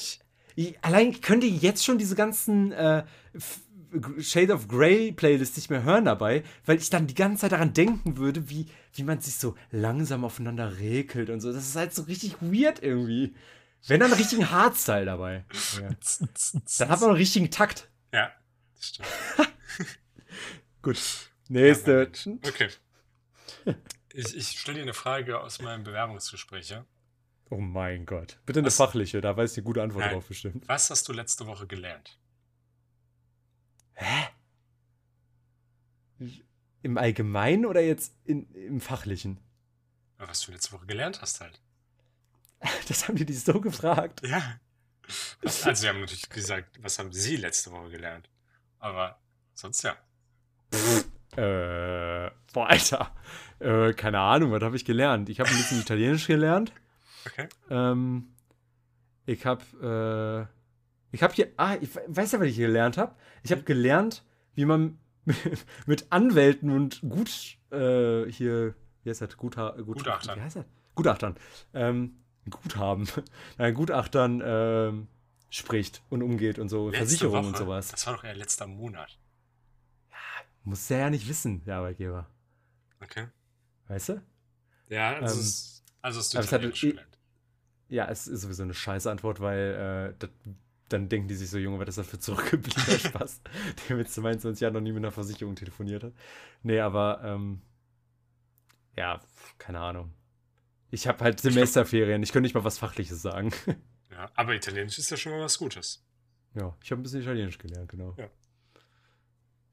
[0.56, 3.04] Ich, allein könnt ihr jetzt schon diese ganzen äh,
[4.20, 7.74] Shade of Grey Playlist nicht mehr hören dabei, weil ich dann die ganze Zeit daran
[7.74, 11.52] denken würde, wie, wie man sich so langsam aufeinander regelt und so.
[11.52, 13.36] Das ist halt so richtig weird irgendwie.
[13.88, 15.46] Wenn dann einen richtigen Hardstyle dabei.
[15.80, 15.90] Ja.
[16.80, 17.90] Dann hat man einen richtigen Takt.
[18.14, 18.32] Ja,
[18.76, 19.10] das stimmt.
[20.82, 21.00] Gut.
[21.48, 22.12] Nächste.
[22.26, 22.70] Ja, okay.
[24.14, 26.86] Ich, ich stelle dir eine Frage aus meinem Bewerbungsgespräch, ja?
[27.50, 28.40] Oh mein Gott.
[28.46, 28.76] Bitte eine Was?
[28.76, 30.14] fachliche, da weiß ich eine gute Antwort Nein.
[30.14, 30.68] drauf bestimmt.
[30.68, 32.20] Was hast du letzte Woche gelernt?
[33.94, 34.30] Hä?
[36.82, 39.40] Im Allgemeinen oder jetzt in, im Fachlichen?
[40.18, 41.62] Was du letzte Woche gelernt hast halt.
[42.88, 44.22] Das haben die dich so gefragt.
[44.28, 44.60] Ja.
[45.44, 48.30] Also, sie haben natürlich gesagt, was haben sie letzte Woche gelernt?
[48.80, 49.20] Aber
[49.54, 49.98] sonst ja.
[51.36, 53.16] Äh, boah, Alter.
[53.60, 55.30] Äh, keine Ahnung, was habe ich gelernt?
[55.30, 56.74] Ich habe ein bisschen Italienisch gelernt.
[57.26, 57.48] Okay.
[57.70, 58.36] Ähm,
[59.26, 60.50] ich habe,
[61.12, 63.16] äh, ich habe hier, ah, ich weiß ja, was ich hier gelernt habe.
[63.44, 64.24] Ich habe gelernt,
[64.56, 65.00] wie man
[65.86, 69.38] mit Anwälten und gut, äh, hier, wie heißt das?
[69.38, 70.38] Gutha Gut Gutachtern.
[70.38, 70.66] Wie heißt das?
[70.96, 71.36] Gutachtern.
[71.74, 72.16] Ähm,
[72.50, 73.08] Guthaben.
[73.58, 75.08] Nein, Gutachtern ähm,
[75.50, 77.90] spricht und umgeht und so, Versicherungen und sowas.
[77.90, 79.20] Das war doch eher letzter Monat.
[80.10, 80.18] Ja,
[80.64, 82.28] muss der ja nicht wissen, der Arbeitgeber.
[83.02, 83.28] Okay.
[83.88, 84.22] Weißt du?
[84.90, 87.20] Ja, also, ähm, ist, also hast du Italienisch hat.
[87.90, 90.30] Ja, es ist sowieso eine scheiße Antwort, weil äh, das,
[90.90, 93.42] dann denken die sich so, Junge, was ist das für zurückgebliebener Spaß,
[93.88, 96.14] der mit 22 Jahren noch nie mit einer Versicherung telefoniert hat.
[96.64, 97.62] Nee, aber ähm,
[98.98, 99.22] ja,
[99.58, 100.14] keine Ahnung.
[100.92, 103.52] Ich habe halt Semesterferien, ich könnte nicht mal was Fachliches sagen.
[104.12, 106.04] Ja, aber Italienisch ist ja schon mal was Gutes.
[106.54, 108.16] Ja, ich habe ein bisschen Italienisch gelernt, genau.
[108.18, 108.28] Ja.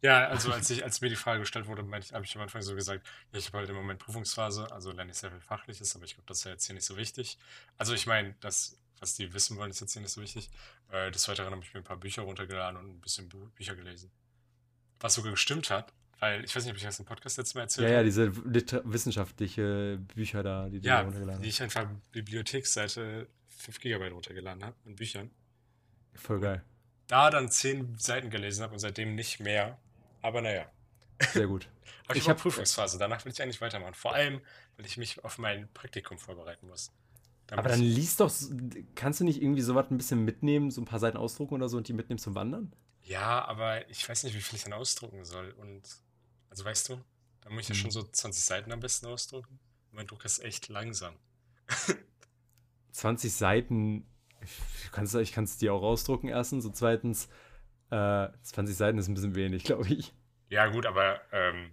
[0.03, 2.77] Ja, also als, ich, als mir die Frage gestellt wurde, habe ich am Anfang so
[2.77, 6.15] gesagt, ich habe halt im Moment Prüfungsphase, also lerne ich sehr viel Fachliches, aber ich
[6.15, 7.39] glaube, das ist ja jetzt hier nicht so wichtig.
[7.77, 10.51] Also ich meine, das, was die wissen wollen, ist jetzt hier nicht so wichtig.
[10.91, 13.75] Äh, des Weiteren habe ich mir ein paar Bücher runtergeladen und ein bisschen Bü Bücher
[13.75, 14.11] gelesen.
[15.01, 17.63] Was sogar gestimmt hat, weil ich weiß nicht, ob ich das im Podcast letztes Mal
[17.63, 17.93] erzählt habe.
[17.93, 18.33] Ja, ja, diese
[18.91, 21.45] wissenschaftliche Bücher da, die du ja, runtergeladen hast.
[21.45, 25.31] die ich einfach Bibliotheksseite 5 GB runtergeladen habe mit Büchern.
[26.15, 26.65] Voll geil.
[27.09, 29.79] Da dann 10 Seiten gelesen habe und seitdem nicht mehr.
[30.23, 30.71] Aber naja.
[31.33, 31.69] Sehr gut.
[32.07, 32.99] Aber ich, ich habe Prüfungsphase.
[32.99, 33.95] Danach will ich eigentlich weitermachen.
[33.95, 34.41] Vor allem,
[34.77, 36.93] weil ich mich auf mein Praktikum vorbereiten muss.
[37.47, 38.33] Dann aber dann liest doch,
[38.95, 41.77] kannst du nicht irgendwie sowas ein bisschen mitnehmen, so ein paar Seiten ausdrucken oder so
[41.77, 42.73] und die mitnehmen zum Wandern?
[43.03, 45.53] Ja, aber ich weiß nicht, wie viel ich dann ausdrucken soll.
[45.53, 45.83] Und,
[46.51, 47.01] also weißt du,
[47.43, 47.93] da muss ich ja schon hm.
[47.93, 49.61] so 20 Seiten am besten ausdrucken.
[49.93, 51.15] Mein Drucker ist echt langsam.
[52.91, 54.09] 20 Seiten,
[54.41, 56.65] ich kann es dir auch ausdrucken, erstens.
[56.65, 57.29] Und zweitens,
[57.91, 60.13] äh, 20 Seiten ist ein bisschen wenig, glaube ich.
[60.49, 61.71] Ja, gut, aber ähm,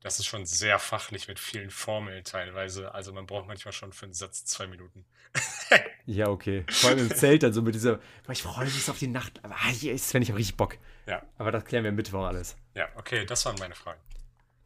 [0.00, 2.94] das ist schon sehr fachlich mit vielen Formeln teilweise.
[2.94, 5.04] Also man braucht manchmal schon für einen Satz zwei Minuten.
[6.06, 6.64] ja, okay.
[6.70, 7.98] Vor allem im Zelt dann so mit dieser,
[8.30, 9.40] ich freue mich auf die Nacht.
[9.42, 10.78] Aber ah, jetzt, wenn ich habe richtig Bock.
[11.06, 11.22] Ja.
[11.36, 12.56] Aber das klären wir Mittwoch alles.
[12.74, 14.00] Ja, okay, das waren meine Fragen.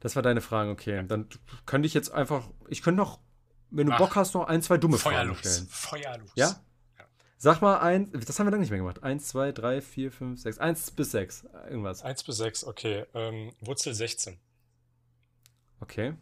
[0.01, 0.97] Das war deine Fragen, okay.
[0.97, 1.03] Ja.
[1.03, 1.29] Dann
[1.65, 3.19] könnte ich jetzt einfach, ich könnte noch,
[3.71, 5.67] wenn du Ach, Bock hast, noch ein, zwei dumme Fragen stellen.
[5.69, 6.33] Feuerlos.
[6.35, 6.57] Ja?
[7.39, 9.03] Sag mal ein, das haben wir lange nicht mehr gemacht.
[9.03, 10.59] Eins, zwei, drei, vier, fünf, sechs.
[10.59, 11.45] Eins bis sechs.
[11.69, 12.03] Irgendwas.
[12.03, 13.05] Eins bis sechs, okay.
[13.15, 14.39] Ähm, Wurzel 16.
[15.83, 16.15] Okay.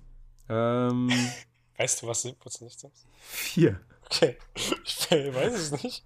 [0.49, 1.11] Ähm,
[1.77, 3.07] weißt du, was Wurzel 16 ist?
[3.21, 3.81] Vier.
[4.07, 4.37] Okay.
[4.85, 6.05] Ich weiß es nicht.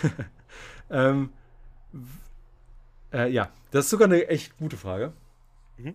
[0.90, 1.32] ähm,
[3.12, 5.12] äh, ja, das ist sogar eine echt gute Frage.
[5.78, 5.94] Mhm.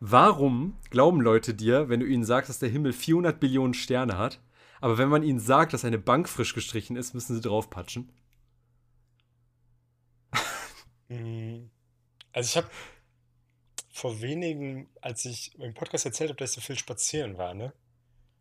[0.00, 4.40] Warum glauben Leute dir, wenn du ihnen sagst, dass der Himmel 400 Billionen Sterne hat,
[4.80, 8.10] aber wenn man ihnen sagt, dass eine Bank frisch gestrichen ist, müssen sie draufpatschen.
[11.08, 11.70] Mhm.
[12.32, 12.70] Also ich habe
[13.96, 17.72] vor wenigen, als ich im Podcast erzählt habe, dass ich so viel spazieren war, ne?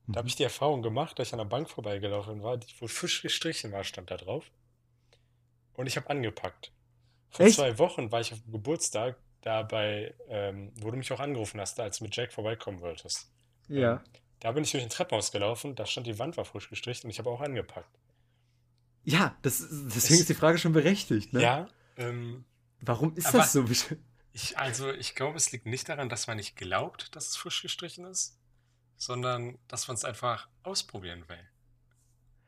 [0.08, 0.16] Da mhm.
[0.18, 3.22] habe ich die Erfahrung gemacht, dass ich an der Bank vorbeigelaufen war, die wo frisch
[3.22, 4.52] gestrichen war, stand da drauf.
[5.74, 6.72] Und ich habe angepackt.
[7.30, 7.56] Vor Echt?
[7.56, 11.80] zwei Wochen war ich auf dem Geburtstag, dabei, ähm, wo du mich auch angerufen hast,
[11.80, 13.32] als du mit Jack vorbeikommen wolltest.
[13.70, 13.94] Ja.
[13.94, 14.00] Ähm,
[14.42, 17.12] da bin ich durch ein Treppenhaus gelaufen, da stand die Wand war frisch gestrichen und
[17.12, 17.98] ich habe auch angepackt.
[19.04, 21.42] Ja, das, deswegen es, ist die Frage schon berechtigt, ne?
[21.42, 21.68] Ja.
[21.96, 22.44] Ähm,
[22.82, 23.66] Warum ist das so?
[24.36, 27.62] Ich, also, ich glaube, es liegt nicht daran, dass man nicht glaubt, dass es frisch
[27.62, 28.38] gestrichen ist,
[28.98, 31.40] sondern dass man es einfach ausprobieren will.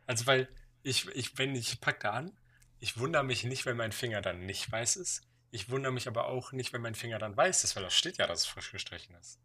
[0.06, 0.50] Also, weil
[0.84, 2.38] ich, ich wenn ich packe da an,
[2.80, 5.22] ich wundere mich nicht, wenn mein Finger dann nicht weiß ist.
[5.50, 8.18] Ich wundere mich aber auch nicht, wenn mein Finger dann weiß ist, weil da steht
[8.18, 9.40] ja, dass es frisch gestrichen ist.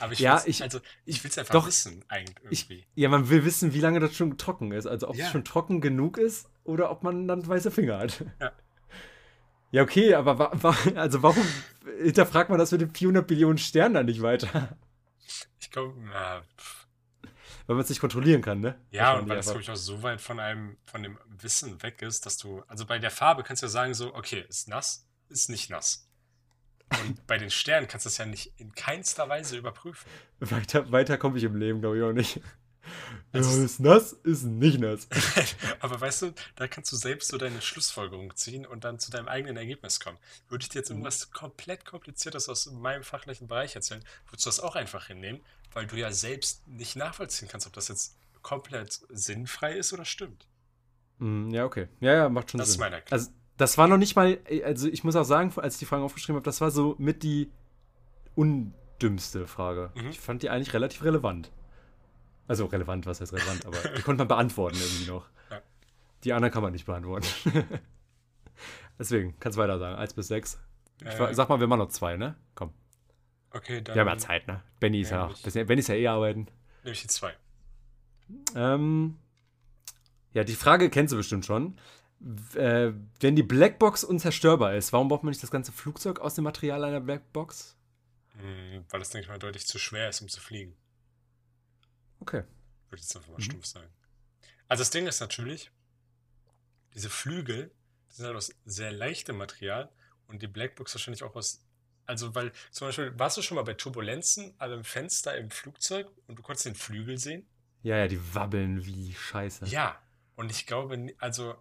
[0.00, 2.78] Aber ich ja, ich, also, ich will es einfach doch, wissen, eigentlich irgendwie.
[2.78, 4.86] Ich, ja, man will wissen, wie lange das schon trocken ist.
[4.86, 5.26] Also ob ja.
[5.26, 8.24] es schon trocken genug ist oder ob man dann weiße Finger hat.
[8.40, 8.52] Ja.
[9.70, 11.46] Ja, okay, aber wa wa also warum
[12.02, 14.76] hinterfragt man das mit den 400 Billionen Sternen dann nicht weiter?
[15.60, 16.42] Ich glaube, na,
[17.66, 18.80] Weil man es nicht kontrollieren kann, ne?
[18.90, 22.00] Ja, und weil es, glaube ich, auch so weit von einem, von dem Wissen weg
[22.00, 25.06] ist, dass du, also bei der Farbe kannst du ja sagen so, okay, ist nass,
[25.28, 26.08] ist nicht nass.
[27.02, 30.08] Und bei den Sternen kannst du das ja nicht in keinster Weise überprüfen.
[30.40, 32.40] Weiter, weiter komme ich im Leben, glaube ich, auch nicht.
[33.32, 35.06] Also, ja, ist nass, ist nicht nass.
[35.80, 39.28] aber weißt du, da kannst du selbst so deine Schlussfolgerung ziehen und dann zu deinem
[39.28, 40.18] eigenen Ergebnis kommen.
[40.48, 40.96] Würde ich dir jetzt mhm.
[40.96, 45.40] irgendwas komplett kompliziertes aus meinem fachlichen Bereich erzählen, würdest du das auch einfach hinnehmen,
[45.72, 50.46] weil du ja selbst nicht nachvollziehen kannst, ob das jetzt komplett sinnfrei ist oder stimmt.
[51.18, 51.88] Mhm, ja, okay.
[52.00, 52.80] Ja, ja, macht schon das Sinn.
[52.80, 55.74] Das ist meine Also, das war noch nicht mal, also ich muss auch sagen, als
[55.74, 57.50] ich die Fragen aufgeschrieben habe, das war so mit die
[58.36, 59.90] undümmste Frage.
[59.94, 60.10] Mhm.
[60.10, 61.50] Ich fand die eigentlich relativ relevant.
[62.48, 65.28] Also relevant, was heißt relevant, aber die konnte man beantworten irgendwie noch.
[65.50, 65.62] Ja.
[66.24, 67.28] Die anderen kann man nicht beantworten.
[68.98, 69.96] Deswegen, kannst weiter sagen.
[69.96, 70.58] 1 bis 6.
[71.04, 72.34] Äh, sag mal, wir machen noch zwei, ne?
[72.54, 72.72] Komm.
[73.50, 73.94] Okay, dann.
[73.94, 74.62] Wir haben ja Zeit, ne?
[74.80, 76.48] Benny ist ja, ja Benny ist ja eh arbeiten.
[76.82, 77.34] Nehme ich die zwei.
[78.54, 79.18] Ähm,
[80.32, 81.78] ja, die Frage kennst du bestimmt schon.
[82.54, 86.44] Äh, wenn die Blackbox unzerstörbar ist, warum braucht man nicht das ganze Flugzeug aus dem
[86.44, 87.76] Material einer Blackbox?
[88.38, 90.76] Hm, weil das, denke ich mal, deutlich zu schwer ist, um zu fliegen.
[92.20, 92.42] Okay.
[92.88, 93.42] Würde ich jetzt einfach mal mhm.
[93.42, 93.88] stumpf sagen.
[94.66, 95.70] Also das Ding ist natürlich,
[96.94, 97.70] diese Flügel
[98.10, 99.90] die sind halt aus sehr leichtem Material
[100.26, 101.64] und die Blackbox wahrscheinlich auch aus.
[102.06, 106.10] Also, weil zum Beispiel, warst du schon mal bei Turbulenzen an einem Fenster im Flugzeug
[106.26, 107.46] und du konntest den Flügel sehen?
[107.82, 109.66] Ja, ja, die wabbeln wie scheiße.
[109.66, 110.00] Ja,
[110.34, 111.54] und ich glaube, also,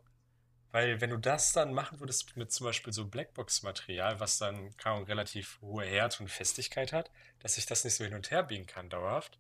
[0.72, 5.04] weil wenn du das dann machen würdest mit zum Beispiel so Blackbox-Material, was dann kaum
[5.04, 8.68] relativ hohe Härte und Festigkeit hat, dass sich das nicht so hin und her biegen
[8.68, 9.38] kann dauerhaft,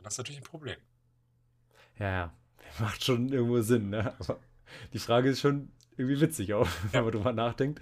[0.00, 0.76] dann hast du natürlich ein Problem.
[1.98, 2.34] Ja, ja.
[2.78, 4.14] Macht schon irgendwo Sinn, ne?
[4.18, 4.40] Aber
[4.92, 7.80] die Frage ist schon irgendwie witzig auch, wenn man drüber nachdenkt.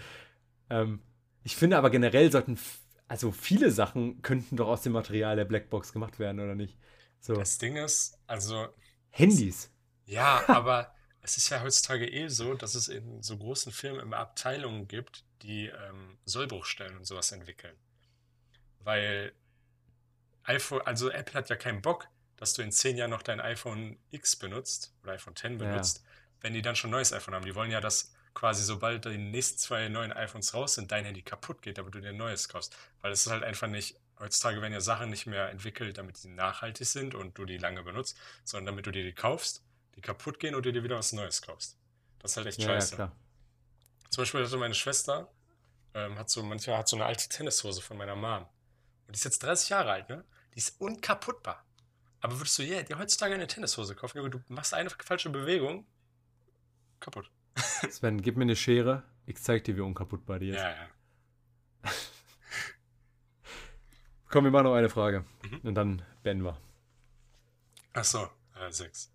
[0.70, 1.00] Ähm,
[1.44, 2.58] ich finde aber generell sollten,
[3.06, 6.76] also viele Sachen könnten doch aus dem Material der Blackbox gemacht werden, oder nicht?
[7.20, 7.34] So.
[7.34, 8.68] Das Ding ist, also.
[9.10, 9.70] Handys.
[10.04, 14.18] Ja, aber es ist ja heutzutage eh so, dass es in so großen Firmen immer
[14.18, 17.76] Abteilungen gibt, die ähm, Sollbruchstellen und sowas entwickeln.
[18.80, 19.32] Weil
[20.48, 23.98] iPhone, also Apple hat ja keinen Bock, dass du in zehn Jahren noch dein iPhone
[24.10, 26.10] X benutzt oder iPhone X benutzt, ja.
[26.40, 27.44] wenn die dann schon ein neues iPhone haben.
[27.44, 31.22] Die wollen ja, dass quasi sobald die nächsten zwei neuen iPhones raus sind, dein Handy
[31.22, 32.76] kaputt geht, aber du dir ein neues kaufst.
[33.02, 36.28] Weil es ist halt einfach nicht, heutzutage werden ja Sachen nicht mehr entwickelt, damit sie
[36.28, 39.64] nachhaltig sind und du die lange benutzt, sondern damit du dir die kaufst,
[39.96, 41.76] die kaputt gehen und du dir wieder was Neues kaufst.
[42.20, 42.96] Das ist halt echt ja, scheiße.
[42.96, 43.12] Ja,
[44.10, 45.30] Zum Beispiel hatte meine Schwester,
[45.94, 48.42] ähm, hat so, manchmal hat so eine alte Tennishose von meiner Mom.
[49.06, 50.24] Und die ist jetzt 30 Jahre alt, ne?
[50.54, 51.64] Die ist unkaputtbar.
[52.20, 55.86] Aber würdest du yeah, dir heutzutage eine Tennishose kaufen, Junge, du machst eine falsche Bewegung,
[57.00, 57.30] kaputt.
[57.90, 60.56] Sven, gib mir eine Schere, ich zeig dir, wie unkaputtbar die ist.
[60.56, 60.88] Ja, ja.
[64.28, 65.24] Komm, wir machen noch eine Frage.
[65.42, 65.60] Mhm.
[65.62, 66.60] Und dann beenden wir.
[67.92, 69.12] Achso, äh, sechs.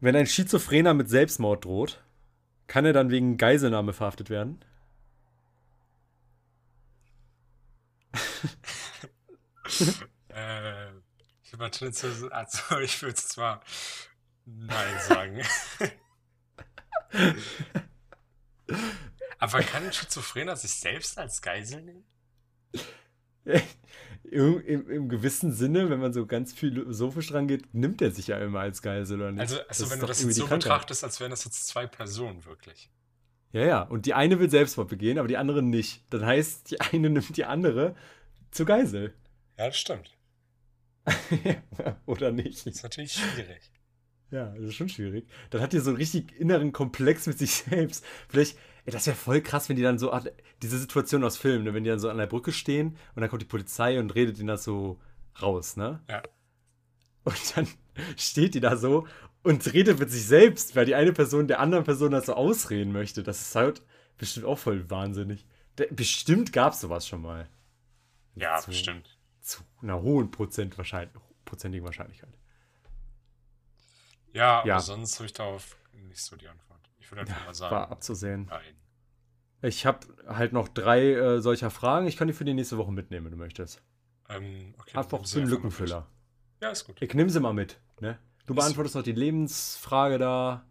[0.00, 2.02] Wenn ein Schizophrener mit Selbstmord droht,
[2.66, 4.64] kann er dann wegen Geiselnahme verhaftet werden?
[10.28, 10.90] äh,
[11.42, 13.62] ich übertrinse, also ich würde zwar
[14.44, 15.42] Nein sagen.
[19.38, 22.04] Aber kann ein Schizophrener sich selbst als Geisel nehmen?
[24.24, 28.28] Im, im, Im, gewissen Sinne, wenn man so ganz philosophisch dran geht, nimmt er sich
[28.28, 29.40] ja immer als Geisel, oder nicht?
[29.40, 32.88] Also, also wenn du das jetzt so betrachtest, als wären das jetzt zwei Personen wirklich.
[33.50, 33.82] Ja, ja.
[33.82, 36.02] Und die eine will Selbstmord begehen, aber die andere nicht.
[36.08, 37.94] Das heißt, die eine nimmt die andere
[38.52, 39.12] zur Geisel.
[39.58, 40.16] Ja, das stimmt.
[42.06, 42.66] oder nicht?
[42.66, 43.72] Das ist natürlich schwierig.
[44.30, 45.28] Ja, das ist schon schwierig.
[45.50, 48.04] Dann hat die so einen richtig inneren Komplex mit sich selbst.
[48.28, 50.18] Vielleicht, ey, das wäre voll krass, wenn die dann so,
[50.62, 53.28] diese Situation aus Filmen, ne, wenn die dann so an der Brücke stehen und dann
[53.28, 55.00] kommt die Polizei und redet ihnen das so
[55.40, 56.00] raus, ne?
[56.08, 56.22] Ja.
[57.24, 57.68] Und dann
[58.16, 59.06] steht die da so
[59.42, 62.92] und redet mit sich selbst, weil die eine Person der anderen Person das so ausreden
[62.92, 63.22] möchte.
[63.22, 63.82] Das ist halt
[64.16, 65.46] bestimmt auch voll wahnsinnig.
[65.90, 67.48] Bestimmt gab es sowas schon mal.
[68.34, 69.11] Ja, zu, bestimmt.
[69.42, 70.74] Zu einer hohen Prozent
[71.44, 72.32] prozentigen Wahrscheinlichkeit.
[74.32, 74.74] Ja, ja.
[74.74, 76.80] aber sonst habe ich darauf nicht so die Antwort.
[76.98, 77.74] Ich würde einfach ja, mal sagen.
[77.74, 78.46] War abzusehen.
[78.46, 78.76] Nein.
[79.62, 82.06] Ich habe halt noch drei äh, solcher Fragen.
[82.06, 83.82] Ich kann die für die nächste Woche mitnehmen, wenn du möchtest.
[84.28, 86.06] Ähm, okay, einfach so ein Lückenfüller.
[86.60, 87.00] Ja, ist gut.
[87.00, 87.78] Ich nehme sie mal mit.
[88.00, 88.18] Ne?
[88.46, 90.66] Du ist beantwortest noch die Lebensfrage da.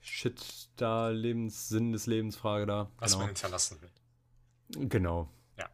[0.00, 2.90] Shit, da, Lebenssinn des Lebensfrage da.
[2.98, 3.18] Was genau.
[3.24, 4.88] man hinterlassen will.
[4.88, 5.28] Genau.
[5.56, 5.68] Ja.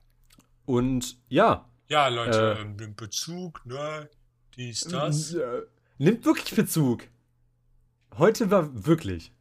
[0.64, 1.68] Und ja.
[1.88, 4.08] Ja, Leute, äh, ähm, Bezug, ne?
[4.56, 5.34] Dies, das.
[5.34, 5.62] Äh,
[5.98, 7.04] Nimmt wirklich Bezug.
[8.18, 9.32] Heute war wirklich.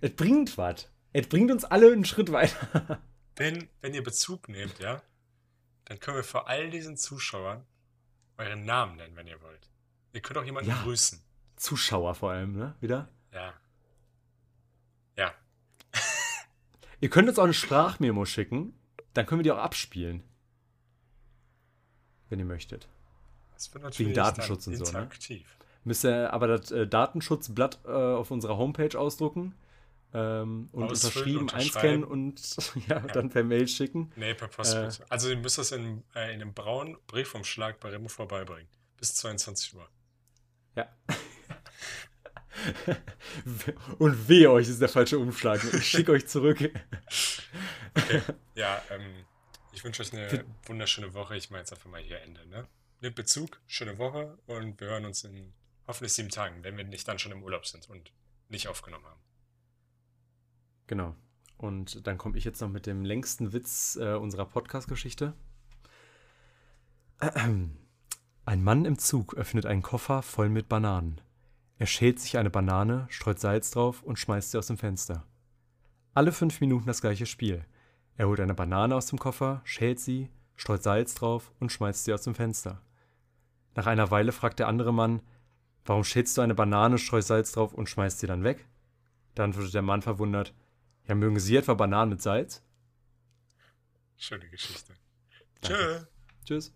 [0.00, 0.88] Es bringt was.
[1.12, 3.00] Es bringt uns alle einen Schritt weiter.
[3.36, 5.00] Wenn, wenn ihr Bezug nehmt, ja,
[5.86, 7.64] dann können wir vor all diesen Zuschauern
[8.36, 9.70] euren Namen nennen, wenn ihr wollt.
[10.12, 10.82] Ihr könnt auch jemanden ja.
[10.82, 11.22] grüßen.
[11.56, 12.76] Zuschauer vor allem, ne?
[12.80, 13.08] Wieder?
[13.32, 13.54] Ja.
[15.16, 15.32] Ja.
[17.00, 18.74] ihr könnt uns auch eine Sprachmemo schicken.
[19.14, 20.22] Dann können wir die auch abspielen.
[22.30, 22.88] Wenn ihr möchtet.
[23.54, 25.08] Das wird natürlich Wegen Datenschutz und so, ne?
[25.84, 29.54] Müsst ihr aber das äh, Datenschutzblatt äh, auf unserer Homepage ausdrucken
[30.12, 32.40] ähm, und unterschrieben einscannen und
[32.88, 34.12] ja, ja, dann per Mail schicken.
[34.16, 34.74] Nee, per Post.
[34.74, 38.68] Äh, also ihr müsst das in, äh, in einem braunen Briefumschlag bei Remo vorbeibringen.
[38.96, 39.88] Bis 22 Uhr.
[40.76, 40.88] Ja.
[43.98, 45.62] und weh euch ist der falsche Umschlag.
[45.72, 46.58] Ich schicke euch zurück.
[47.96, 48.22] okay.
[48.54, 49.24] Ja, ähm,
[49.72, 51.36] ich wünsche euch eine wunderschöne Woche.
[51.36, 52.46] Ich mache jetzt einfach mal hier Ende.
[52.46, 52.66] Ne?
[53.00, 55.52] Nehmt Bezug, schöne Woche und wir hören uns in
[55.86, 58.12] hoffentlich sieben Tagen, wenn wir nicht dann schon im Urlaub sind und
[58.48, 59.20] nicht aufgenommen haben.
[60.86, 61.14] Genau.
[61.56, 65.34] Und dann komme ich jetzt noch mit dem längsten Witz äh, unserer Podcast-Geschichte.
[67.18, 67.76] Ein
[68.64, 71.20] Mann im Zug öffnet einen Koffer voll mit Bananen.
[71.76, 75.26] Er schält sich eine Banane, streut Salz drauf und schmeißt sie aus dem Fenster.
[76.14, 77.64] Alle fünf Minuten das gleiche Spiel.
[78.20, 82.12] Er holt eine Banane aus dem Koffer, schält sie, streut Salz drauf und schmeißt sie
[82.12, 82.82] aus dem Fenster.
[83.74, 85.22] Nach einer Weile fragt der andere Mann,
[85.86, 88.68] warum schälst du eine Banane, streust Salz drauf und schmeißt sie dann weg?
[89.34, 90.52] Dann antwortet der Mann verwundert,
[91.08, 92.62] ja, mögen Sie etwa Bananen mit Salz?
[94.18, 94.92] Schöne Geschichte.
[95.62, 96.04] Tschö.
[96.44, 96.74] Tschüss.